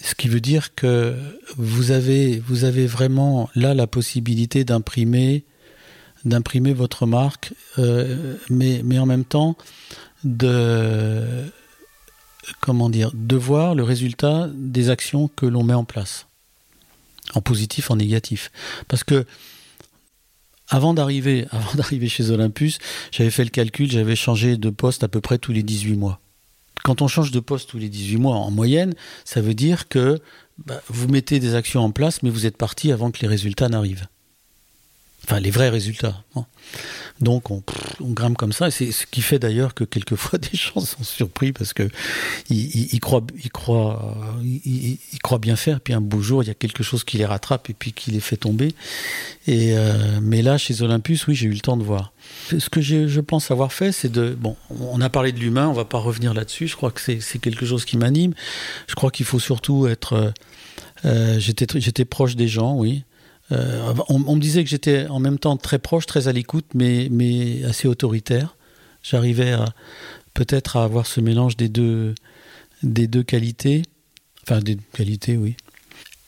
Ce 0.02 0.16
qui 0.16 0.26
veut 0.28 0.40
dire 0.40 0.74
que 0.74 1.14
vous 1.56 1.92
avez, 1.92 2.40
vous 2.40 2.64
avez 2.64 2.88
vraiment 2.88 3.48
là 3.54 3.74
la 3.74 3.86
possibilité 3.86 4.64
d'imprimer 4.64 5.44
d'imprimer 6.24 6.72
votre 6.72 7.06
marque, 7.06 7.54
euh, 7.78 8.36
mais, 8.50 8.82
mais 8.84 8.98
en 8.98 9.06
même 9.06 9.24
temps 9.24 9.56
de 10.24 11.22
comment 12.60 12.90
dire 12.90 13.12
de 13.14 13.36
voir 13.36 13.74
le 13.74 13.82
résultat 13.82 14.48
des 14.52 14.90
actions 14.90 15.28
que 15.28 15.46
l'on 15.46 15.62
met 15.62 15.74
en 15.74 15.84
place, 15.84 16.26
en 17.34 17.40
positif, 17.40 17.90
en 17.90 17.96
négatif. 17.96 18.50
Parce 18.88 19.04
que 19.04 19.24
avant 20.70 20.94
d'arriver, 20.94 21.46
avant 21.50 21.74
d'arriver 21.74 22.08
chez 22.08 22.30
Olympus, 22.30 22.78
j'avais 23.10 23.30
fait 23.30 23.44
le 23.44 23.50
calcul, 23.50 23.90
j'avais 23.90 24.16
changé 24.16 24.56
de 24.56 24.70
poste 24.70 25.04
à 25.04 25.08
peu 25.08 25.20
près 25.20 25.38
tous 25.38 25.52
les 25.52 25.62
18 25.62 25.96
mois. 25.96 26.20
Quand 26.82 27.02
on 27.02 27.08
change 27.08 27.30
de 27.30 27.40
poste 27.40 27.68
tous 27.68 27.78
les 27.78 27.90
18 27.90 28.16
mois 28.16 28.36
en 28.36 28.50
moyenne, 28.50 28.94
ça 29.24 29.42
veut 29.42 29.52
dire 29.52 29.88
que 29.88 30.18
bah, 30.64 30.80
vous 30.88 31.08
mettez 31.08 31.38
des 31.38 31.54
actions 31.54 31.82
en 31.82 31.90
place, 31.90 32.22
mais 32.22 32.30
vous 32.30 32.46
êtes 32.46 32.56
parti 32.56 32.90
avant 32.90 33.10
que 33.10 33.20
les 33.20 33.28
résultats 33.28 33.68
n'arrivent. 33.68 34.06
Enfin 35.24 35.40
les 35.40 35.50
vrais 35.50 35.68
résultats. 35.68 36.22
Donc 37.20 37.50
on, 37.50 37.62
grimpe 38.00 38.38
comme 38.38 38.52
ça, 38.52 38.70
c'est 38.70 38.92
ce 38.92 39.04
qui 39.06 39.20
fait 39.20 39.38
d'ailleurs 39.38 39.74
que 39.74 39.84
quelquefois 39.84 40.38
des 40.52 40.56
gens 40.56 40.80
sont 40.80 41.04
surpris 41.04 41.52
parce 41.52 41.74
que 41.74 41.88
ils, 42.48 42.98
croient, 43.00 43.22
ils 43.36 43.50
ils, 44.42 45.18
croient 45.22 45.38
bien 45.38 45.56
faire, 45.56 45.80
puis 45.80 45.92
un 45.92 46.00
beau 46.00 46.20
jour 46.20 46.42
il 46.42 46.46
y 46.46 46.50
a 46.50 46.54
quelque 46.54 46.82
chose 46.82 47.04
qui 47.04 47.18
les 47.18 47.26
rattrape 47.26 47.68
et 47.68 47.74
puis 47.74 47.92
qui 47.92 48.10
les 48.10 48.20
fait 48.20 48.38
tomber. 48.38 48.74
Et 49.46 49.76
euh, 49.76 50.20
mais 50.22 50.40
là 50.42 50.56
chez 50.56 50.82
Olympus, 50.82 51.26
oui, 51.26 51.34
j'ai 51.34 51.46
eu 51.46 51.52
le 51.52 51.60
temps 51.60 51.76
de 51.76 51.84
voir. 51.84 52.12
Ce 52.50 52.68
que 52.70 52.80
je 52.80 53.20
pense 53.20 53.50
avoir 53.50 53.72
fait, 53.72 53.92
c'est 53.92 54.10
de 54.10 54.30
bon, 54.30 54.56
on 54.70 55.00
a 55.00 55.10
parlé 55.10 55.32
de 55.32 55.38
l'humain, 55.38 55.68
on 55.68 55.74
va 55.74 55.84
pas 55.84 55.98
revenir 55.98 56.32
là-dessus. 56.32 56.68
Je 56.68 56.76
crois 56.76 56.90
que 56.90 57.00
c'est 57.00 57.38
quelque 57.38 57.66
chose 57.66 57.84
qui 57.84 57.96
m'anime. 57.98 58.34
Je 58.86 58.94
crois 58.94 59.10
qu'il 59.10 59.26
faut 59.26 59.40
surtout 59.40 59.86
être 59.86 60.32
euh, 61.04 61.38
j'étais 61.38 61.66
j'étais 61.80 62.04
proche 62.04 62.36
des 62.36 62.48
gens, 62.48 62.74
oui. 62.74 63.04
Euh, 63.52 63.94
on, 64.08 64.36
me 64.36 64.40
disait 64.40 64.62
que 64.62 64.70
j'étais 64.70 65.06
en 65.08 65.18
même 65.18 65.38
temps 65.38 65.56
très 65.56 65.78
proche, 65.78 66.06
très 66.06 66.28
à 66.28 66.32
l'écoute, 66.32 66.66
mais, 66.74 67.64
assez 67.64 67.88
autoritaire. 67.88 68.56
J'arrivais 69.02 69.56
peut-être 70.34 70.76
à 70.76 70.84
avoir 70.84 71.06
ce 71.06 71.20
mélange 71.20 71.56
des 71.56 71.68
deux, 71.68 72.14
qualités. 73.26 73.82
Enfin, 74.42 74.60
des 74.60 74.76
qualités, 74.92 75.36
oui. 75.36 75.56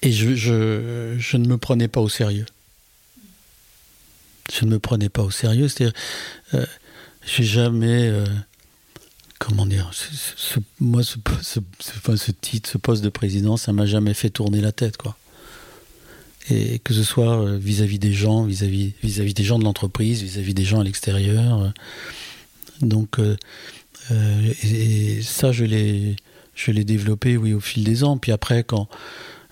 Et 0.03 0.11
je, 0.11 1.37
ne 1.37 1.49
me 1.49 1.59
prenais 1.59 1.89
pas 1.89 2.01
au 2.01 2.09
sérieux. 2.09 2.47
Je 4.53 4.65
ne 4.65 4.71
me 4.71 4.79
prenais 4.81 5.09
pas 5.09 5.23
au 5.23 5.31
sérieux. 5.31 5.69
C'est-à-dire, 5.69 5.95
euh, 6.55 6.67
j'ai 7.25 7.45
jamais. 7.45 8.09
Euh, 8.09 8.27
comment 9.39 9.65
dire 9.65 9.91
ce, 9.93 10.59
Moi, 10.81 11.03
ce, 11.05 11.19
titre, 12.33 12.69
ce 12.69 12.79
poste 12.79 13.05
de 13.05 13.09
président, 13.11 13.57
ça 13.57 13.73
m'a 13.73 13.87
jamais 13.87 14.15
fait 14.15 14.31
tourner 14.31 14.61
la 14.61 14.73
tête, 14.73 14.97
quoi 14.97 15.17
et 16.51 16.79
que 16.81 16.93
ce 16.93 17.03
soit 17.03 17.41
euh, 17.41 17.57
vis-à-vis 17.57 17.99
des 17.99 18.13
gens, 18.13 18.45
vis-à-vis 18.45 18.93
vis-à-vis 19.03 19.35
des 19.35 19.45
gens 19.45 19.59
de 19.59 19.65
l'entreprise, 19.65 20.23
vis-à-vis 20.23 20.55
des 20.55 20.65
gens 20.65 20.81
à 20.81 20.85
l'extérieur. 20.85 21.73
Donc, 22.81 23.19
euh, 23.19 23.37
euh, 24.11 24.53
et, 24.65 25.23
ça, 25.23 25.53
je 25.53 25.65
l'ai, 25.65 26.17
je 26.55 26.73
l'ai 26.73 26.85
développé, 26.85 27.37
oui, 27.37 27.53
au 27.53 27.61
fil 27.61 27.85
des 27.85 28.03
ans. 28.03 28.17
Puis 28.19 28.33
après, 28.33 28.65
quand 28.65 28.89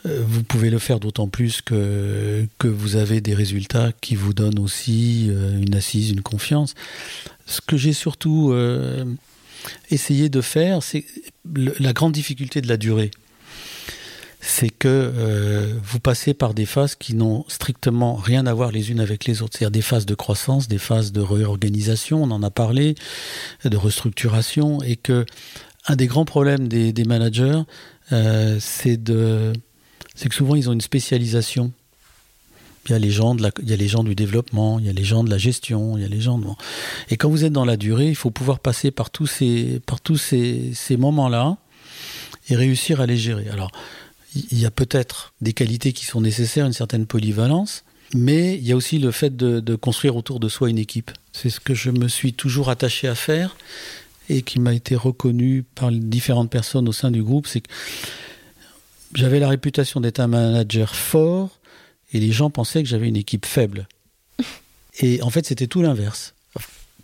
vous 0.05 0.43
pouvez 0.43 0.71
le 0.71 0.79
faire 0.79 0.99
d'autant 0.99 1.29
plus 1.29 1.61
que, 1.61 2.47
que 2.59 2.69
vous 2.69 2.97
avez 2.97 3.21
des 3.21 3.35
résultats 3.35 3.93
qui 4.01 4.15
vous 4.15 4.33
donnent 4.33 4.59
aussi 4.59 5.27
une 5.27 5.75
assise, 5.75 6.09
une 6.09 6.23
confiance. 6.23 6.75
Ce 7.45 7.61
que 7.61 7.77
j'ai 7.77 7.93
surtout 7.93 8.55
essayé 9.91 10.31
de 10.31 10.41
faire, 10.41 10.83
c'est 10.83 11.05
la 11.55 11.93
grande 11.93 12.13
difficulté 12.13 12.63
de 12.63 12.69
la 12.69 12.79
durée 12.79 13.11
c'est 14.61 14.69
que 14.69 14.89
euh, 14.89 15.73
vous 15.83 16.01
passez 16.01 16.35
par 16.35 16.53
des 16.53 16.67
phases 16.67 16.95
qui 16.95 17.15
n'ont 17.15 17.47
strictement 17.49 18.15
rien 18.15 18.45
à 18.47 18.53
voir 18.53 18.73
les 18.73 18.91
unes 18.91 19.01
avec 19.01 19.25
les 19.25 19.41
autres. 19.41 19.57
C'est-à-dire 19.57 19.71
des 19.71 19.81
phases 19.81 20.05
de 20.05 20.15
croissance, 20.15 20.69
des 20.69 20.77
phases 20.77 21.13
de 21.13 21.23
réorganisation, 21.23 22.23
on 22.23 22.31
en 22.31 22.43
a 22.43 22.51
parlé, 22.51 22.95
de 23.65 23.77
restructuration, 23.79 24.83
et 24.83 24.97
que 24.97 25.25
un 25.87 25.97
des 25.97 26.07
grands 26.07 26.27
problèmes 26.27 26.69
des, 26.69 27.05
managers, 27.05 27.63
euh, 28.13 28.59
c'est 28.61 28.99
que 29.03 29.55
souvent 30.31 30.57
ils 30.57 30.69
ont 30.69 30.75
une 30.75 30.83
spécialisation. 30.83 31.73
Il 32.85 32.93
y 32.93 32.95
a 32.95 32.99
les 32.99 33.11
gens 33.11 33.35
de 33.35 33.51
il 33.63 33.71
y 33.71 33.73
a 33.73 33.77
les 33.77 33.89
gens 33.89 34.05
du 34.05 34.15
développement, 34.15 34.79
il 34.79 34.85
y 34.85 34.91
a 34.91 34.93
les 34.93 35.05
gens 35.05 35.25
de 35.25 35.31
la 35.31 35.39
gestion, 35.39 35.97
il 35.97 36.03
y 36.03 36.05
a 36.05 36.09
les 36.09 36.21
gens 36.21 36.37
de. 36.37 36.47
Et 37.09 37.17
quand 37.17 37.31
vous 37.31 37.47
êtes 37.47 37.53
dans 37.55 37.65
la 37.65 37.79
durée, 37.79 38.09
il 38.09 38.15
faut 38.15 38.31
pouvoir 38.31 38.59
passer 38.59 38.91
par 38.91 39.09
tous 39.09 39.27
ces, 39.27 39.81
par 39.87 40.03
tous 40.03 40.19
ces, 40.19 40.73
ces 40.75 40.99
moments-là 40.99 41.57
et 42.51 42.57
réussir 42.57 43.01
à 43.01 43.07
les 43.07 43.17
gérer. 43.17 43.49
Alors 43.49 43.71
il 44.35 44.59
y 44.59 44.67
a 44.67 44.71
peut-être 44.71 45.35
des 45.41 45.53
qualités 45.53 45.93
qui 45.93 46.05
sont 46.05 46.21
nécessaires, 46.21 46.67
une 46.67 46.73
certaine 46.73 47.07
polyvalence, 47.07 47.85
mais 48.15 48.57
il 48.57 48.67
y 48.67 48.73
a 48.73 48.77
aussi 48.77 48.99
le 48.99 49.11
fait 49.11 49.37
de, 49.37 49.75
construire 49.77 50.17
autour 50.17 50.41
de 50.41 50.49
soi 50.49 50.71
une 50.71 50.79
équipe. 50.79 51.11
C'est 51.33 51.51
ce 51.51 51.61
que 51.61 51.75
je 51.75 51.91
me 51.91 52.09
suis 52.09 52.33
toujours 52.33 52.71
attaché 52.71 53.09
à 53.09 53.15
faire 53.15 53.57
et 54.29 54.43
qui 54.43 54.61
m'a 54.61 54.75
été 54.75 54.95
reconnu 54.95 55.65
par 55.75 55.91
différentes 55.91 56.51
personnes 56.51 56.89
au 56.89 56.93
sein 56.93 57.11
du 57.11 57.23
groupe, 57.23 57.47
c'est 57.47 57.61
que 57.61 57.71
j'avais 59.15 59.41
la 59.41 59.49
réputation 59.49 60.01
d'être 60.01 60.21
un 60.21 60.29
manager 60.29 60.95
fort 60.95 61.59
et 62.13 62.21
les 62.21 62.31
gens 62.31 62.51
pensaient 62.51 62.83
que 62.83 62.89
j'avais 62.89 63.09
une 63.09 63.17
équipe 63.17 63.47
faible. 63.47 63.89
Et 65.01 65.23
en 65.23 65.31
fait, 65.31 65.47
c'était 65.47 65.67
tout 65.67 65.83
l'inverse 65.83 66.35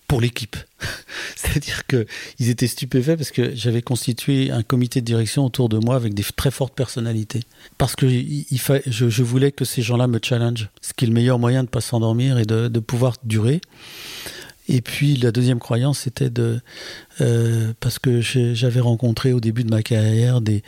pour 0.06 0.20
l'équipe. 0.20 0.56
C'est-à-dire 1.36 1.86
qu'ils 1.86 2.48
étaient 2.48 2.66
stupéfaits 2.66 3.16
parce 3.16 3.30
que 3.30 3.54
j'avais 3.54 3.82
constitué 3.82 4.50
un 4.50 4.62
comité 4.62 5.00
de 5.00 5.06
direction 5.06 5.44
autour 5.44 5.68
de 5.68 5.78
moi 5.78 5.96
avec 5.96 6.14
des 6.14 6.22
très 6.22 6.50
fortes 6.50 6.74
personnalités. 6.74 7.40
Parce 7.78 7.96
que 7.96 8.08
je, 8.08 9.22
voulais 9.22 9.52
que 9.52 9.64
ces 9.64 9.82
gens-là 9.82 10.06
me 10.06 10.20
challenge, 10.22 10.68
ce 10.80 10.92
qui 10.94 11.04
est 11.04 11.08
le 11.08 11.14
meilleur 11.14 11.38
moyen 11.38 11.60
de 11.60 11.66
ne 11.66 11.70
pas 11.70 11.80
s'endormir 11.80 12.38
et 12.38 12.44
de, 12.44 12.68
de 12.68 12.80
pouvoir 12.80 13.16
durer. 13.24 13.60
Et 14.68 14.80
puis 14.80 15.16
la 15.16 15.30
deuxième 15.30 15.60
croyance, 15.60 16.00
c'était 16.00 16.30
de 16.30 16.60
euh, 17.20 17.72
parce 17.78 17.98
que 17.98 18.20
j'avais 18.20 18.80
rencontré 18.80 19.32
au 19.32 19.40
début 19.40 19.62
de 19.62 19.70
ma 19.70 19.82
carrière 19.82 20.40
des, 20.40 20.62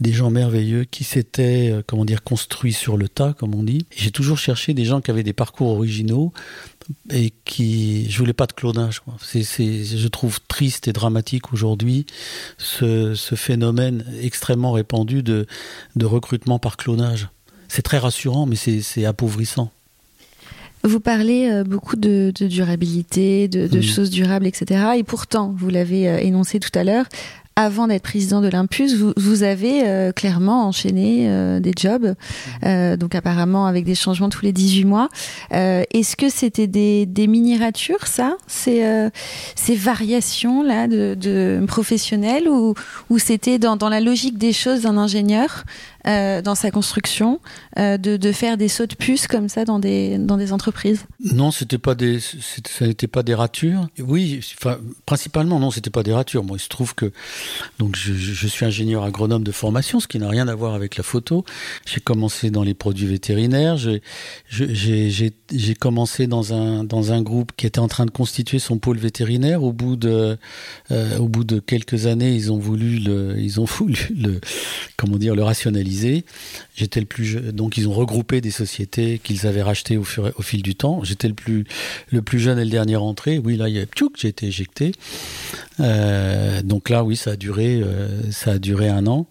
des 0.00 0.12
gens 0.12 0.30
merveilleux 0.30 0.84
qui 0.84 1.04
s'étaient 1.04 1.70
euh, 1.70 1.82
comment 1.86 2.04
dire 2.04 2.24
construits 2.24 2.72
sur 2.72 2.96
le 2.96 3.08
tas, 3.08 3.32
comme 3.32 3.54
on 3.54 3.62
dit. 3.62 3.86
J'ai 3.94 4.10
toujours 4.10 4.38
cherché 4.38 4.74
des 4.74 4.84
gens 4.84 5.00
qui 5.00 5.10
avaient 5.10 5.22
des 5.22 5.32
parcours 5.32 5.68
originaux 5.68 6.32
et 7.10 7.32
qui 7.44 8.10
je 8.10 8.18
voulais 8.18 8.32
pas 8.32 8.46
de 8.46 8.52
clonage. 8.52 9.02
C'est, 9.20 9.42
je 9.84 10.08
trouve 10.08 10.40
triste 10.48 10.88
et 10.88 10.92
dramatique 10.92 11.52
aujourd'hui 11.52 12.06
ce, 12.58 13.14
ce 13.14 13.34
phénomène 13.34 14.04
extrêmement 14.20 14.72
répandu 14.72 15.22
de, 15.22 15.46
de 15.96 16.06
recrutement 16.06 16.58
par 16.58 16.76
clonage. 16.76 17.28
C'est 17.68 17.82
très 17.82 17.98
rassurant, 17.98 18.46
mais 18.46 18.56
c'est 18.56 19.04
appauvrissant. 19.04 19.70
Vous 20.84 21.00
parlez 21.00 21.48
euh, 21.50 21.64
beaucoup 21.64 21.96
de, 21.96 22.30
durabilité, 22.38 23.48
de, 23.48 23.80
choses 23.80 24.10
durables, 24.10 24.46
etc. 24.46 24.98
Et 24.98 25.02
pourtant, 25.02 25.54
vous 25.56 25.70
l'avez 25.70 26.08
euh, 26.08 26.18
énoncé 26.18 26.60
tout 26.60 26.78
à 26.78 26.84
l'heure, 26.84 27.06
avant 27.56 27.86
d'être 27.86 28.02
président 28.02 28.40
de 28.40 28.48
l'Impus, 28.48 28.94
vous, 28.96 29.12
vous 29.16 29.42
avez 29.42 29.86
euh, 29.86 30.12
clairement 30.12 30.66
enchaîné 30.66 31.26
euh, 31.28 31.60
des 31.60 31.72
jobs, 31.76 32.14
euh, 32.64 32.96
donc 32.96 33.14
apparemment 33.14 33.66
avec 33.66 33.84
des 33.84 33.94
changements 33.94 34.28
tous 34.28 34.44
les 34.44 34.52
18 34.52 34.84
mois. 34.84 35.08
Est-ce 35.50 36.16
que 36.16 36.28
c'était 36.28 36.66
des, 36.66 37.06
des 37.06 37.26
mini-ratures, 37.26 38.06
ça? 38.06 38.36
Ces, 38.46 38.84
ces 39.54 39.74
variations-là 39.76 40.88
de, 40.88 41.14
de 41.14 41.64
professionnels, 41.66 42.48
ou, 42.48 42.74
ou 43.10 43.18
c'était 43.18 43.58
dans, 43.58 43.76
dans 43.76 43.88
la 43.88 44.00
logique 44.00 44.38
des 44.38 44.52
choses 44.52 44.82
d'un 44.82 44.96
ingénieur 44.96 45.64
dans 46.04 46.54
sa 46.54 46.70
construction, 46.70 47.40
de, 47.76 47.96
de, 47.96 48.32
faire 48.32 48.56
des 48.56 48.68
sauts 48.68 48.86
de 48.86 48.94
puce 48.94 49.26
comme 49.26 49.48
ça 49.48 49.64
dans 49.64 49.78
des, 49.78 50.52
entreprises 50.52 51.04
Non, 51.32 51.50
c'était 51.50 51.78
pas 51.78 51.94
des, 51.94 52.20
ça 52.20 52.86
n'était 52.86 53.06
pas 53.06 53.22
des 53.22 53.34
ratures. 53.34 53.88
Oui, 53.98 54.40
principalement 55.06 55.58
non, 55.58 55.70
c'était 55.70 55.90
pas 55.90 56.02
des 56.02 56.12
ratures. 56.12 56.44
Moi, 56.44 56.58
il 56.58 56.60
se 56.60 56.68
trouve 56.68 56.94
que 56.94 57.12
donc 57.78 57.96
je, 57.96 58.12
je, 58.12 58.46
suis 58.46 58.64
ingénieur 58.64 59.04
agronome 59.04 59.44
de 59.44 59.52
formation, 59.52 60.00
ce 60.00 60.08
qui 60.08 60.18
n'a 60.18 60.28
rien 60.28 60.48
à 60.48 60.54
voir 60.54 60.74
avec 60.74 60.96
la 60.96 61.02
photo. 61.02 61.44
J'ai 61.86 62.00
commencé 62.00 62.50
dans 62.50 62.62
les 62.62 62.74
produits 62.74 63.06
vétérinaires. 63.06 63.76
J'ai 64.48 65.74
commencé 65.78 66.26
dans 66.26 66.52
un 66.52 66.84
dans 66.84 67.12
un 67.12 67.22
groupe 67.22 67.52
qui 67.56 67.66
était 67.66 67.78
en 67.78 67.88
train 67.88 68.06
de 68.06 68.10
constituer 68.10 68.58
son 68.58 68.78
pôle 68.78 68.98
vétérinaire. 68.98 69.62
Au 69.62 69.72
bout 69.72 69.96
de 69.96 70.36
euh, 70.90 71.18
au 71.18 71.28
bout 71.28 71.44
de 71.44 71.58
quelques 71.58 72.06
années, 72.06 72.34
ils 72.34 72.52
ont 72.52 72.58
voulu 72.58 72.98
le 72.98 73.36
ils 73.38 73.60
ont 73.60 73.64
voulu 73.78 73.98
le 74.16 74.40
comment 74.96 75.16
dire 75.16 75.34
le 75.34 75.42
rationaliser. 75.42 75.93
J'étais 76.76 77.00
le 77.00 77.06
plus 77.06 77.36
donc 77.36 77.76
ils 77.76 77.88
ont 77.88 77.92
regroupé 77.92 78.40
des 78.40 78.50
sociétés 78.50 79.20
qu'ils 79.22 79.46
avaient 79.46 79.62
rachetées 79.62 79.96
au, 79.96 80.04
fur, 80.04 80.32
au 80.36 80.42
fil 80.42 80.62
du 80.62 80.74
temps. 80.74 81.02
J'étais 81.02 81.28
le 81.28 81.34
plus 81.34 81.64
le 82.10 82.22
plus 82.22 82.38
jeune 82.38 82.58
et 82.58 82.64
le 82.64 82.70
dernier 82.70 82.96
entré. 82.96 83.38
Oui 83.38 83.56
là 83.56 83.68
il 83.68 83.76
y 83.76 83.80
a 83.80 83.86
tchouk, 83.86 84.14
j'ai 84.16 84.28
été 84.28 84.46
éjecté. 84.46 84.92
Euh, 85.80 86.62
donc 86.62 86.88
là 86.88 87.04
oui 87.04 87.16
ça 87.16 87.32
a 87.32 87.36
duré, 87.36 87.80
euh, 87.82 88.30
ça 88.30 88.52
a 88.52 88.58
duré 88.58 88.88
un 88.88 89.06
an. 89.06 89.26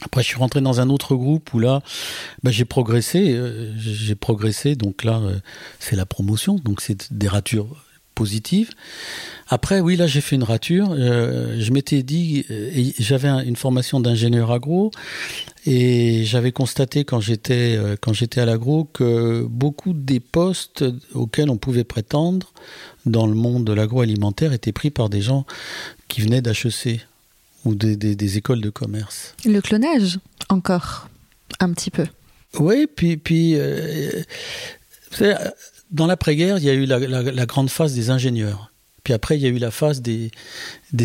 Après, 0.00 0.22
je 0.22 0.28
suis 0.28 0.36
rentré 0.36 0.60
dans 0.60 0.80
un 0.80 0.90
autre 0.90 1.16
groupe 1.16 1.52
où 1.54 1.58
là, 1.58 1.82
bah, 2.44 2.52
j'ai 2.52 2.64
progressé. 2.64 3.32
Euh, 3.32 3.74
j'ai 3.76 4.14
progressé, 4.14 4.76
donc 4.76 5.02
là, 5.02 5.20
c'est 5.80 5.96
la 5.96 6.06
promotion, 6.06 6.54
donc 6.54 6.80
c'est 6.80 7.12
des 7.12 7.26
ratures 7.26 7.84
positives. 8.18 8.70
Après, 9.48 9.80
oui, 9.80 9.96
là, 9.96 10.06
j'ai 10.06 10.20
fait 10.20 10.36
une 10.36 10.42
rature. 10.42 10.94
je 10.94 11.70
m'étais 11.72 12.02
dit, 12.02 12.44
j'avais 12.98 13.28
une 13.28 13.56
formation 13.56 14.00
d'ingénieur 14.00 14.50
agro, 14.52 14.90
et 15.64 16.24
j'avais 16.24 16.52
constaté 16.52 17.04
quand 17.04 17.20
j'étais 17.20 17.78
quand 18.02 18.12
j'étais 18.12 18.40
à 18.40 18.46
l'agro 18.46 18.84
que 18.84 19.46
beaucoup 19.48 19.92
des 19.94 20.20
postes 20.20 20.84
auxquels 21.14 21.50
on 21.50 21.56
pouvait 21.56 21.84
prétendre 21.84 22.52
dans 23.06 23.26
le 23.26 23.34
monde 23.34 23.64
de 23.64 23.72
l'agroalimentaire 23.72 24.52
étaient 24.52 24.72
pris 24.72 24.90
par 24.90 25.08
des 25.08 25.22
gens 25.22 25.46
qui 26.08 26.20
venaient 26.20 26.42
d'HEC 26.42 27.06
ou 27.64 27.74
des, 27.74 27.96
des, 27.96 28.36
écoles 28.38 28.60
de 28.60 28.70
commerce. 28.70 29.34
Le 29.44 29.60
clonage, 29.60 30.18
encore, 30.48 31.08
un 31.60 31.72
petit 31.72 31.90
peu. 31.90 32.06
Oui, 32.58 32.86
puis, 32.86 33.16
puis 33.16 33.54
euh, 33.56 34.22
dans 35.90 36.06
l'après-guerre, 36.06 36.58
il 36.58 36.64
y 36.64 36.70
a 36.70 36.74
eu 36.74 36.86
la, 36.86 37.46
grande 37.46 37.70
phase 37.70 37.94
des 37.94 38.10
ingénieurs. 38.10 38.72
Puis 39.04 39.14
après, 39.14 39.38
il 39.38 39.42
y 39.42 39.46
a 39.46 39.48
eu 39.48 39.58
la 39.58 39.70
phase 39.70 40.02
des, 40.02 40.30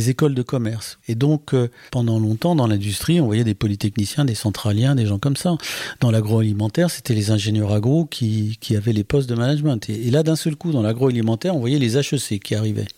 écoles 0.09 0.35
de 0.35 0.41
commerce. 0.41 0.99
Et 1.07 1.15
donc, 1.15 1.53
euh, 1.53 1.69
pendant 1.91 2.19
longtemps, 2.19 2.53
dans 2.53 2.67
l'industrie, 2.67 3.21
on 3.21 3.25
voyait 3.25 3.45
des 3.45 3.53
polytechniciens, 3.53 4.25
des 4.25 4.35
centraliens, 4.35 4.95
des 4.95 5.05
gens 5.05 5.19
comme 5.19 5.37
ça. 5.37 5.55
Dans 6.01 6.11
l'agroalimentaire, 6.11 6.89
c'était 6.89 7.13
les 7.13 7.31
ingénieurs 7.31 7.71
agro 7.71 8.05
qui, 8.05 8.57
qui 8.59 8.75
avaient 8.75 8.91
les 8.91 9.05
postes 9.05 9.29
de 9.29 9.35
management. 9.35 9.89
Et, 9.89 10.11
là, 10.11 10.23
d'un 10.23 10.35
seul 10.35 10.55
coup, 10.55 10.71
dans 10.71 10.81
l'agroalimentaire, 10.81 11.55
on 11.55 11.59
voyait 11.59 11.79
les 11.79 11.97
HEC 11.97 12.41
qui 12.41 12.55
arrivaient. 12.55 12.89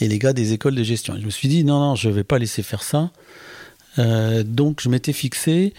Et 0.00 0.08
les 0.08 0.18
gars 0.18 0.32
des 0.32 0.54
écoles 0.54 0.74
de 0.74 0.82
gestion. 0.82 1.16
je 1.20 1.26
me 1.26 1.30
suis 1.30 1.48
dit, 1.48 1.62
non, 1.62 1.78
non, 1.80 1.94
je 1.94 2.08
ne 2.08 2.14
vais 2.14 2.24
pas 2.24 2.38
laisser 2.38 2.62
faire 2.62 2.82
ça. 2.82 3.10
Euh, 3.98 4.42
donc, 4.42 4.80
je 4.80 4.88
m'étais 4.88 5.12
fixé 5.12 5.74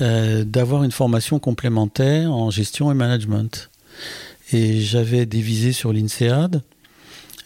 euh, 0.00 0.44
d'avoir 0.44 0.84
une 0.84 0.92
formation 0.92 1.38
complémentaire 1.38 2.32
en 2.32 2.50
gestion 2.50 2.90
et 2.90 2.94
management. 2.94 3.68
Et 4.52 4.80
j'avais 4.80 5.26
des 5.26 5.40
visées 5.40 5.72
sur 5.72 5.92
l'INSEAD 5.92 6.62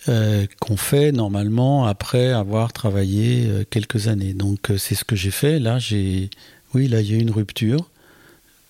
euh, 0.09 0.46
qu'on 0.61 0.76
fait 0.76 1.12
normalement 1.12 1.86
après 1.86 2.32
avoir 2.32 2.72
travaillé 2.72 3.46
euh, 3.46 3.64
quelques 3.68 4.09
années. 4.09 4.34
Donc 4.34 4.70
euh, 4.70 4.76
c'est 4.76 4.96
ce 4.96 5.05
que 5.05 5.14
j'ai 5.14 5.30
fait. 5.30 5.61
Là, 5.61 5.78
j'ai, 5.78 6.28
oui, 6.74 6.88
là 6.88 7.00
il 7.00 7.09
y 7.09 7.14
a 7.14 7.18
eu 7.18 7.20
une 7.20 7.30
rupture, 7.30 7.88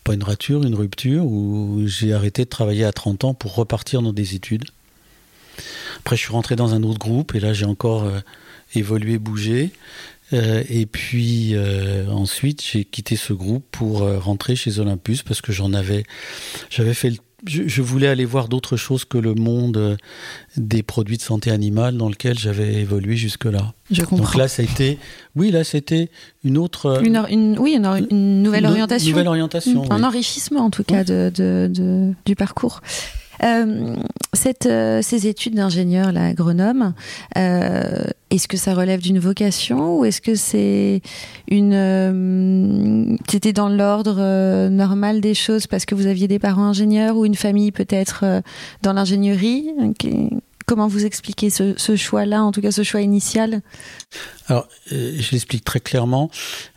pas 0.04 0.12
une 0.12 0.24
rature, 0.24 0.62
une 0.62 0.74
rupture 0.74 1.24
où 1.24 1.84
j'ai 1.86 2.12
arrêté 2.12 2.44
de 2.44 2.50
travailler 2.50 2.84
à 2.84 2.92
30 2.92 3.24
ans 3.24 3.32
pour 3.32 3.54
repartir 3.54 4.02
dans 4.02 4.12
des 4.12 4.34
études. 4.34 4.64
Après, 6.00 6.16
je 6.16 6.20
suis 6.20 6.32
rentré 6.32 6.54
dans 6.54 6.74
un 6.74 6.82
autre 6.82 6.98
groupe 6.98 7.34
et 7.34 7.40
là 7.40 7.54
j'ai 7.54 7.66
encore 7.66 8.10
évolué, 8.74 9.18
bougé. 9.18 9.70
et 10.32 10.86
puis 10.86 11.54
ensuite, 12.08 12.62
j'ai 12.62 12.84
quitté 12.84 13.16
ce 13.16 13.32
groupe 13.32 13.64
pour 13.70 14.00
rentrer 14.00 14.56
chez 14.56 14.80
Olympus 14.80 15.22
parce 15.22 15.40
que 15.40 15.52
j'en 15.52 15.72
avais, 15.72 16.04
j'avais 16.70 16.94
fait 16.94 17.10
le 17.10 17.18
je, 17.46 17.82
voulais 17.82 18.06
aller 18.06 18.24
voir 18.24 18.48
d'autres 18.48 18.76
choses 18.76 19.04
que 19.04 19.18
le 19.18 19.34
monde 19.34 19.76
euh, 19.76 19.96
des 20.56 20.82
produits 20.82 21.16
de 21.16 21.22
santé 21.22 21.50
animale 21.50 21.96
dans 21.96 22.08
lequel 22.08 22.38
j'avais 22.38 22.74
évolué 22.74 23.16
jusque-là. 23.16 23.72
Je 23.90 24.02
comprends. 24.02 24.24
Donc 24.24 24.34
là, 24.36 24.48
ça 24.48 24.62
a 24.62 24.64
été, 24.64 24.98
oui, 25.34 25.50
là, 25.50 25.64
c'était 25.64 26.10
une 26.44 26.56
autre, 26.56 26.86
euh, 26.86 27.00
une, 27.02 27.58
oui, 27.58 27.74
une, 27.74 28.42
nouvelle 28.42 28.66
orientation, 28.66 29.10
nouvelle 29.10 29.28
orientation, 29.28 29.90
un 29.90 30.04
enrichissement 30.04 30.64
en 30.66 30.70
tout 30.70 30.84
cas 30.84 31.04
de, 31.04 31.32
de, 31.34 32.12
du 32.24 32.36
parcours. 32.36 32.80
Euh, 33.44 33.96
euh, 34.66 35.02
ces 35.02 35.26
études 35.26 35.54
d'ingénieur 35.54 36.12
là, 36.12 36.26
agronome, 36.26 36.94
euh, 37.36 38.04
est-ce 38.30 38.48
que 38.48 38.56
ça 38.56 38.74
relève 38.74 39.00
d'une 39.00 39.18
vocation 39.18 39.98
ou 39.98 40.04
est-ce 40.04 40.20
que 40.20 40.34
c'est 40.34 41.02
une, 41.48 43.18
c'était 43.28 43.52
dans 43.52 43.68
l'ordre 43.68 44.68
normal 44.68 45.20
des 45.20 45.34
choses 45.34 45.66
parce 45.66 45.84
que 45.84 45.94
vous 45.94 46.06
aviez 46.06 46.28
des 46.28 46.38
parents 46.38 46.64
ingénieurs 46.64 47.16
ou 47.16 47.26
une 47.26 47.34
famille 47.34 47.72
peut-être 47.72 48.42
dans 48.82 48.92
l'ingénierie? 48.92 49.70
Comment 50.66 50.86
vous 50.86 51.04
expliquez 51.04 51.50
ce, 51.50 51.74
ce 51.76 51.96
choix-là, 51.96 52.42
en 52.42 52.52
tout 52.52 52.62
cas 52.62 52.70
ce 52.70 52.82
choix 52.82 53.02
initial? 53.02 53.60
Alors, 54.48 54.68
je 54.90 55.30
l'explique 55.32 55.64
très 55.64 55.80
clairement. 55.80 56.30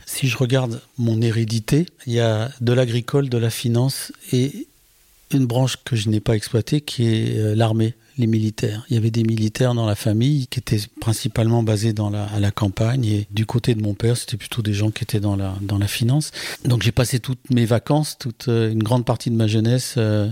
Si 0.05 0.27
je 0.27 0.37
regarde 0.37 0.81
mon 0.97 1.21
hérédité, 1.21 1.85
il 2.05 2.13
y 2.13 2.19
a 2.19 2.49
de 2.61 2.73
l'agricole, 2.73 3.29
de 3.29 3.37
la 3.37 3.49
finance 3.49 4.11
et 4.33 4.67
une 5.35 5.45
branche 5.45 5.77
que 5.83 5.95
je 5.95 6.09
n'ai 6.09 6.19
pas 6.19 6.35
exploitée 6.35 6.81
qui 6.81 7.07
est 7.07 7.37
euh, 7.37 7.55
l'armée, 7.55 7.95
les 8.17 8.27
militaires. 8.27 8.85
Il 8.89 8.95
y 8.95 8.97
avait 8.97 9.11
des 9.11 9.23
militaires 9.23 9.73
dans 9.73 9.85
la 9.85 9.95
famille 9.95 10.47
qui 10.47 10.59
étaient 10.59 10.81
principalement 10.99 11.63
basés 11.63 11.93
dans 11.93 12.09
la, 12.09 12.25
à 12.25 12.39
la 12.39 12.51
campagne 12.51 13.05
et 13.05 13.27
du 13.31 13.45
côté 13.45 13.75
de 13.75 13.81
mon 13.81 13.93
père, 13.93 14.17
c'était 14.17 14.37
plutôt 14.37 14.61
des 14.61 14.73
gens 14.73 14.91
qui 14.91 15.03
étaient 15.03 15.19
dans 15.19 15.35
la, 15.35 15.55
dans 15.61 15.77
la 15.77 15.87
finance. 15.87 16.31
Donc 16.63 16.81
j'ai 16.83 16.91
passé 16.91 17.19
toutes 17.19 17.49
mes 17.49 17.65
vacances, 17.65 18.17
toute 18.17 18.47
euh, 18.47 18.71
une 18.71 18.83
grande 18.83 19.05
partie 19.05 19.29
de 19.29 19.35
ma 19.35 19.47
jeunesse 19.47 19.95
euh, 19.97 20.29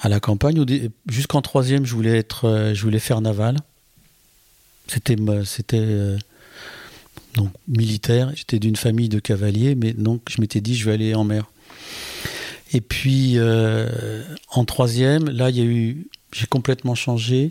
à 0.00 0.08
la 0.08 0.20
campagne. 0.20 0.64
Jusqu'en 1.06 1.42
troisième, 1.42 1.84
je 1.84 1.94
voulais 1.94 2.18
être, 2.18 2.72
je 2.74 2.82
voulais 2.82 2.98
faire 2.98 3.20
naval. 3.20 3.56
C'était, 4.88 5.16
c'était 5.44 6.16
donc 7.34 7.50
militaire. 7.68 8.32
J'étais 8.34 8.58
d'une 8.58 8.74
famille 8.74 9.08
de 9.08 9.20
cavaliers, 9.20 9.74
mais 9.74 9.92
donc 9.92 10.22
je 10.28 10.40
m'étais 10.40 10.60
dit 10.60 10.74
je 10.74 10.84
vais 10.84 10.92
aller 10.92 11.14
en 11.14 11.22
mer. 11.22 11.50
Et 12.72 12.80
puis 12.80 13.34
euh, 13.36 14.22
en 14.50 14.64
troisième, 14.64 15.28
là, 15.28 15.50
il 15.50 15.56
y 15.56 15.60
a 15.60 15.64
eu, 15.64 16.06
j'ai 16.32 16.46
complètement 16.46 16.94
changé. 16.94 17.48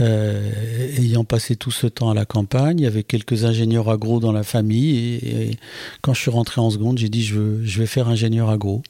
Euh, 0.00 0.96
ayant 0.96 1.24
passé 1.24 1.56
tout 1.56 1.70
ce 1.70 1.86
temps 1.86 2.10
à 2.10 2.14
la 2.14 2.24
campagne, 2.24 2.78
il 2.78 2.84
y 2.84 2.86
avait 2.86 3.02
quelques 3.02 3.44
ingénieurs 3.44 3.90
agro 3.90 4.18
dans 4.18 4.32
la 4.32 4.42
famille. 4.42 4.96
Et, 5.16 5.58
quand 6.00 6.14
je 6.14 6.20
suis 6.20 6.30
rentré 6.30 6.60
en 6.60 6.70
seconde, 6.70 6.98
j'ai 6.98 7.10
dit 7.10 7.22
je, 7.22 7.34
veux, 7.34 7.64
je 7.64 7.78
vais 7.78 7.86
faire 7.86 8.08
ingénieur 8.08 8.48
agro. 8.48 8.82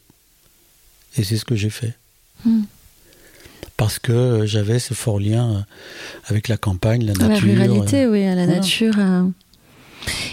Et 1.16 1.24
c'est 1.24 1.36
ce 1.36 1.44
que 1.44 1.56
j'ai 1.56 1.70
fait. 1.70 1.94
Hmm. 2.44 2.62
Parce 3.76 3.98
que 3.98 4.46
j'avais 4.46 4.78
ce 4.78 4.94
fort 4.94 5.18
lien 5.18 5.66
avec 6.26 6.46
la 6.46 6.56
campagne, 6.56 7.04
la 7.04 7.14
nature. 7.14 7.46
La 7.46 7.64
ruralité, 7.64 8.06
oui, 8.06 8.24
à 8.24 8.34
la 8.34 8.46
nature. 8.46 8.94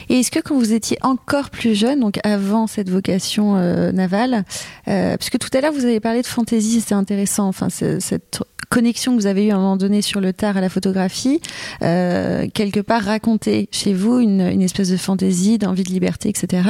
Et 0.10 0.20
est-ce 0.20 0.32
que 0.32 0.40
quand 0.40 0.56
vous 0.56 0.74
étiez 0.74 0.98
encore 1.02 1.50
plus 1.50 1.76
jeune, 1.76 2.00
donc 2.00 2.20
avant 2.24 2.68
cette 2.68 2.90
vocation 2.90 3.56
euh, 3.58 3.92
navale, 3.92 4.46
euh, 4.88 5.18
puisque 5.18 5.38
tout 5.38 5.50
à 5.54 5.62
l'heure 5.62 5.74
vous 5.74 5.86
avez 5.86 6.00
parlé 6.00 6.22
de 6.22 6.28
fantaisie, 6.28 6.82
c'était 6.82 6.96
intéressant, 6.96 7.48
enfin 7.48 7.70
cette 7.70 8.42
connexion 8.70 9.16
que 9.16 9.22
vous 9.22 9.28
avez 9.28 9.46
eue 9.46 9.52
à 9.52 9.56
un 9.56 9.60
moment 9.60 9.78
donné 9.78 10.02
sur 10.02 10.20
le 10.20 10.34
tard 10.34 10.58
à 10.58 10.62
la 10.62 10.70
photographie, 10.70 11.42
euh, 11.84 12.48
quelque 12.54 12.80
part 12.80 13.04
raconter 13.04 13.70
chez 13.72 13.94
vous 13.94 14.20
une, 14.20 14.42
espèce 14.62 14.90
de 14.90 14.98
fantaisie, 14.98 15.58
d'envie 15.58 15.84
de 15.84 15.90
liberté, 15.90 16.30
etc. 16.30 16.70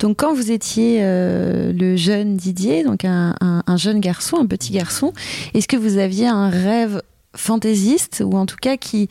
Donc 0.00 0.18
quand 0.18 0.34
vous 0.34 0.50
étiez 0.50 0.98
euh, 1.02 1.72
le 1.72 1.96
jeune 1.96 2.36
Didier, 2.36 2.84
donc 2.84 3.04
un, 3.04 3.34
un, 3.40 3.62
un 3.66 3.76
jeune 3.76 4.00
garçon, 4.00 4.38
un 4.38 4.46
petit 4.46 4.72
garçon, 4.72 5.12
est-ce 5.54 5.68
que 5.68 5.76
vous 5.76 5.98
aviez 5.98 6.26
un 6.26 6.48
rêve 6.48 7.00
fantaisiste 7.36 8.22
ou 8.24 8.36
en 8.36 8.46
tout 8.46 8.56
cas 8.56 8.76
qui, 8.76 9.08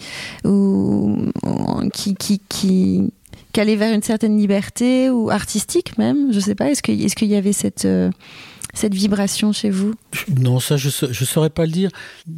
qui, 1.94 2.42
qui 2.50 3.14
qu'aller 3.56 3.78
vers 3.78 3.94
une 3.94 4.04
certaine 4.04 4.38
liberté 4.38 5.10
ou 5.10 5.30
artistique 5.30 5.98
même 5.98 6.34
Je 6.34 6.42
sais 6.42 6.56
pas. 6.56 6.70
Est-ce 6.70 6.84
qu'il 6.84 7.02
est 7.02 7.16
qu'il 7.16 7.30
y 7.30 7.36
avait 7.36 7.54
cette 7.54 7.86
euh, 7.86 8.12
cette 8.74 8.94
vibration 8.94 9.54
chez 9.54 9.70
vous? 9.70 9.96
Non, 10.38 10.60
ça 10.60 10.76
je 10.76 10.90
je 10.90 11.26
saurais 11.26 11.50
pas 11.50 11.66
le 11.66 11.72
dire. 11.72 11.90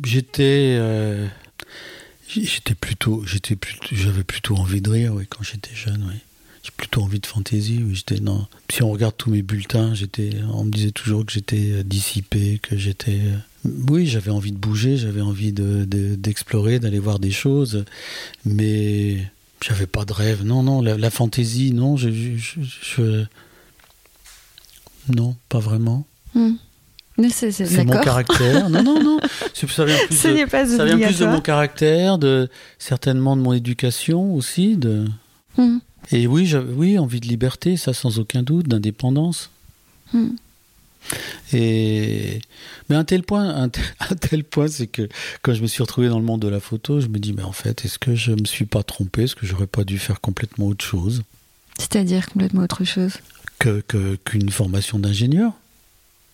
J'étais 0.05 0.75
euh, 0.77 1.25
j'étais 2.27 2.75
plutôt 2.75 3.23
plutôt 3.59 3.87
j'avais 3.91 4.23
plutôt 4.23 4.55
envie 4.57 4.81
de 4.81 4.91
rire 4.91 5.13
oui 5.15 5.25
quand 5.27 5.43
j'étais 5.43 5.73
jeune 5.73 6.05
oui. 6.07 6.19
J'ai 6.61 6.71
plutôt 6.75 7.01
envie 7.01 7.19
de 7.19 7.25
fantaisie. 7.25 7.81
Oui, 7.81 8.19
non. 8.21 8.45
Si 8.69 8.83
on 8.83 8.91
regarde 8.91 9.15
tous 9.17 9.31
mes 9.31 9.41
bulletins, 9.41 9.93
on 10.51 10.65
me 10.65 10.69
disait 10.69 10.91
toujours 10.91 11.25
que 11.25 11.31
j'étais 11.31 11.71
euh, 11.71 11.83
dissipé, 11.83 12.59
que 12.61 12.77
j'étais 12.77 13.21
oui, 13.89 14.05
j'avais 14.05 14.31
envie 14.31 14.51
de 14.51 14.57
bouger, 14.57 14.97
j'avais 14.97 15.21
envie 15.21 15.51
de 15.51 15.85
d'explorer, 16.15 16.79
d'aller 16.79 16.99
voir 16.99 17.19
des 17.19 17.31
choses, 17.31 17.85
mais 18.45 19.31
j'avais 19.61 19.87
pas 19.87 20.05
de 20.05 20.13
rêve. 20.13 20.43
Non, 20.43 20.63
non, 20.63 20.81
la, 20.81 21.09
fantaisie, 21.09 21.73
non, 21.73 21.97
je, 21.97 22.09
je, 22.09 23.25
non, 25.13 25.35
pas 25.49 25.59
vraiment. 25.59 26.05
Hmm. 26.33 26.55
C'est 27.31 27.83
mon 27.83 27.99
caractère. 27.99 28.69
Non, 28.69 28.83
non, 28.83 29.03
non. 29.03 29.19
Ça 29.53 29.85
vient 29.85 29.97
plus, 30.07 30.15
Ce 30.15 30.27
de, 30.27 30.45
pas 30.45 30.67
ça 30.67 30.85
vient 30.85 30.99
plus 30.99 31.17
de 31.19 31.25
mon 31.25 31.41
caractère, 31.41 32.19
de 32.19 32.47
certainement 32.77 33.35
de 33.35 33.41
mon 33.41 33.53
éducation 33.53 34.35
aussi. 34.35 34.77
De... 34.77 35.05
Hmm. 35.57 35.79
Et 36.11 36.27
oui, 36.27 36.53
oui, 36.75 36.99
envie 36.99 37.19
de 37.19 37.27
liberté, 37.27 37.75
ça 37.75 37.93
sans 37.93 38.19
aucun 38.19 38.43
doute, 38.43 38.67
d'indépendance. 38.67 39.49
Hmm. 40.13 40.29
Et 41.53 42.41
mais 42.89 42.95
un 42.95 43.03
tel 43.03 43.23
point, 43.23 43.49
un 43.99 44.15
tel, 44.15 44.43
point, 44.43 44.67
c'est 44.67 44.87
que 44.87 45.07
quand 45.41 45.53
je 45.53 45.61
me 45.61 45.67
suis 45.67 45.81
retrouvé 45.81 46.09
dans 46.09 46.19
le 46.19 46.25
monde 46.25 46.41
de 46.41 46.47
la 46.47 46.59
photo, 46.59 46.99
je 46.99 47.07
me 47.07 47.19
dis 47.19 47.33
mais 47.33 47.43
en 47.43 47.51
fait, 47.51 47.85
est-ce 47.85 47.99
que 47.99 48.15
je 48.15 48.31
me 48.31 48.45
suis 48.45 48.65
pas 48.65 48.83
trompé? 48.83 49.23
Est-ce 49.23 49.35
que 49.35 49.45
j'aurais 49.45 49.67
pas 49.67 49.83
dû 49.83 49.99
faire 49.99 50.21
complètement 50.21 50.67
autre 50.67 50.85
chose? 50.85 51.23
C'est-à-dire 51.77 52.27
complètement 52.29 52.63
autre 52.63 52.83
chose? 52.83 53.13
Que 53.59 53.81
qu'une 54.23 54.49
formation 54.49 54.99
d'ingénieur. 54.99 55.53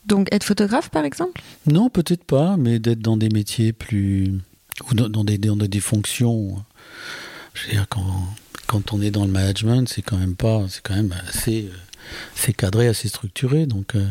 Donc 0.06 0.28
être 0.34 0.44
photographe 0.44 0.90
par 0.90 1.06
exemple? 1.06 1.42
Non, 1.66 1.90
peut-être 1.90 2.26
pas, 2.26 2.58
mais 2.58 2.80
d'être 2.80 3.00
dans 3.00 3.16
des 3.16 3.30
métiers 3.30 3.72
plus 3.72 4.34
ou 4.90 4.94
dans, 4.96 5.24
des, 5.24 5.38
dans 5.38 5.56
des 5.56 5.80
fonctions. 5.80 6.62
Je 7.54 7.66
veux 7.66 7.72
dire 7.72 7.86
quand 7.88 8.28
quand 8.68 8.94
on 8.94 9.02
est 9.02 9.12
dans 9.12 9.26
le 9.26 9.32
management, 9.32 9.88
c'est 9.88 10.02
quand 10.02 10.18
même 10.18 10.36
pas, 10.36 10.66
c'est 10.68 10.82
quand 10.82 10.96
même 10.96 11.14
assez, 11.28 11.70
euh, 11.72 11.78
c'est 12.36 12.54
cadré, 12.54 12.88
assez 12.88 13.08
structuré, 13.08 13.66
donc. 13.66 13.96
Euh, 13.96 14.08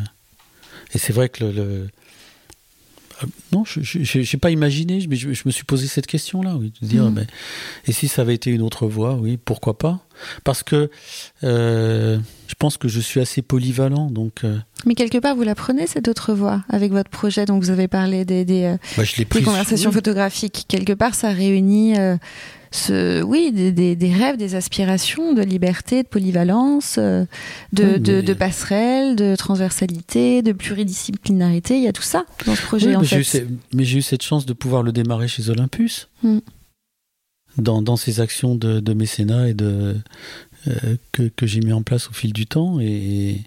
et 0.95 0.99
c'est 0.99 1.13
vrai 1.13 1.29
que 1.29 1.45
le, 1.45 1.89
euh, 3.23 3.27
non, 3.53 3.65
je 3.65 4.19
n'ai 4.19 4.39
pas 4.41 4.51
imaginé, 4.51 5.05
mais 5.09 5.17
je, 5.17 5.29
me 5.29 5.51
suis 5.51 5.65
posé 5.65 5.87
cette 5.87 6.07
question-là, 6.07 6.57
oui, 6.59 6.73
de 6.81 6.87
dire, 6.87 7.05
mm. 7.05 7.27
et 7.87 7.93
si 7.93 8.09
ça 8.09 8.23
avait 8.23 8.35
été 8.35 8.51
une 8.51 8.63
autre 8.63 8.87
voie, 8.87 9.15
oui, 9.15 9.39
pourquoi 9.43 9.79
pas? 9.79 10.01
Parce 10.45 10.63
que 10.63 10.91
euh, 11.45 12.19
je 12.47 12.55
pense 12.59 12.77
que 12.77 12.89
je 12.89 13.01
suis 13.01 13.21
assez 13.21 13.43
polyvalent, 13.43 14.11
donc. 14.11 14.45
Euh, 14.45 14.59
mais 14.87 14.95
quelque 14.95 15.19
part, 15.19 15.37
vous 15.37 15.43
la 15.43 15.55
prenez 15.55 15.87
cette 15.87 16.09
autre 16.09 16.33
voie 16.35 16.65
avec 16.69 16.93
votre 16.93 17.11
projet, 17.11 17.45
dont 17.45 17.59
vous 17.59 17.71
avez 17.71 17.89
parlé 17.89 18.25
des, 18.25 18.45
des, 18.45 18.77
bah, 18.97 19.05
conversations 19.45 19.93
photographiques. 19.93 20.65
Quelque 20.69 20.93
part, 20.93 21.15
ça 21.15 21.31
réunit 21.31 21.95
ce, 22.73 23.23
oui, 23.23 23.53
des, 23.53 23.95
des, 23.95 24.13
rêves, 24.13 24.37
des 24.37 24.55
aspirations 24.55 25.35
de 25.35 25.43
liberté, 25.43 26.03
de 26.03 26.09
polyvalence, 26.09 26.97
euh, 26.99 27.25
de, 27.73 27.99
de, 27.99 28.21
de, 28.21 28.35
passerelle, 28.35 29.15
de 29.15 29.37
transversalité, 29.37 30.43
de 30.43 30.53
pluridisciplinarité. 30.53 31.77
Il 31.77 31.83
y 31.83 31.89
a 31.89 31.93
tout 31.93 32.03
ça 32.03 32.25
dans 32.47 32.55
ce 32.55 32.63
projet. 32.63 32.97
en 32.97 33.03
mais 33.75 33.85
j'ai 33.85 33.99
eu 33.99 34.03
cette 34.03 34.23
chance 34.23 34.47
de 34.47 34.55
pouvoir 34.55 34.83
le 34.83 34.93
démarrer 34.93 35.29
chez 35.29 35.49
Olympus. 35.51 36.09
Hmm. 36.23 36.39
dans, 37.59 37.83
dans 37.83 37.97
ces 37.97 38.21
actions 38.21 38.55
de, 38.55 38.81
de 38.81 38.95
mécénat 38.95 39.49
et 39.49 39.55
de, 39.55 39.97
euh, 40.69 40.97
que, 41.11 41.25
que 41.25 41.47
j'ai 41.47 41.61
mis 41.61 41.73
en 41.73 41.83
place 41.83 42.09
au 42.09 42.13
fil 42.13 42.33
du 42.33 42.47
temps 42.47 42.79
et, 42.81 43.43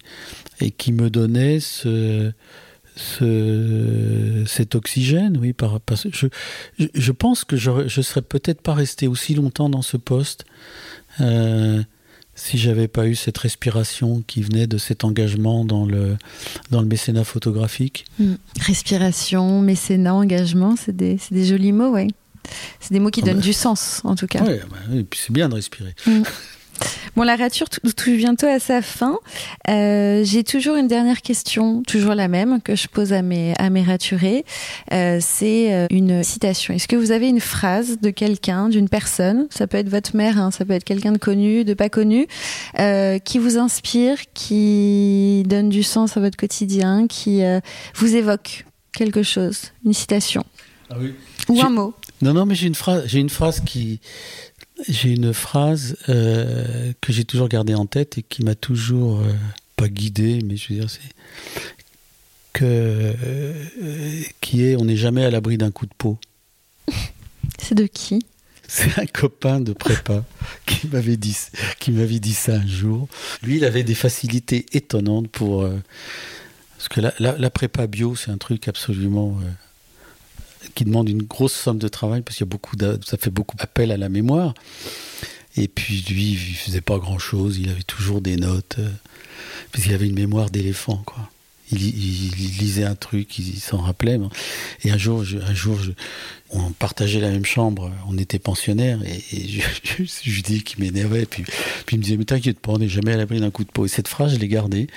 et 0.59 0.71
qui 0.71 0.91
me 0.91 1.09
donnait 1.09 1.59
ce, 1.59 2.32
ce, 2.96 4.43
cet 4.48 4.76
oxygène, 4.76 5.38
oui, 5.38 5.54
par, 5.54 5.80
parce, 5.82 6.08
je, 6.12 6.28
je 6.93 7.12
pense 7.12 7.43
que 7.43 7.58
je 7.58 7.72
ne 7.72 8.04
serais 8.04 8.22
peut-être 8.22 8.62
pas 8.62 8.74
resté 8.74 9.08
aussi 9.08 9.36
longtemps 9.36 9.70
dans 9.70 9.82
ce 9.82 9.98
poste 9.98 10.46
euh, 11.22 11.84
si 12.36 12.58
j'avais 12.58 12.88
pas 12.88 13.08
eu 13.08 13.16
cette 13.16 13.38
respiration 13.38 14.24
qui 14.28 14.41
venait 14.41 14.68
de 14.68 14.78
cet 14.78 15.04
engagement 15.04 15.64
dans 15.64 15.86
le, 15.86 16.18
dans 16.70 16.82
le 16.82 16.88
mécénat 16.88 17.24
photographique. 17.24 18.06
Mm. 18.20 18.34
Respiration, 18.60 19.62
mécénat, 19.62 20.14
engagement, 20.14 20.76
c'est 20.76 20.96
des, 20.96 21.18
des, 21.32 21.46
jolis 21.46 21.72
mots, 21.72 21.93
oui. 21.93 22.08
C'est 22.80 22.93
des 22.93 23.00
mots 23.00 23.10
qui 23.10 23.22
ah 23.24 23.28
donnent 23.28 23.38
bah. 23.38 23.41
du 23.41 23.54
sens, 23.54 24.02
en 24.04 24.16
tout 24.16 24.28
cas. 24.28 24.43
Oui, 24.46 24.58
bah, 24.70 24.78
et 24.93 25.04
puis 25.04 25.20
c'est 25.24 25.34
bien 25.34 25.50
de 25.50 25.56
respirer. 25.56 25.96
Mm. 26.06 26.24
Bon, 27.15 27.23
la 27.23 27.38
rature 27.38 27.69
touche 27.69 28.17
bientôt 28.17 28.47
à 28.47 28.59
sa 28.59 28.82
fin. 28.82 29.17
Euh, 29.69 30.23
J'ai 30.26 30.43
toujours 30.43 30.76
une 30.76 30.88
dernière 30.88 31.21
question, 31.21 31.82
toujours 31.84 32.13
la 32.13 32.28
même, 32.28 32.61
que 32.61 32.76
je 32.76 32.88
pose 32.88 33.13
à 33.13 33.21
mes, 33.21 33.53
à 33.57 33.69
mes 33.69 33.84
raturés. 33.84 34.43
Euh, 34.91 35.19
C'est 35.21 35.73
euh, 35.73 35.88
une 35.91 36.23
citation. 36.23 36.73
Est-ce 36.73 36.89
que 36.89 36.97
vous 36.97 37.11
avez 37.11 37.30
une 37.30 37.39
phrase 37.39 37.99
de 38.01 38.09
quelqu'un, 38.09 38.67
d'une 38.67 38.89
personne, 38.89 39.47
ça 39.49 39.65
peut 39.65 39.78
être 39.78 39.88
votre 39.88 40.15
mère, 40.15 40.38
hein, 40.38 40.51
ça 40.51 40.65
peut 40.65 40.73
être 40.73 40.84
quelqu'un 40.84 41.13
de 41.13 41.17
connu, 41.17 41.63
de 41.63 41.73
pas 41.73 41.88
connu, 41.88 42.28
euh, 42.80 43.17
qui 43.19 43.39
vous 43.39 43.57
inspire, 43.57 44.17
qui 44.34 45.43
donne 45.45 45.69
du 45.69 45.84
sens 45.84 46.17
à 46.17 46.19
votre 46.19 46.38
quotidien, 46.38 47.07
qui 47.07 47.41
vous 47.95 48.15
évoque 48.15 48.65
quelque 48.91 49.23
chose, 49.23 49.71
une 49.86 49.93
citation? 49.93 50.43
Ah 50.89 50.95
oui. 50.99 51.13
Ou 51.47 51.61
un 51.61 51.69
mot? 51.69 51.93
Non, 52.21 52.34
non, 52.34 52.45
mais 52.45 52.55
j'ai 52.55 52.67
une 52.67 52.76
phrase, 52.76 53.03
j'ai 53.07 53.19
une 53.19 53.30
phrase 53.30 53.61
qui, 53.65 53.99
j'ai 54.88 55.11
une 55.11 55.34
phrase 55.34 55.97
euh, 56.09 56.91
que 57.01 57.13
j'ai 57.13 57.26
toujours 57.26 57.47
gardée 57.47 57.76
en 57.76 57.86
tête 57.86 58.17
et 58.17 58.23
qui 58.23 58.43
m'a 58.43 58.55
toujours 58.55 59.19
euh, 59.19 59.34
pas 59.76 59.88
guidé, 59.88 60.39
mais 60.43 60.57
je 60.57 60.69
veux 60.73 60.80
dire, 60.80 60.89
c'est 60.89 61.01
que 62.53 62.63
euh, 62.63 64.23
qui 64.41 64.63
est 64.63 64.76
on 64.78 64.86
n'est 64.86 64.95
jamais 64.95 65.26
à 65.26 65.30
l'abri 65.30 65.57
d'un 65.57 65.71
coup 65.71 65.86
de 65.86 65.93
peau. 65.97 66.17
C'est 67.59 67.76
de 67.76 67.86
qui? 67.86 68.26
C'est 68.67 68.99
un 68.99 69.05
copain 69.05 69.59
de 69.59 69.73
prépa 69.73 70.23
qui 70.65 70.88
m'avait 70.88 71.17
dit 71.17 71.38
qui 71.80 71.91
m'avait 71.91 72.19
dit 72.19 72.34
ça 72.34 72.55
un 72.55 72.67
jour. 72.67 73.07
Lui, 73.43 73.57
il 73.57 73.65
avait 73.65 73.84
des 73.84 73.95
facilités 73.95 74.65
étonnantes 74.73 75.28
pour 75.28 75.63
euh, 75.63 75.78
parce 76.78 76.89
que 76.89 77.01
la, 77.01 77.13
la, 77.19 77.38
la 77.38 77.49
prépa 77.49 77.88
bio, 77.88 78.15
c'est 78.15 78.32
un 78.32 78.38
truc 78.38 78.67
absolument 78.67 79.38
euh, 79.41 79.49
qui 80.74 80.86
demande 80.86 81.09
une 81.09 81.24
grosse 81.24 81.53
somme 81.53 81.78
de 81.78 81.88
travail 81.88 82.22
parce 82.22 82.38
qu'il 82.38 82.45
y 82.45 82.49
a 82.49 82.51
beaucoup 82.51 82.76
ça 83.05 83.18
fait 83.18 83.30
beaucoup 83.30 83.55
appel 83.59 83.91
à 83.91 83.97
la 83.97 84.09
mémoire. 84.09 84.53
Et 85.57 85.68
puis 85.68 86.03
lui, 86.09 86.32
il 86.32 86.55
faisait 86.55 86.82
pas 86.82 86.97
grand 86.97 87.20
chose, 87.20 87.57
il 87.59 87.70
avait 87.70 87.84
toujours 87.84 88.22
des 88.22 88.36
notes, 88.36 88.76
euh, 88.80 88.89
parce 89.72 89.86
qu'il 89.86 89.93
avait 89.93 90.07
une 90.07 90.16
mémoire 90.16 90.49
d'éléphant, 90.49 91.01
quoi. 91.05 91.30
Il, 91.72 91.80
lisait 91.80 92.84
un 92.84 92.93
truc, 92.93 93.39
il, 93.39 93.59
s'en 93.59 93.78
rappelait. 93.78 94.20
Et 94.84 94.91
un 94.91 94.99
jour, 94.99 95.24
un 95.47 95.53
jour 95.55 95.80
je, 95.82 95.91
on 96.56 96.72
partageait 96.72 97.20
la 97.20 97.30
même 97.30 97.45
chambre, 97.45 97.91
on 98.08 98.18
était 98.18 98.39
pensionnaires, 98.39 98.99
et, 99.03 99.22
et 99.36 99.47
je, 99.84 100.03
je, 100.03 100.41
dis 100.41 100.64
qu'il 100.64 100.84
m'énervait, 100.84 101.26
puis, 101.26 101.43
puis 101.86 101.95
il 101.95 101.99
me 101.99 102.03
disait, 102.03 102.18
mais 102.18 102.26
t'inquiète 102.26 102.60
pas, 102.60 102.72
on 102.72 102.78
n'est 102.78 102.88
jamais 102.88 103.14
à 103.14 103.18
l'abri 103.18 103.39
d'un 103.39 103.51
coup 103.51 103.64
de 103.64 103.72
peau. 103.72 103.86
Et 103.86 103.89
cette 103.89 104.08
phrase, 104.08 104.34
je 104.34 104.39
l'ai 104.39 104.47
gardée. 104.47 104.88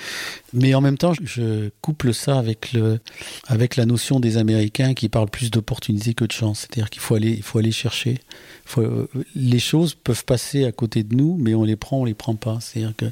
Mais 0.53 0.73
en 0.73 0.81
même 0.81 0.97
temps, 0.97 1.13
je 1.21 1.69
couple 1.81 2.13
ça 2.13 2.37
avec, 2.37 2.73
le, 2.73 2.99
avec 3.47 3.75
la 3.75 3.85
notion 3.85 4.19
des 4.19 4.37
Américains 4.37 4.93
qui 4.93 5.09
parlent 5.09 5.29
plus 5.29 5.51
d'opportunités 5.51 6.13
que 6.13 6.25
de 6.25 6.31
chance. 6.31 6.61
C'est-à-dire 6.61 6.89
qu'il 6.89 7.01
faut 7.01 7.15
aller, 7.15 7.31
il 7.31 7.43
faut 7.43 7.59
aller 7.59 7.71
chercher. 7.71 8.19
Faut, 8.65 9.07
les 9.35 9.59
choses 9.59 9.95
peuvent 9.95 10.25
passer 10.25 10.65
à 10.65 10.71
côté 10.71 11.03
de 11.03 11.15
nous, 11.15 11.37
mais 11.39 11.53
on 11.53 11.63
les 11.63 11.75
prend, 11.75 12.01
on 12.01 12.05
les 12.05 12.13
prend 12.13 12.35
pas. 12.35 12.59
C'est-à-dire 12.61 12.95
que 12.95 13.05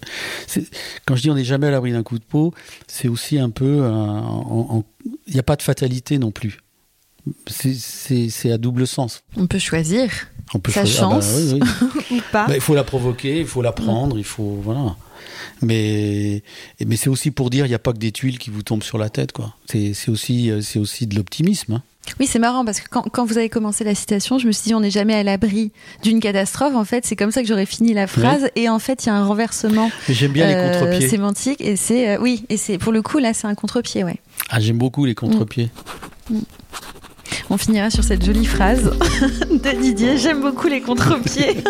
quand 1.06 1.16
je 1.16 1.24
dis 1.24 1.30
on 1.30 1.36
n'est 1.36 1.44
jamais 1.44 1.68
à 1.68 1.72
l'abri 1.72 1.92
d'un 1.92 2.04
coup 2.04 2.18
de 2.18 2.24
peau, 2.24 2.54
c'est 2.88 3.08
aussi 3.08 3.38
un 3.38 3.50
peu, 3.50 3.88
il 5.28 5.34
n'y 5.34 5.40
a 5.40 5.44
pas 5.44 5.56
de 5.56 5.62
fatalité 5.62 6.18
non 6.18 6.32
plus 6.32 6.60
c'est 7.48 8.52
à 8.52 8.58
double 8.58 8.88
sens. 8.88 9.24
On 9.36 9.48
peut 9.48 9.60
choisir 9.60 10.10
on 10.54 10.60
peut 10.60 10.72
sa 10.72 10.86
chance 10.86 11.28
ah 11.30 11.56
bah, 11.56 11.58
oui, 11.60 11.98
oui. 12.10 12.18
ou 12.18 12.22
pas. 12.32 12.48
Bah, 12.48 12.56
il 12.56 12.62
faut 12.62 12.74
la 12.74 12.86
provoquer, 12.86 13.42
il 13.42 13.46
faut 13.46 13.62
la 13.62 13.74
prendre, 13.74 14.16
mmh. 14.16 14.20
il 14.20 14.24
faut 14.24 14.60
voilà. 14.64 14.96
Mais 15.62 16.42
mais 16.86 16.96
c'est 16.96 17.10
aussi 17.10 17.32
pour 17.32 17.50
dire 17.50 17.66
il 17.66 17.70
n'y 17.70 17.76
a 17.76 17.80
pas 17.80 17.92
que 17.92 17.98
des 17.98 18.14
tuiles 18.14 18.38
qui 18.38 18.50
vous 18.50 18.62
tombent 18.62 18.84
sur 18.84 18.98
la 18.98 19.10
tête 19.10 19.34
quoi. 19.34 19.56
C'est 19.66 19.94
aussi 20.08 20.52
c'est 20.62 20.80
aussi 20.80 21.06
de 21.06 21.16
l'optimisme. 21.16 21.74
Hein. 21.74 21.84
Oui, 22.20 22.28
c'est 22.28 22.40
marrant 22.40 22.66
parce 22.66 22.80
que 22.80 22.88
quand, 22.90 23.04
quand, 23.04 23.26
vous 23.26 23.38
avez 23.38 23.50
commencé 23.50 23.84
la 23.84 23.94
citation, 23.94 24.40
je 24.40 24.48
me 24.48 24.52
suis 24.52 24.64
dit 24.64 24.74
on 24.74 24.80
n'est 24.80 24.92
jamais 24.92 25.14
à 25.14 25.24
l'abri 25.24 25.72
d'une 26.04 26.20
catastrophe. 26.20 26.76
En 26.76 26.86
fait, 26.86 27.06
c'est 27.06 27.16
comme 27.16 27.32
ça 27.32 27.42
que 27.42 27.48
j'aurais 27.48 27.66
fini 27.66 27.94
la 27.94 28.08
phrase. 28.08 28.44
Oui. 28.44 28.64
Et 28.64 28.70
en 28.70 28.80
fait, 28.80 29.04
il 29.04 29.08
y 29.08 29.10
a 29.10 29.16
un 29.16 29.26
renversement 29.26 29.92
j'aime 30.08 30.32
bien 30.32 30.48
euh, 30.48 30.72
les 30.72 30.80
contre-pieds 30.80 31.10
sémantique. 31.10 31.62
Et 31.62 31.76
c'est 31.76 32.16
euh, 32.16 32.18
oui, 32.20 32.46
et 32.50 32.58
c'est 32.58 32.78
pour 32.78 32.92
le 32.92 33.02
coup 33.02 33.18
là, 33.20 33.34
c'est 33.34 33.48
un 33.48 33.56
contre-pied, 33.56 34.04
ouais. 34.04 34.18
Ah, 34.50 34.60
j'aime 34.60 34.78
beaucoup 34.78 35.06
les 35.06 35.16
contre-pieds. 35.16 35.70
Mmh. 36.30 36.38
Mmh. 36.38 36.42
On 37.50 37.58
finira 37.58 37.90
sur 37.90 38.04
cette 38.04 38.26
jolie 38.26 38.46
phrase 38.46 38.84
de 39.52 39.82
Didier. 39.82 40.18
J'aime 40.18 40.42
beaucoup 40.42 40.68
les 40.68 40.82
contre-pieds. 40.82 41.64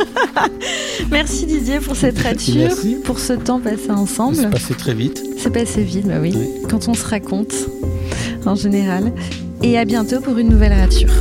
Merci 1.11 1.45
Didier 1.45 1.79
pour 1.79 1.95
cette 1.95 2.17
rature, 2.19 2.55
Merci. 2.55 2.97
pour 3.03 3.19
ce 3.19 3.33
temps 3.33 3.59
passé 3.59 3.91
ensemble. 3.91 4.35
C'est 4.37 4.49
passé 4.49 4.73
très 4.73 4.93
vite. 4.95 5.23
C'est 5.37 5.51
passé 5.51 5.83
vite, 5.83 6.07
bah 6.07 6.15
oui. 6.19 6.33
oui. 6.35 6.47
Quand 6.69 6.87
on 6.87 6.93
se 6.95 7.05
raconte, 7.05 7.53
en 8.45 8.55
général. 8.55 9.13
Et 9.61 9.77
à 9.77 9.85
bientôt 9.85 10.19
pour 10.19 10.37
une 10.37 10.49
nouvelle 10.49 10.73
rature. 10.73 11.11